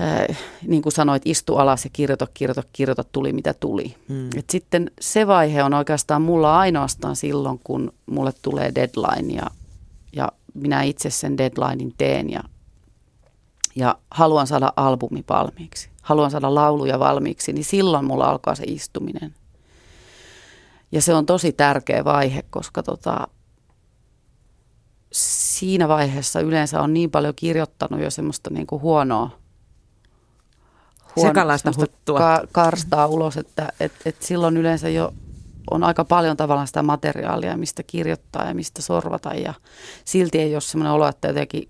äh, 0.00 0.38
niin 0.66 0.82
kuin 0.82 0.92
sanoit, 0.92 1.22
istu 1.24 1.56
alas 1.56 1.84
ja 1.84 1.90
kirjoita, 1.92 2.26
kirjoita, 2.34 2.62
kirjoita, 2.72 3.04
tuli 3.04 3.32
mitä 3.32 3.54
tuli. 3.54 3.96
Hmm. 4.08 4.28
Et 4.36 4.50
sitten 4.50 4.90
se 5.00 5.26
vaihe 5.26 5.62
on 5.62 5.74
oikeastaan 5.74 6.22
mulla 6.22 6.58
ainoastaan 6.58 7.16
silloin, 7.16 7.60
kun 7.64 7.92
mulle 8.06 8.32
tulee 8.42 8.74
deadline 8.74 9.34
ja, 9.34 9.46
ja 10.12 10.32
minä 10.54 10.82
itse 10.82 11.10
sen 11.10 11.38
deadlinein 11.38 11.94
teen 11.98 12.30
ja, 12.30 12.40
ja 13.76 13.98
haluan 14.10 14.46
saada 14.46 14.72
albumi 14.76 15.24
valmiiksi 15.28 15.93
haluan 16.04 16.30
saada 16.30 16.54
lauluja 16.54 16.98
valmiiksi, 16.98 17.52
niin 17.52 17.64
silloin 17.64 18.04
mulla 18.04 18.26
alkaa 18.26 18.54
se 18.54 18.64
istuminen. 18.66 19.34
Ja 20.92 21.02
se 21.02 21.14
on 21.14 21.26
tosi 21.26 21.52
tärkeä 21.52 22.04
vaihe, 22.04 22.42
koska 22.50 22.82
tota, 22.82 23.28
siinä 25.12 25.88
vaiheessa 25.88 26.40
yleensä 26.40 26.80
on 26.80 26.94
niin 26.94 27.10
paljon 27.10 27.34
kirjoittanut 27.36 28.00
jo 28.00 28.10
semmoista 28.10 28.50
niin 28.50 28.66
kuin 28.66 28.82
huonoa, 28.82 29.30
huono, 31.16 31.32
ka- 32.18 32.46
karstaa 32.52 33.06
ulos, 33.06 33.36
että 33.36 33.72
et, 33.80 33.92
et 34.04 34.22
silloin 34.22 34.56
yleensä 34.56 34.88
jo 34.88 35.12
on 35.70 35.84
aika 35.84 36.04
paljon 36.04 36.36
tavallaan 36.36 36.66
sitä 36.66 36.82
materiaalia, 36.82 37.56
mistä 37.56 37.82
kirjoittaa 37.82 38.48
ja 38.48 38.54
mistä 38.54 38.82
sorvata 38.82 39.34
ja 39.34 39.54
silti 40.04 40.38
ei 40.38 40.54
ole 40.54 40.60
semmoinen 40.60 40.92
olo, 40.92 41.08
että 41.08 41.28
jotenkin 41.28 41.68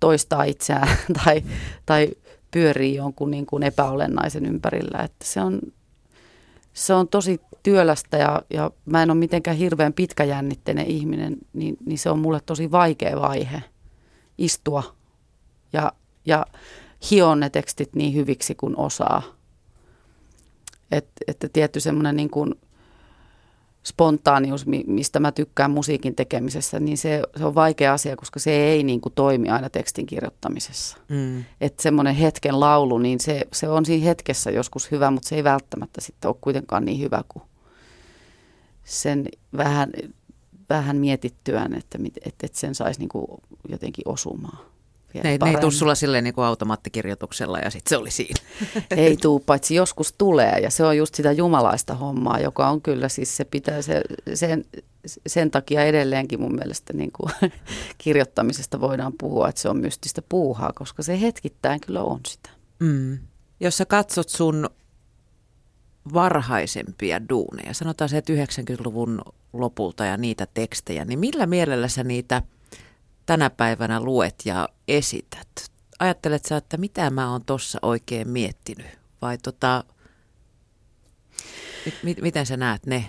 toistaa 0.00 0.44
itseään 0.44 0.88
tai, 1.24 1.42
tai 1.86 2.08
pyörii 2.56 2.94
jonkun 2.94 3.30
niin 3.30 3.46
kuin 3.46 3.62
epäolennaisen 3.62 4.46
ympärillä. 4.46 4.98
Että 4.98 5.24
se, 5.24 5.40
on, 5.40 5.60
se 6.72 6.94
on 6.94 7.08
tosi 7.08 7.40
työlästä 7.62 8.16
ja, 8.16 8.42
ja 8.50 8.70
mä 8.86 9.02
en 9.02 9.10
ole 9.10 9.18
mitenkään 9.18 9.56
hirveän 9.56 9.92
pitkäjännitteinen 9.92 10.86
ihminen, 10.86 11.36
niin, 11.52 11.76
niin 11.86 11.98
se 11.98 12.10
on 12.10 12.18
mulle 12.18 12.40
tosi 12.46 12.70
vaikea 12.70 13.20
vaihe 13.20 13.62
istua 14.38 14.96
ja, 15.72 15.92
ja 16.26 16.46
hion 17.10 17.40
ne 17.40 17.50
tekstit 17.50 17.94
niin 17.94 18.14
hyviksi 18.14 18.54
kuin 18.54 18.78
osaa. 18.78 19.22
Et, 20.90 21.06
että 21.28 21.48
tietty 21.48 21.80
semmoinen 21.80 22.16
niin 22.16 22.30
kuin 22.30 22.54
spontaanius, 23.86 24.66
mistä 24.86 25.20
mä 25.20 25.32
tykkään 25.32 25.70
musiikin 25.70 26.14
tekemisessä, 26.14 26.80
niin 26.80 26.98
se, 26.98 27.22
se 27.36 27.44
on 27.44 27.54
vaikea 27.54 27.92
asia, 27.92 28.16
koska 28.16 28.40
se 28.40 28.50
ei 28.50 28.82
niin 28.82 29.00
kuin 29.00 29.12
toimi 29.14 29.48
aina 29.48 29.70
tekstin 29.70 30.06
kirjoittamisessa. 30.06 30.96
Mm. 31.08 31.44
Että 31.60 31.82
semmoinen 31.82 32.14
hetken 32.14 32.60
laulu, 32.60 32.98
niin 32.98 33.20
se, 33.20 33.42
se 33.52 33.68
on 33.68 33.86
siinä 33.86 34.04
hetkessä 34.04 34.50
joskus 34.50 34.90
hyvä, 34.90 35.10
mutta 35.10 35.28
se 35.28 35.36
ei 35.36 35.44
välttämättä 35.44 36.00
sitten 36.00 36.28
ole 36.28 36.36
kuitenkaan 36.40 36.84
niin 36.84 37.00
hyvä 37.00 37.24
kuin 37.28 37.42
sen 38.84 39.26
vähän, 39.56 39.90
vähän 40.70 40.96
mietittyään, 40.96 41.74
että, 41.74 41.98
että, 42.24 42.46
että 42.46 42.58
sen 42.58 42.74
saisi 42.74 43.00
niin 43.00 43.08
kuin 43.08 43.26
jotenkin 43.68 44.08
osumaan 44.08 44.58
ne, 45.22 45.38
ne 45.44 45.50
ei 45.50 45.60
tule 45.60 45.72
sulla 45.72 45.94
silleen 45.94 46.24
niin 46.24 46.34
kuin 46.34 46.44
automaattikirjoituksella 46.44 47.58
ja 47.58 47.70
sitten 47.70 47.90
se 47.90 47.96
oli 47.96 48.10
siinä. 48.10 48.40
Ei 48.96 49.16
tuu, 49.16 49.40
paitsi 49.40 49.74
joskus 49.74 50.14
tulee 50.18 50.58
ja 50.58 50.70
se 50.70 50.84
on 50.84 50.96
just 50.96 51.14
sitä 51.14 51.32
jumalaista 51.32 51.94
hommaa, 51.94 52.40
joka 52.40 52.68
on 52.68 52.82
kyllä 52.82 53.08
siis 53.08 53.36
se 53.36 53.44
pitää 53.44 53.82
se, 53.82 54.02
sen, 54.34 54.64
sen 55.26 55.50
takia 55.50 55.84
edelleenkin 55.84 56.40
mun 56.40 56.54
mielestä 56.54 56.92
niin 56.92 57.12
kuin 57.12 57.32
kirjoittamisesta 57.98 58.80
voidaan 58.80 59.12
puhua, 59.18 59.48
että 59.48 59.60
se 59.60 59.68
on 59.68 59.76
mystistä 59.76 60.22
puuhaa, 60.28 60.72
koska 60.74 61.02
se 61.02 61.20
hetkittäin 61.20 61.80
kyllä 61.80 62.02
on 62.02 62.20
sitä. 62.28 62.50
Mm. 62.80 63.18
Jos 63.60 63.76
sä 63.76 63.84
katsot 63.84 64.28
sun 64.28 64.70
varhaisempia 66.14 67.28
duuneja, 67.28 67.74
sanotaan 67.74 68.08
se, 68.08 68.16
että 68.18 68.32
90-luvun 68.32 69.22
lopulta 69.52 70.04
ja 70.04 70.16
niitä 70.16 70.46
tekstejä, 70.54 71.04
niin 71.04 71.18
millä 71.18 71.46
mielellä 71.46 71.88
sä 71.88 72.04
niitä– 72.04 72.42
tänä 73.26 73.50
päivänä 73.50 74.00
luet 74.00 74.34
ja 74.44 74.68
esität? 74.88 75.48
Ajattelet 75.98 76.44
sä, 76.44 76.56
että 76.56 76.76
mitä 76.76 77.10
mä 77.10 77.30
oon 77.32 77.44
tuossa 77.44 77.78
oikein 77.82 78.28
miettinyt? 78.28 78.86
Vai 79.22 79.38
tota, 79.38 79.84
mit, 82.02 82.22
miten 82.22 82.46
sä 82.46 82.56
näet 82.56 82.86
ne? 82.86 83.04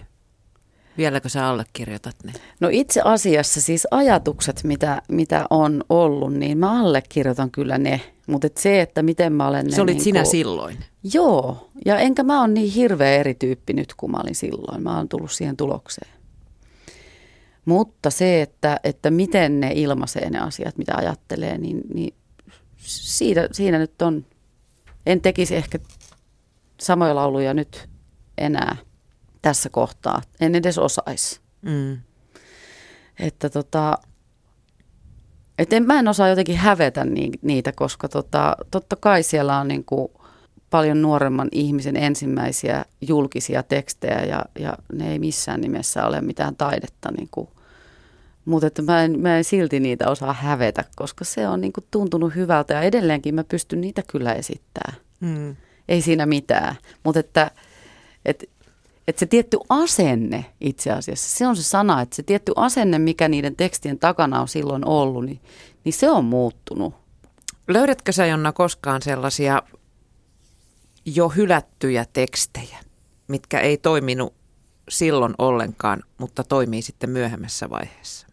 Vieläkö 0.97 1.29
sä 1.29 1.47
allekirjoitat 1.47 2.15
ne? 2.23 2.33
No 2.59 2.69
itse 2.71 3.01
asiassa 3.05 3.61
siis 3.61 3.87
ajatukset, 3.91 4.63
mitä, 4.63 5.01
mitä 5.09 5.45
on 5.49 5.83
ollut, 5.89 6.33
niin 6.33 6.57
mä 6.57 6.81
allekirjoitan 6.81 7.51
kyllä 7.51 7.77
ne. 7.77 8.01
Mutta 8.27 8.47
et 8.47 8.57
se, 8.57 8.81
että 8.81 9.03
miten 9.03 9.33
mä 9.33 9.47
olen 9.47 9.65
ne... 9.65 9.75
Se 9.75 9.81
olit 9.81 9.93
niin 9.93 10.03
sinä 10.03 10.21
kun... 10.21 10.31
silloin? 10.31 10.77
Joo, 11.13 11.69
ja 11.85 11.97
enkä 11.97 12.23
mä 12.23 12.41
ole 12.41 12.47
niin 12.47 12.71
hirveä 12.71 13.11
eri 13.11 13.35
tyyppi 13.35 13.73
nyt 13.73 13.93
kuin 13.97 14.11
mä 14.11 14.17
olin 14.23 14.35
silloin. 14.35 14.83
Mä 14.83 14.97
oon 14.97 15.09
tullut 15.09 15.31
siihen 15.31 15.57
tulokseen. 15.57 16.16
Mutta 17.67 18.09
se, 18.09 18.41
että, 18.41 18.79
että 18.83 19.11
miten 19.11 19.59
ne 19.59 19.71
ilmaisee 19.75 20.29
ne 20.29 20.39
asiat, 20.39 20.77
mitä 20.77 20.95
ajattelee, 20.95 21.57
niin, 21.57 21.81
niin 21.93 22.13
siitä, 22.77 23.47
siinä 23.51 23.79
nyt 23.79 24.01
on, 24.01 24.25
en 25.05 25.21
tekisi 25.21 25.55
ehkä 25.55 25.79
samoja 26.79 27.15
lauluja 27.15 27.53
nyt 27.53 27.89
enää 28.37 28.75
tässä 29.41 29.69
kohtaa. 29.69 30.21
En 30.39 30.55
edes 30.55 30.77
osaisi. 30.77 31.39
Mm. 31.61 31.97
Että 33.19 33.49
tota, 33.49 33.97
et 35.57 35.73
en, 35.73 35.85
mä 35.85 35.99
en 35.99 36.07
osaa 36.07 36.29
jotenkin 36.29 36.57
hävetä 36.57 37.05
niitä, 37.41 37.71
koska 37.71 38.09
tota, 38.09 38.55
totta 38.71 38.95
kai 38.95 39.23
siellä 39.23 39.59
on 39.59 39.67
niin 39.67 39.85
kuin 39.85 40.07
paljon 40.69 41.01
nuoremman 41.01 41.49
ihmisen 41.51 41.95
ensimmäisiä 41.95 42.85
julkisia 43.01 43.63
tekstejä 43.63 44.21
ja, 44.25 44.45
ja 44.59 44.73
ne 44.93 45.11
ei 45.11 45.19
missään 45.19 45.61
nimessä 45.61 46.05
ole 46.05 46.21
mitään 46.21 46.55
taidetta 46.55 47.11
niin 47.11 47.27
kuin 47.31 47.49
mutta 48.47 48.67
että 48.67 48.81
mä 48.81 49.03
en, 49.03 49.19
mä 49.19 49.37
en 49.37 49.43
silti 49.43 49.79
niitä 49.79 50.09
osaa 50.09 50.33
hävetä, 50.33 50.83
koska 50.95 51.25
se 51.25 51.47
on 51.47 51.61
niinku 51.61 51.81
tuntunut 51.91 52.35
hyvältä 52.35 52.73
ja 52.73 52.81
edelleenkin 52.81 53.35
mä 53.35 53.43
pystyn 53.43 53.81
niitä 53.81 54.03
kyllä 54.07 54.33
esittämään. 54.33 55.01
Mm. 55.19 55.55
Ei 55.89 56.01
siinä 56.01 56.25
mitään. 56.25 56.75
Mutta 57.03 57.19
että, 57.19 57.51
että, 58.25 58.45
että 59.07 59.19
se 59.19 59.25
tietty 59.25 59.57
asenne 59.69 60.45
itse 60.61 60.91
asiassa, 60.91 61.37
se 61.37 61.47
on 61.47 61.55
se 61.55 61.63
sana, 61.63 62.01
että 62.01 62.15
se 62.15 62.23
tietty 62.23 62.51
asenne, 62.55 62.99
mikä 62.99 63.27
niiden 63.27 63.55
tekstien 63.55 63.99
takana 63.99 64.41
on 64.41 64.47
silloin 64.47 64.85
ollut, 64.85 65.25
niin, 65.25 65.39
niin 65.83 65.93
se 65.93 66.09
on 66.09 66.25
muuttunut. 66.25 66.93
Löydätkö 67.67 68.11
sä 68.11 68.25
Jonna 68.25 68.51
koskaan 68.51 69.01
sellaisia 69.01 69.61
jo 71.05 71.29
hylättyjä 71.29 72.05
tekstejä, 72.13 72.77
mitkä 73.27 73.59
ei 73.59 73.77
toiminut 73.77 74.33
silloin 74.89 75.33
ollenkaan, 75.37 76.03
mutta 76.17 76.43
toimii 76.43 76.81
sitten 76.81 77.09
myöhemmässä 77.09 77.69
vaiheessa? 77.69 78.26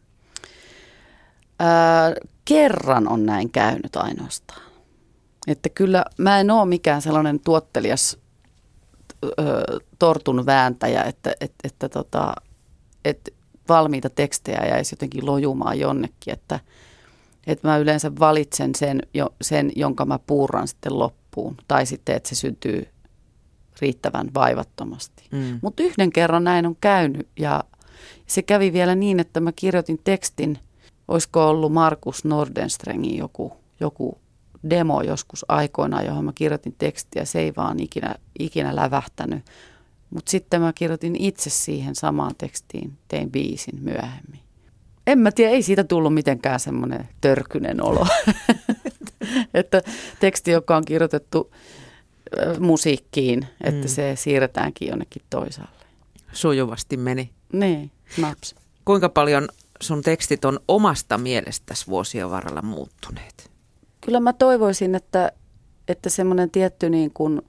Ää, 1.58 2.14
kerran 2.44 3.08
on 3.08 3.26
näin 3.26 3.50
käynyt 3.50 3.96
ainoastaan. 3.96 4.62
Että 5.46 5.68
kyllä 5.68 6.04
mä 6.18 6.40
en 6.40 6.50
ole 6.50 6.68
mikään 6.68 7.02
sellainen 7.02 7.40
tuottelias 7.40 8.18
ö, 9.24 9.30
tortun 9.98 10.46
vääntäjä, 10.46 11.02
että, 11.02 11.34
että, 11.40 11.56
että, 11.64 11.88
tota, 11.88 12.34
että 13.04 13.30
valmiita 13.68 14.10
tekstejä 14.10 14.66
jäisi 14.68 14.92
jotenkin 14.94 15.26
lojumaan 15.26 15.78
jonnekin, 15.78 16.32
että, 16.32 16.60
että 17.46 17.68
mä 17.68 17.76
yleensä 17.76 18.12
valitsen 18.20 18.74
sen, 18.74 19.02
jo, 19.14 19.34
sen, 19.42 19.72
jonka 19.76 20.04
mä 20.04 20.18
puuran 20.18 20.68
sitten 20.68 20.98
loppuun. 20.98 21.56
Tai 21.68 21.86
sitten, 21.86 22.16
että 22.16 22.28
se 22.28 22.34
syntyy 22.34 22.88
riittävän 23.80 24.30
vaivattomasti. 24.34 25.24
Mm. 25.30 25.58
Mutta 25.62 25.82
yhden 25.82 26.12
kerran 26.12 26.44
näin 26.44 26.66
on 26.66 26.76
käynyt 26.80 27.28
ja 27.38 27.64
se 28.26 28.42
kävi 28.42 28.72
vielä 28.72 28.94
niin, 28.94 29.20
että 29.20 29.40
mä 29.40 29.52
kirjoitin 29.52 30.00
tekstin– 30.04 30.58
olisiko 31.08 31.48
ollut 31.48 31.72
Markus 31.72 32.24
Nordenstrengin 32.24 33.18
joku, 33.18 33.52
joku 33.80 34.18
demo 34.70 35.02
joskus 35.02 35.44
aikoinaan, 35.48 36.06
johon 36.06 36.24
mä 36.24 36.32
kirjoitin 36.34 36.74
tekstiä. 36.78 37.24
Se 37.24 37.40
ei 37.40 37.52
vaan 37.56 37.80
ikinä, 37.80 38.14
ikinä 38.38 38.76
lävähtänyt. 38.76 39.44
Mutta 40.10 40.30
sitten 40.30 40.60
mä 40.60 40.72
kirjoitin 40.72 41.16
itse 41.16 41.50
siihen 41.50 41.94
samaan 41.94 42.34
tekstiin, 42.38 42.92
tein 43.08 43.30
biisin 43.30 43.78
myöhemmin. 43.82 44.40
En 45.06 45.18
mä 45.18 45.32
tiedä, 45.32 45.50
ei 45.50 45.62
siitä 45.62 45.84
tullut 45.84 46.14
mitenkään 46.14 46.60
semmoinen 46.60 47.08
törkynen 47.20 47.82
olo. 47.82 48.06
että 49.54 49.82
teksti, 50.20 50.50
joka 50.50 50.76
on 50.76 50.84
kirjoitettu 50.84 51.50
musiikkiin, 52.58 53.46
että 53.64 53.80
mm. 53.80 53.88
se 53.88 54.12
siirretäänkin 54.16 54.88
jonnekin 54.88 55.22
toisaalle. 55.30 55.84
Sujuvasti 56.32 56.96
meni. 56.96 57.30
Niin, 57.52 57.90
naps. 58.18 58.54
Kuinka 58.84 59.08
paljon 59.08 59.48
sun 59.84 60.02
tekstit 60.02 60.44
on 60.44 60.60
omasta 60.68 61.18
mielestäsi 61.18 61.86
vuosien 61.86 62.30
varrella 62.30 62.62
muuttuneet? 62.62 63.50
Kyllä 64.00 64.20
mä 64.20 64.32
toivoisin, 64.32 64.94
että, 64.94 65.32
että 65.88 66.10
semmoinen 66.10 66.50
tietty 66.50 66.90
niin 66.90 67.10
kuin 67.14 67.42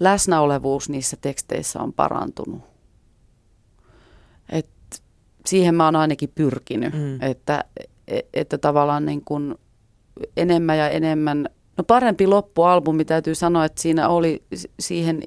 läsnäolevuus 0.00 0.88
niissä 0.88 1.16
teksteissä 1.20 1.80
on 1.80 1.92
parantunut. 1.92 2.62
Et 4.48 4.68
siihen 5.46 5.74
mä 5.74 5.84
oon 5.84 5.96
ainakin 5.96 6.32
pyrkinyt, 6.34 6.94
mm. 6.94 7.22
että, 7.22 7.64
että 8.34 8.58
tavallaan 8.58 9.06
niin 9.06 9.24
kuin 9.24 9.54
enemmän 10.36 10.78
ja 10.78 10.88
enemmän, 10.88 11.48
no 11.76 11.84
parempi 11.84 12.26
loppualbumi 12.26 13.04
täytyy 13.04 13.34
sanoa, 13.34 13.64
että 13.64 13.82
siinä 13.82 14.08
oli 14.08 14.42
siihen 14.80 15.22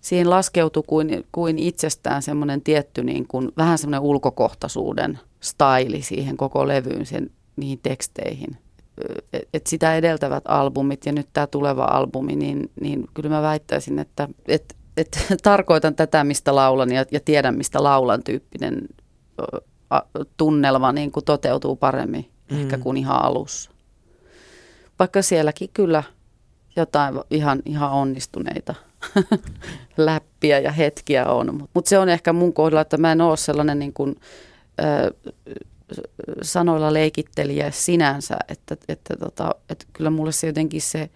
siihen 0.00 0.30
laskeutui 0.30 0.82
kuin, 0.86 1.26
kuin 1.32 1.58
itsestään 1.58 2.22
semmoinen 2.22 2.62
tietty 2.62 3.04
niin 3.04 3.28
kuin, 3.28 3.52
vähän 3.56 3.78
semmoinen 3.78 4.00
ulkokohtaisuuden 4.00 5.18
staili 5.40 6.02
siihen 6.02 6.36
koko 6.36 6.68
levyyn, 6.68 7.06
sen, 7.06 7.30
niihin 7.56 7.80
teksteihin. 7.82 8.56
Et, 9.32 9.48
et 9.54 9.66
sitä 9.66 9.96
edeltävät 9.96 10.44
albumit 10.48 11.06
ja 11.06 11.12
nyt 11.12 11.28
tämä 11.32 11.46
tuleva 11.46 11.84
albumi, 11.84 12.36
niin, 12.36 12.70
niin 12.80 13.06
kyllä 13.14 13.28
mä 13.28 13.42
väittäisin, 13.42 13.98
että 13.98 14.28
et, 14.48 14.76
et, 14.96 15.26
tarkoitan 15.42 15.94
tätä, 15.94 16.24
mistä 16.24 16.54
laulan 16.54 16.92
ja, 16.92 17.04
ja 17.10 17.20
tiedän, 17.20 17.56
mistä 17.56 17.82
laulan 17.82 18.22
tyyppinen 18.22 18.88
a, 19.90 20.00
tunnelma 20.36 20.92
niin 20.92 21.12
kuin 21.12 21.24
toteutuu 21.24 21.76
paremmin 21.76 22.30
mm. 22.50 22.60
ehkä 22.60 22.78
kuin 22.78 22.96
ihan 22.96 23.24
alussa. 23.24 23.70
Vaikka 24.98 25.22
sielläkin 25.22 25.70
kyllä 25.74 26.02
jotain 26.76 27.14
ihan, 27.30 27.62
ihan 27.64 27.90
onnistuneita 27.90 28.74
läppiä 29.96 30.58
ja 30.58 30.72
hetkiä 30.72 31.26
on. 31.26 31.54
Mutta 31.54 31.70
mut 31.74 31.86
se 31.86 31.98
on 31.98 32.08
ehkä 32.08 32.32
mun 32.32 32.52
kohdalla, 32.52 32.80
että 32.80 32.96
mä 32.96 33.12
en 33.12 33.20
ole 33.20 33.36
sellainen 33.36 33.78
niin 33.78 33.92
kuin, 33.92 34.16
sanoilla 36.42 36.92
leikittelijä 36.92 37.70
sinänsä, 37.70 38.36
että, 38.48 38.76
että, 38.88 39.16
tota, 39.16 39.54
että 39.68 39.84
kyllä 39.92 40.10
mulle 40.10 40.32
se 40.32 40.46
jotenkin 40.46 40.82
se 40.82 41.10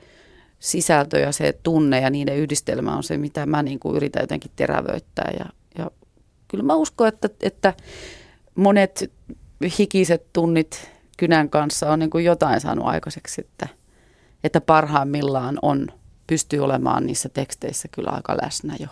sisältö 0.59 1.19
ja 1.19 1.33
se 1.33 1.59
tunne 1.63 2.01
ja 2.01 2.11
niiden 2.11 2.37
yhdistelmä 2.37 2.97
on 2.97 3.03
se, 3.03 3.17
mitä 3.17 3.47
mä 3.47 3.63
niin 3.63 3.79
kuin 3.79 3.97
yritän 3.97 4.23
jotenkin 4.23 4.51
terävöittää. 4.57 5.33
Ja, 5.39 5.47
ja 5.79 5.91
kyllä 6.49 6.65
mä 6.65 6.75
uskon, 6.75 7.09
että, 7.09 7.29
että 7.43 7.75
monet 8.55 9.13
hikiset 9.79 10.33
tunnit 10.33 10.91
kynän 11.17 11.51
kanssa 11.51 11.91
on 11.91 11.99
niin 11.99 12.11
kuin 12.11 12.25
jotain 12.25 12.61
saanut 12.61 12.87
aikaiseksi, 12.87 13.41
että, 13.41 13.69
että 14.45 14.61
parhaimmillaan 14.61 15.59
on– 15.63 15.87
pystyy 16.27 16.61
olemaan 16.61 17.07
niissä 17.07 17.29
teksteissä 17.29 17.89
kyllä 17.89 18.11
aika 18.11 18.37
läsnä 18.43 18.77
jo. 18.81 18.89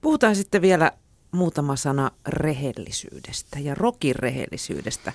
Puhutaan 0.00 0.36
sitten 0.36 0.62
vielä 0.62 0.92
muutama 1.34 1.76
sana 1.76 2.10
rehellisyydestä 2.28 3.58
ja 3.58 3.74
rokin 3.74 4.16
rehellisyydestä. 4.16 5.12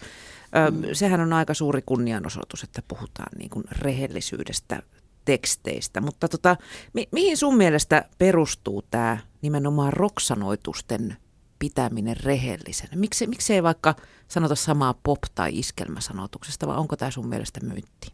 Ö, 0.68 0.72
mm. 0.72 0.84
Sehän 0.94 1.22
on 1.22 1.34
aika 1.34 1.54
suuri 1.54 1.82
kunnianosoitus, 1.86 2.64
että 2.64 2.82
puhutaan 2.88 3.38
niin 3.38 3.50
kuin 3.50 3.64
rehellisyydestä 3.72 4.84
teksteistä. 5.26 6.02
Mutta 6.02 6.28
tota, 6.28 6.58
mi- 6.94 7.10
mihin 7.12 7.38
sun 7.38 7.58
mielestä 7.58 8.06
perustuu 8.18 8.82
tämä 8.82 9.18
nimenomaan 9.42 9.94
roksanoitusten 9.94 11.18
pitäminen 11.60 12.18
rehellisenä? 12.24 12.96
Miksi, 12.96 13.28
miksi 13.28 13.54
ei 13.54 13.64
vaikka 13.64 13.96
sanota 14.28 14.56
samaa 14.56 14.94
pop- 15.10 15.32
tai 15.36 15.60
iskelmäsanotuksesta, 15.60 16.68
vai 16.68 16.78
onko 16.78 16.96
tämä 16.96 17.12
sun 17.12 17.28
mielestä 17.28 17.60
myytti? 17.66 18.14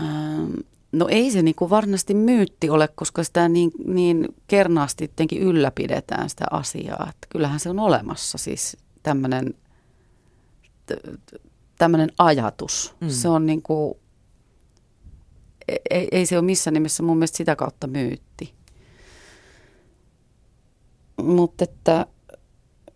Ähm, 0.00 0.50
no 0.92 1.08
ei 1.08 1.30
se 1.30 1.42
niinku 1.42 1.70
varmasti 1.70 2.14
myytti 2.14 2.70
ole, 2.70 2.88
koska 2.88 3.24
sitä 3.24 3.48
niin, 3.48 3.70
niin 3.86 4.28
kernaasti 4.46 5.04
jotenkin 5.04 5.42
ylläpidetään 5.42 6.30
sitä 6.30 6.44
asiaa. 6.50 7.06
Että 7.10 7.26
kyllähän 7.28 7.60
se 7.60 7.70
on 7.70 7.78
olemassa 7.78 8.38
siis 8.38 8.76
tämmöinen 9.02 9.54
tämmöinen 11.78 12.10
ajatus. 12.18 12.94
Mm. 13.00 13.08
Se 13.08 13.28
on 13.28 13.46
niin 13.46 13.62
kuin, 13.62 13.94
ei, 15.90 16.08
ei 16.12 16.26
se 16.26 16.38
ole 16.38 16.44
missään 16.44 16.74
nimessä 16.74 17.02
mun 17.02 17.16
mielestä 17.16 17.36
sitä 17.36 17.56
kautta 17.56 17.86
myytti. 17.86 18.54
Mutta 21.22 21.64
että 21.64 22.06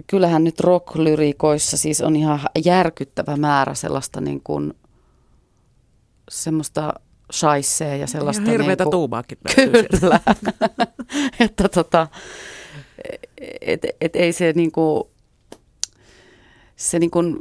kyllähän 0.06 0.44
nyt 0.44 0.60
rock-lyriikoissa 0.60 1.76
siis 1.76 2.00
on 2.00 2.16
ihan 2.16 2.40
järkyttävä 2.64 3.36
määrä 3.36 3.74
sellaista 3.74 4.20
niin 4.20 4.40
kuin, 4.40 4.74
semmoista 6.30 6.94
shaisee 7.32 7.96
ja 7.96 8.06
sellaista. 8.06 8.42
Ihan 8.42 8.52
hirveätä 8.52 8.84
niin 8.84 8.90
kuin, 8.90 9.00
tuumaakin. 9.00 9.38
Kyllä. 9.54 10.20
että 11.40 11.68
tota, 11.68 12.06
et, 13.60 13.80
et 14.00 14.16
ei 14.16 14.32
se 14.32 14.52
niin 14.56 14.72
kuin, 14.72 15.04
se 16.76 16.98
niin 16.98 17.10
kuin, 17.10 17.36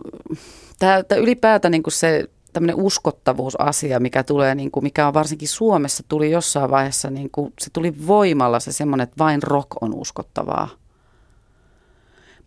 tämä, 0.80 1.04
tämä 1.04 1.22
ylipäätään 1.22 1.72
niin 1.72 1.84
kuin 1.84 1.94
se 1.94 2.30
tämmöinen 2.54 2.76
uskottavuusasia, 2.76 4.00
mikä 4.00 4.24
tulee, 4.24 4.56
niin 4.56 4.72
kuin, 4.72 4.84
mikä 4.84 5.08
on 5.08 5.14
varsinkin 5.14 5.48
Suomessa, 5.48 6.04
tuli 6.08 6.32
jossain 6.32 6.72
vaiheessa, 6.72 7.10
niin 7.10 7.30
kuin, 7.32 7.54
se 7.60 7.70
tuli 7.70 8.08
voimalla 8.08 8.60
se 8.60 8.72
semmoinen, 8.72 9.04
että 9.04 9.24
vain 9.24 9.44
rock 9.44 9.68
on 9.82 9.94
uskottavaa. 9.96 10.70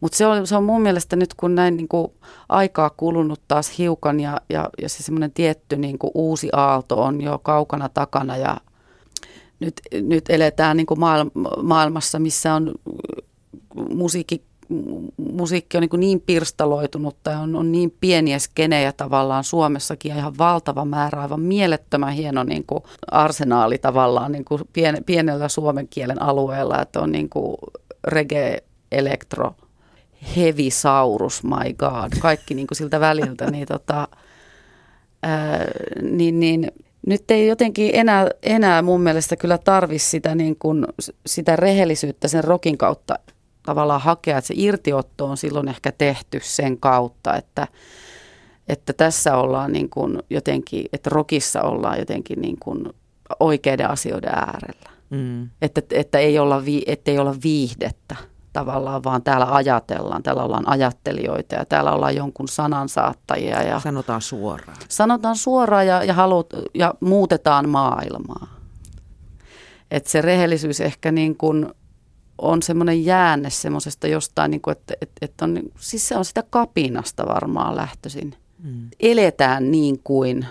Mutta 0.01 0.18
se 0.18 0.26
on, 0.26 0.47
se 0.47 0.57
on 0.57 0.64
mun 0.64 0.82
mielestä 0.82 1.16
nyt, 1.16 1.34
kun 1.34 1.55
näin 1.55 1.76
niin 1.76 1.88
kuin 1.88 2.12
aikaa 2.49 2.90
kulunut 2.90 3.40
taas 3.49 3.78
hiukan 3.78 4.20
ja, 4.20 4.40
ja, 4.51 4.70
ja 4.82 4.88
se 4.88 5.03
semmoinen 5.03 5.32
tietty 5.32 5.76
niin 5.76 5.99
kuin 5.99 6.11
uusi 6.14 6.49
aalto 6.53 7.03
on 7.03 7.20
jo 7.20 7.38
kaukana 7.38 7.88
takana 7.88 8.36
ja 8.36 8.57
nyt, 9.61 9.80
nyt 9.92 10.24
eletään 10.28 10.76
niin 10.76 10.86
kuin 10.86 11.01
maailmassa, 11.62 12.18
missä 12.18 12.55
on 12.55 12.74
musiikki 13.94 14.42
musiikki 15.32 15.76
on 15.76 15.80
niin, 15.80 16.01
niin 16.01 16.20
pirstaloitunut 16.20 17.16
tai 17.22 17.36
on, 17.36 17.57
on 17.57 17.72
niin 17.72 17.94
pieniä 18.01 18.38
skenejä 18.38 18.92
tavallaan 18.92 19.44
Suomessakin 19.44 20.11
ja 20.11 20.16
ihan 20.16 20.38
valtava 20.38 20.84
määrä, 20.84 21.22
aivan 21.22 21.40
mielettömän 21.40 22.12
hieno 22.12 22.42
niin 22.42 22.64
kuin 22.66 22.82
arsenaali 23.11 23.78
tavallaan 23.78 24.32
niin 24.32 24.44
kuin 24.44 24.62
pien, 24.72 25.05
pienellä 25.07 25.49
suomen 25.49 25.88
kielen 25.88 26.22
alueella, 26.22 26.82
että 26.82 27.01
on 27.01 27.12
niin 27.12 27.28
kuin 27.28 27.57
reggae, 28.05 28.62
elektro, 28.92 29.55
heavy 30.36 30.70
saurus, 30.70 31.44
my 31.44 31.72
god, 31.78 32.12
kaikki 32.20 32.54
niin 32.54 32.66
kuin 32.66 32.76
siltä 32.76 33.00
väliltä, 33.00 33.50
niin, 33.50 33.66
tota, 33.66 34.08
ää, 35.22 35.64
niin, 36.02 36.40
niin 36.40 36.72
nyt 37.06 37.30
ei 37.30 37.46
jotenkin 37.46 37.90
enää, 37.94 38.28
enää 38.42 38.82
mun 38.82 39.00
mielestä 39.00 39.36
kyllä 39.36 39.58
tarvi 39.58 39.98
sitä, 39.98 40.34
niin 40.34 40.56
kuin, 40.58 40.86
sitä 41.26 41.56
rehellisyyttä 41.56 42.28
sen 42.28 42.44
rokin 42.44 42.78
kautta 42.78 43.14
tavallaan 43.66 44.00
hakea, 44.00 44.38
että 44.38 44.48
se 44.48 44.54
irtiotto 44.56 45.26
on 45.26 45.36
silloin 45.36 45.68
ehkä 45.68 45.92
tehty 45.92 46.40
sen 46.42 46.78
kautta, 46.78 47.36
että, 47.36 47.68
että 48.68 48.92
tässä 48.92 49.36
ollaan 49.36 49.72
niin 49.72 49.90
kuin 49.90 50.22
jotenkin, 50.30 50.86
että 50.92 51.10
rokissa 51.10 51.62
ollaan 51.62 51.98
jotenkin 51.98 52.40
niin 52.40 52.56
kuin 52.60 52.88
oikeiden 53.40 53.90
asioiden 53.90 54.34
äärellä. 54.34 54.90
Mm. 55.10 55.48
Että, 55.62 55.82
että, 55.90 56.18
ei 56.18 56.38
olla 56.38 56.64
vi, 56.64 56.82
että 56.86 57.10
ei 57.10 57.18
olla 57.18 57.34
viihdettä 57.42 58.16
tavallaan, 58.57 59.04
vaan 59.04 59.22
täällä 59.22 59.54
ajatellaan, 59.54 60.22
täällä 60.22 60.42
ollaan 60.42 60.68
ajattelijoita 60.68 61.54
ja 61.54 61.64
täällä 61.64 61.92
ollaan 61.92 62.16
jonkun 62.16 62.48
sanansaattajia. 62.48 63.62
Ja 63.62 63.80
sanotaan 63.80 64.22
suoraan. 64.22 64.78
Sanotaan 64.88 65.36
suoraan 65.36 65.86
ja, 65.86 66.04
ja, 66.04 66.14
halut, 66.14 66.46
ja 66.74 66.94
muutetaan 67.00 67.68
maailmaa. 67.68 68.59
Että 69.90 70.11
se 70.11 70.22
rehellisyys 70.22 70.80
ehkä 70.80 71.12
niin 71.12 71.36
kuin 71.36 71.66
on 72.38 72.62
semmoinen 72.62 73.04
jäänne 73.04 73.50
semmoisesta 73.50 74.07
jostain, 74.07 74.50
niin 74.50 74.61
kuin, 74.61 74.72
että, 74.72 74.94
että, 75.00 75.16
että 75.22 75.44
on, 75.44 75.62
siis 75.78 76.09
se 76.09 76.16
on 76.16 76.24
sitä 76.24 76.44
kapinasta 76.50 77.26
varmaan 77.26 77.76
lähtöisin. 77.76 78.34
Mm. 78.62 78.88
Eletään 79.00 79.70
niin 79.70 80.00
kuin 80.04 80.46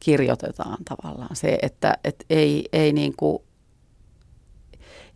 kirjoitetaan 0.00 0.78
tavallaan 0.84 1.36
se, 1.36 1.58
että, 1.62 1.98
että 2.04 2.24
ei, 2.30 2.68
ei, 2.72 2.92
niin 2.92 3.14
kuin, 3.16 3.42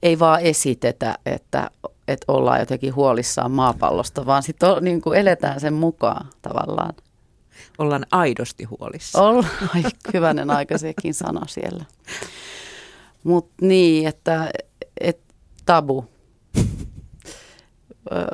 ei 0.03 0.19
vaan 0.19 0.41
esitetä, 0.41 1.19
että, 1.27 1.71
että 2.09 2.33
ollaan 2.33 2.61
jotenkin 2.61 2.95
huolissaan 2.95 3.51
maapallosta, 3.51 4.27
vaan 4.27 4.43
sitten 4.43 4.69
niin 4.81 5.01
kuin 5.01 5.19
eletään 5.19 5.61
sen 5.61 5.75
mukaan 5.75 6.27
tavallaan. 6.43 6.95
Ollaan 7.79 8.07
aidosti 8.11 8.65
huolissa. 8.65 9.23
Ollaan, 9.23 9.51
hyvänen 10.15 10.51
aika 10.51 10.79
sekin 10.79 11.15
sana 11.15 11.47
siellä. 11.47 11.85
Mutta 13.25 13.55
niin, 13.61 14.09
että, 14.09 14.51
että 15.01 15.35
tabu, 15.67 16.05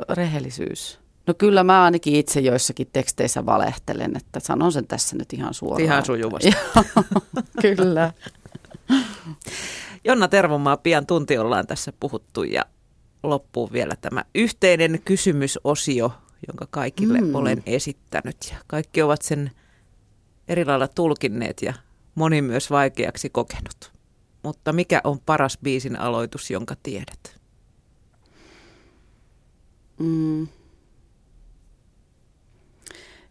rehellisyys. 0.09 0.99
No 1.27 1.33
kyllä 1.33 1.63
mä 1.63 1.83
ainakin 1.83 2.15
itse 2.15 2.39
joissakin 2.39 2.87
teksteissä 2.93 3.45
valehtelen, 3.45 4.17
että 4.17 4.39
sanon 4.39 4.71
sen 4.71 4.87
tässä 4.87 5.15
nyt 5.15 5.33
ihan 5.33 5.53
suoraan. 5.53 5.83
Ihan 5.83 6.05
sujuvasti. 6.05 6.51
kyllä. 7.61 8.13
Jonna 10.05 10.27
Tervomaa, 10.27 10.77
pian 10.77 11.05
tunti 11.05 11.37
ollaan 11.37 11.67
tässä 11.67 11.93
puhuttu 11.99 12.43
ja 12.43 12.65
loppuu 13.23 13.71
vielä 13.71 13.95
tämä 14.01 14.23
yhteinen 14.35 15.01
kysymysosio, 15.05 16.11
jonka 16.47 16.67
kaikille 16.69 17.21
mm. 17.21 17.35
olen 17.35 17.63
esittänyt. 17.65 18.37
Ja 18.51 18.57
kaikki 18.67 19.01
ovat 19.01 19.21
sen 19.21 19.51
eri 20.47 20.65
lailla 20.65 20.87
tulkinneet 20.87 21.61
ja 21.61 21.73
moni 22.15 22.41
myös 22.41 22.71
vaikeaksi 22.71 23.29
kokenut. 23.29 23.91
Mutta 24.43 24.73
mikä 24.73 25.01
on 25.03 25.19
paras 25.19 25.57
biisin 25.63 25.99
aloitus, 25.99 26.51
jonka 26.51 26.75
tiedät? 26.83 27.39
Mm. 29.99 30.47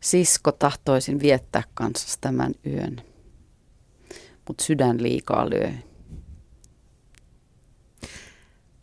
Sisko 0.01 0.53
tahtoisin 0.53 1.21
viettää 1.21 1.63
kanssa 1.75 2.19
tämän 2.21 2.55
yön, 2.67 3.03
mutta 4.49 4.65
sydän 4.65 5.03
liikaa 5.03 5.51
lyö. 5.51 5.73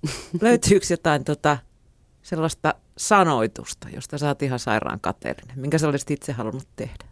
Löytyykö 0.41 0.86
jotain 0.89 1.24
tota, 1.24 1.58
sellaista 2.22 2.76
sanoitusta, 2.97 3.89
josta 3.89 4.18
sä 4.18 4.28
oot 4.28 4.41
ihan 4.41 4.60
sairaan 4.60 4.99
kateellinen? 4.99 5.60
Minkä 5.60 5.78
sä 5.78 5.88
olisit 5.88 6.12
itse 6.12 6.32
halunnut 6.32 6.68
tehdä? 6.76 7.06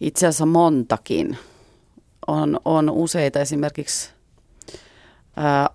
Itse 0.00 0.26
asiassa 0.26 0.46
montakin 0.46 1.38
on, 2.26 2.60
on 2.64 2.90
useita 2.90 3.40
esimerkiksi 3.40 4.10
ää, 5.36 5.70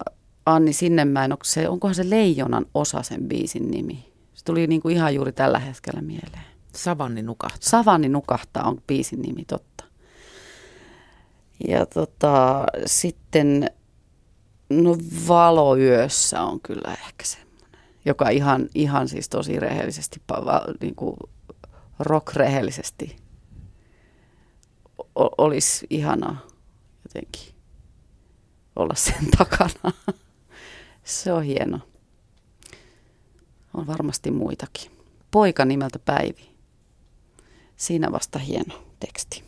Anni 0.45 0.73
Sinnemäen, 0.73 1.31
onko 1.31 1.43
se, 1.43 1.69
onkohan 1.69 1.95
se 1.95 2.09
Leijonan 2.09 2.65
osa 2.73 3.03
sen 3.03 3.27
biisin 3.27 3.71
nimi? 3.71 4.13
Se 4.33 4.45
tuli 4.45 4.67
niin 4.67 4.81
kuin 4.81 4.95
ihan 4.95 5.15
juuri 5.15 5.31
tällä 5.31 5.59
hetkellä 5.59 6.01
mieleen. 6.01 6.45
Savanni 6.75 7.21
nukahtaa. 7.21 7.59
Savanni 7.61 8.09
nukahtaa 8.09 8.67
on 8.67 8.81
biisin 8.87 9.21
nimi, 9.21 9.45
totta. 9.45 9.83
Ja 11.67 11.85
tota, 11.85 12.65
sitten, 12.85 13.71
no 14.69 14.97
Valoyössä 15.27 16.41
on 16.41 16.59
kyllä 16.59 16.91
ehkä 16.91 17.23
semmoinen, 17.23 17.79
joka 18.05 18.29
ihan, 18.29 18.69
ihan 18.75 19.07
siis 19.07 19.29
tosi 19.29 19.59
rehellisesti, 19.59 20.21
niin 20.81 20.95
kuin 20.95 21.17
rock-rehellisesti 21.99 23.15
olisi 25.15 25.87
ihanaa 25.89 26.47
jotenkin 27.03 27.53
olla 28.75 28.95
sen 28.95 29.31
takana. 29.37 29.93
Se 31.03 31.33
on 31.33 31.43
hieno. 31.43 31.79
On 33.73 33.87
varmasti 33.87 34.31
muitakin. 34.31 34.91
Poika 35.31 35.65
nimeltä 35.65 35.99
Päivi. 35.99 36.49
Siinä 37.75 38.11
vasta 38.11 38.39
hieno 38.39 38.83
teksti. 38.99 39.43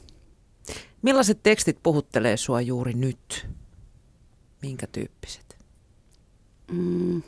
Millaiset 1.01 1.39
tekstit 1.43 1.77
puhuttelee 1.83 2.37
sua 2.37 2.61
juuri 2.61 2.93
nyt? 2.93 3.49
Minkä 4.61 4.87
tyyppiset? 4.87 5.57
Mm, 6.71 7.21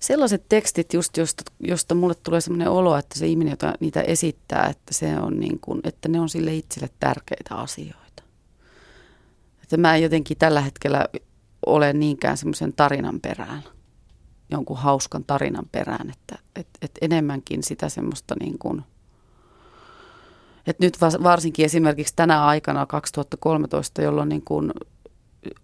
sellaiset 0.00 0.44
tekstit 0.48 0.94
just, 0.94 1.16
josta, 1.16 1.42
josta 1.60 1.94
mulle 1.94 2.14
tulee 2.14 2.40
sellainen 2.40 2.70
olo, 2.70 2.96
että 2.96 3.18
se 3.18 3.26
ihminen, 3.26 3.50
joka 3.50 3.74
niitä 3.80 4.00
esittää, 4.00 4.66
että, 4.66 4.94
se 4.94 5.16
on 5.16 5.40
niin 5.40 5.60
kuin, 5.60 5.80
että 5.84 6.08
ne 6.08 6.20
on 6.20 6.28
sille 6.28 6.54
itselle 6.54 6.90
tärkeitä 7.00 7.54
asioita. 7.54 8.22
Että 9.62 9.76
mä 9.76 9.96
jotenkin 9.96 10.36
tällä 10.36 10.60
hetkellä 10.60 11.06
ole 11.66 11.92
niinkään 11.92 12.36
semmoisen 12.36 12.72
tarinan 12.72 13.20
perään, 13.20 13.62
jonkun 14.50 14.76
hauskan 14.76 15.24
tarinan 15.24 15.68
perään, 15.72 16.10
että 16.10 16.38
et, 16.56 16.68
et 16.82 16.92
enemmänkin 17.00 17.62
sitä 17.62 17.88
semmoista 17.88 18.34
niin 18.40 18.58
kuin, 18.58 18.82
että 20.66 20.84
nyt 20.86 21.00
varsinkin 21.00 21.64
esimerkiksi 21.64 22.16
tänä 22.16 22.44
aikana 22.44 22.86
2013, 22.86 24.02
jolloin 24.02 24.28
niin 24.28 24.44
kuin 24.44 24.72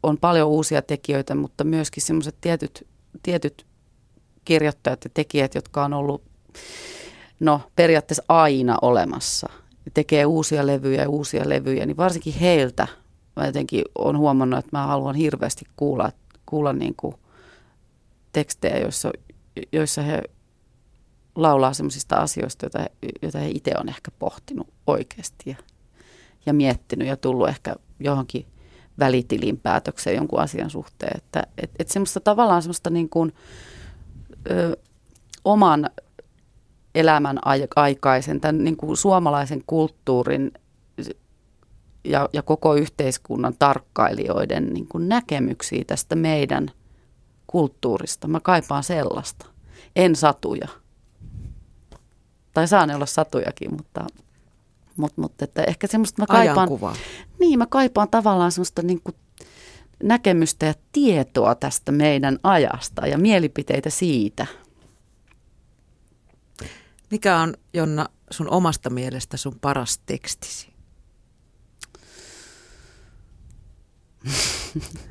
on 0.03 0.19
paljon 0.19 0.49
uusia 0.49 0.83
tekijöitä, 0.83 1.35
mutta 1.35 1.65
myöskin 1.65 2.03
semmoiset 2.03 2.37
tietyt, 2.41 2.87
tietyt 3.23 3.67
kirjoittajat 4.45 5.05
ja 5.05 5.11
tekijät, 5.15 5.55
jotka 5.55 5.85
on 5.85 5.93
ollut 5.93 6.23
no, 7.41 7.61
periaatteessa 7.77 8.25
aina 8.29 8.79
olemassa, 8.83 9.49
tekee 9.95 10.27
uusia 10.27 10.67
levyjä 10.67 11.03
ja 11.03 11.09
uusia 11.09 11.49
levyjä, 11.49 11.87
niin 11.87 11.97
varsinkin 11.97 12.35
heiltä 12.35 12.89
mä 13.37 13.47
jotenkin 13.47 13.85
olen 13.95 14.19
huomannut, 14.19 14.59
että 14.59 14.77
mä 14.77 14.87
haluan 14.87 15.15
hirveästi 15.15 15.65
kuulla, 15.77 16.13
kuulla 16.47 16.73
niin 16.73 16.95
kuin 16.97 17.15
tekstejä, 18.33 18.79
joissa, 18.79 19.11
joissa 19.73 20.03
he 20.03 20.23
laulaa 21.35 21.73
sellaisista 21.73 22.17
asioista, 22.17 22.65
joita, 22.67 22.87
joita 23.23 23.39
he 23.39 23.49
itse 23.49 23.73
on 23.79 23.89
ehkä 23.89 24.11
pohtinut 24.19 24.69
oikeasti 24.87 25.51
ja, 25.51 25.57
ja 26.47 26.53
miettinyt 26.53 27.09
ja 27.09 27.17
tullut 27.17 27.49
ehkä 27.49 27.77
johonkin 28.01 28.47
välitilin 28.99 29.59
päätökseen 29.59 30.17
jonkun 30.17 30.41
asian 30.41 30.71
suhteen. 30.71 31.17
Että 31.17 31.43
et, 31.59 31.71
et 31.79 31.89
semmoista 31.89 32.21
tavallaan 32.21 32.63
semmoista 32.63 32.91
niin 32.91 33.09
kuin, 33.09 33.33
ö, 34.51 34.77
oman 35.45 35.91
elämän 36.95 37.39
aikaisen, 37.77 38.41
tämän 38.41 38.65
niin 38.65 38.77
kuin 38.77 38.97
suomalaisen 38.97 39.63
kulttuurin 39.67 40.53
ja, 42.05 42.29
ja 42.33 42.43
koko 42.43 42.75
yhteiskunnan 42.75 43.55
tarkkailijoiden 43.59 44.67
niin 44.67 44.89
kuin 44.89 45.09
näkemyksiä 45.09 45.85
tästä 45.87 46.17
meidän 46.17 46.71
kulttuurista. 47.47 48.29
Mä 48.29 48.41
kaipaan 48.41 48.85
sellaista. 48.85 49.47
En 49.97 50.17
satuja. 50.17 50.69
Tai 52.55 52.69
saa 52.69 52.87
ne 52.87 52.95
olla 52.95 53.07
satujakin, 53.07 53.75
mutta, 53.77 54.07
mutta, 54.97 55.21
mutta 55.21 55.45
että 55.45 55.65
ehkä 55.65 55.87
semmoista 55.87 56.23
mä 56.23 56.27
kaipaan. 56.27 56.59
Ajankuvaa. 56.59 56.97
Niin, 57.41 57.59
mä 57.59 57.67
kaipaan 57.67 58.09
tavallaan 58.09 58.53
semmoista 58.53 58.83
niin 58.83 59.01
kuin 59.05 59.17
näkemystä 60.03 60.67
ja 60.67 60.75
tietoa 60.93 61.55
tästä 61.55 61.93
meidän 61.93 62.39
ajasta 62.43 63.07
ja 63.07 63.19
mielipiteitä 63.19 63.91
siitä. 63.91 64.47
Mikä 67.11 67.37
on, 67.37 67.55
Jonna, 67.75 68.07
sun 68.31 68.51
omasta 68.51 68.91
mielestä 68.91 69.37
sun 69.37 69.59
paras 69.61 69.99
tekstisi? 70.07 70.69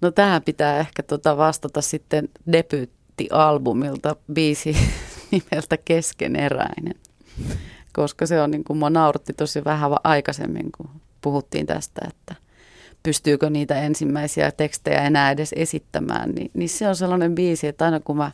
No 0.00 0.10
tähän 0.10 0.42
pitää 0.42 0.78
ehkä 0.78 1.02
tota 1.02 1.36
vastata 1.36 1.80
sitten 1.80 2.28
debyyttialbumilta 2.52 4.16
biisi 4.32 4.76
nimeltä 5.30 5.76
Keskeneräinen, 5.76 6.94
koska 8.00 8.26
se 8.26 8.40
on 8.40 8.50
niin 8.50 8.64
kuin 8.64 8.78
mua 8.78 8.90
nauratti 8.90 9.32
tosi 9.32 9.64
vähän 9.64 9.90
aikaisemmin, 10.04 10.72
kun 10.72 10.90
puhuttiin 11.20 11.66
tästä, 11.66 12.00
että 12.08 12.34
pystyykö 13.02 13.50
niitä 13.50 13.80
ensimmäisiä 13.80 14.50
tekstejä 14.50 15.02
enää 15.02 15.30
edes 15.30 15.54
esittämään, 15.56 16.30
niin, 16.30 16.50
niin 16.54 16.68
se 16.68 16.88
on 16.88 16.96
sellainen 16.96 17.34
biisi, 17.34 17.66
että 17.66 17.84
aina 17.84 18.00
kun 18.00 18.16
mä 18.16 18.32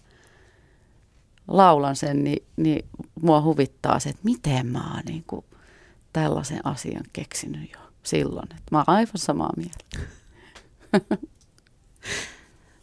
laulan 1.48 1.96
sen, 1.96 2.24
niin, 2.24 2.46
niin 2.56 2.84
mua 3.22 3.42
huvittaa 3.42 3.98
se, 3.98 4.08
että 4.08 4.22
miten 4.24 4.66
mä 4.66 4.92
oon 4.94 5.02
niin 5.06 5.24
kuin 5.26 5.44
tällaisen 6.12 6.60
asian 6.66 7.04
keksinyt 7.12 7.72
jo 7.72 7.78
silloin. 8.02 8.48
Että 8.50 8.68
mä 8.70 8.78
oon 8.78 8.84
aivan 8.96 9.18
samaa 9.18 9.52
mieltä. 9.56 9.84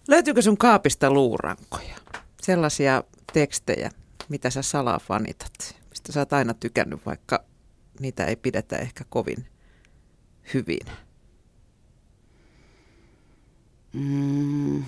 Löytyykö 0.08 0.42
sun 0.42 0.58
kaapista 0.58 1.12
luurankoja? 1.12 1.96
Sellaisia 2.42 3.04
tekstejä, 3.34 3.92
mitä 4.30 4.50
sä 4.50 4.62
salaa 4.62 5.00
fanitat, 5.00 5.83
mistä 6.04 6.14
sä 6.14 6.20
oot 6.20 6.34
aina 6.34 6.54
tykännyt, 6.54 7.06
vaikka 7.06 7.44
niitä 8.00 8.26
ei 8.26 8.36
pidetä 8.36 8.78
ehkä 8.78 9.04
kovin 9.10 9.46
hyvin. 10.54 10.88
Mm, 13.94 14.84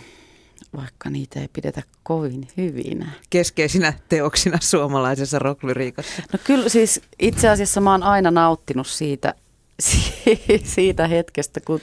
vaikka 0.75 1.09
niitä 1.09 1.39
ei 1.39 1.47
pidetä 1.47 1.83
kovin 2.03 2.47
hyvinä. 2.57 3.11
Keskeisinä 3.29 3.93
teoksina 4.09 4.57
suomalaisessa 4.61 5.39
rocklyriikassa. 5.39 6.23
No 6.33 6.39
kyllä 6.43 6.69
siis 6.69 7.01
itse 7.19 7.49
asiassa 7.49 7.81
mä 7.81 7.91
oon 7.91 8.03
aina 8.03 8.31
nauttinut 8.31 8.87
siitä, 8.87 9.33
siitä 10.75 11.07
hetkestä, 11.07 11.59
kun 11.59 11.81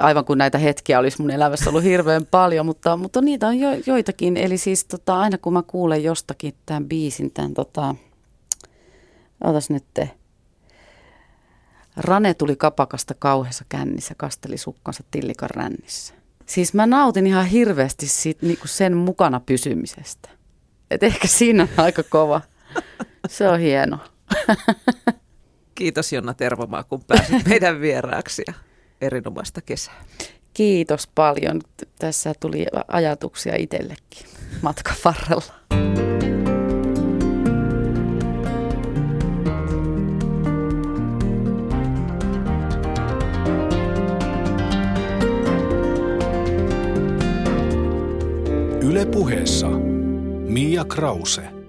aivan 0.00 0.24
kun 0.24 0.38
näitä 0.38 0.58
hetkiä 0.58 0.98
olisi 0.98 1.20
mun 1.20 1.30
elämässä 1.30 1.70
ollut 1.70 1.84
hirveän 1.84 2.26
paljon, 2.26 2.66
mutta, 2.66 2.96
mutta 2.96 3.20
niitä 3.20 3.46
on 3.46 3.58
jo, 3.58 3.68
joitakin. 3.86 4.36
Eli 4.36 4.58
siis 4.58 4.84
tota, 4.84 5.20
aina 5.20 5.38
kun 5.38 5.52
mä 5.52 5.62
kuulen 5.62 6.04
jostakin 6.04 6.54
tämän 6.66 6.88
biisin, 6.88 7.30
tämän 7.30 7.54
tota, 7.54 7.94
otas 9.44 9.70
nyt 9.70 9.84
te. 9.94 10.10
Rane 11.96 12.34
tuli 12.34 12.56
kapakasta 12.56 13.14
kauheassa 13.18 13.64
kännissä, 13.68 14.14
kasteli 14.16 14.58
sukkansa 14.58 15.04
tillikan 15.10 15.50
rännissä. 15.50 16.14
Siis 16.46 16.74
mä 16.74 16.86
nautin 16.86 17.26
ihan 17.26 17.46
hirveästi 17.46 18.06
siitä, 18.06 18.46
niin 18.46 18.58
kuin 18.58 18.68
sen 18.68 18.96
mukana 18.96 19.40
pysymisestä. 19.40 20.28
Et 20.90 21.02
ehkä 21.02 21.28
siinä 21.28 21.62
on 21.62 21.68
aika 21.76 22.02
kova. 22.02 22.40
Se 23.28 23.48
on 23.48 23.60
hieno. 23.60 23.98
Kiitos 25.74 26.12
Jonna 26.12 26.34
Tervomaa, 26.34 26.84
kun 26.84 27.04
pääsit 27.04 27.48
meidän 27.48 27.80
vieraaksi 27.80 28.42
erinomaista 29.02 29.60
kesää. 29.60 30.04
Kiitos 30.54 31.08
paljon. 31.14 31.60
Tässä 31.98 32.32
tuli 32.40 32.66
ajatuksia 32.88 33.56
itsellekin 33.56 34.26
matkan 34.62 34.96
varrella. 35.04 35.54
Yle 48.82 49.06
puheessa 49.06 49.68
Mia 50.48 50.84
Krause. 50.84 51.61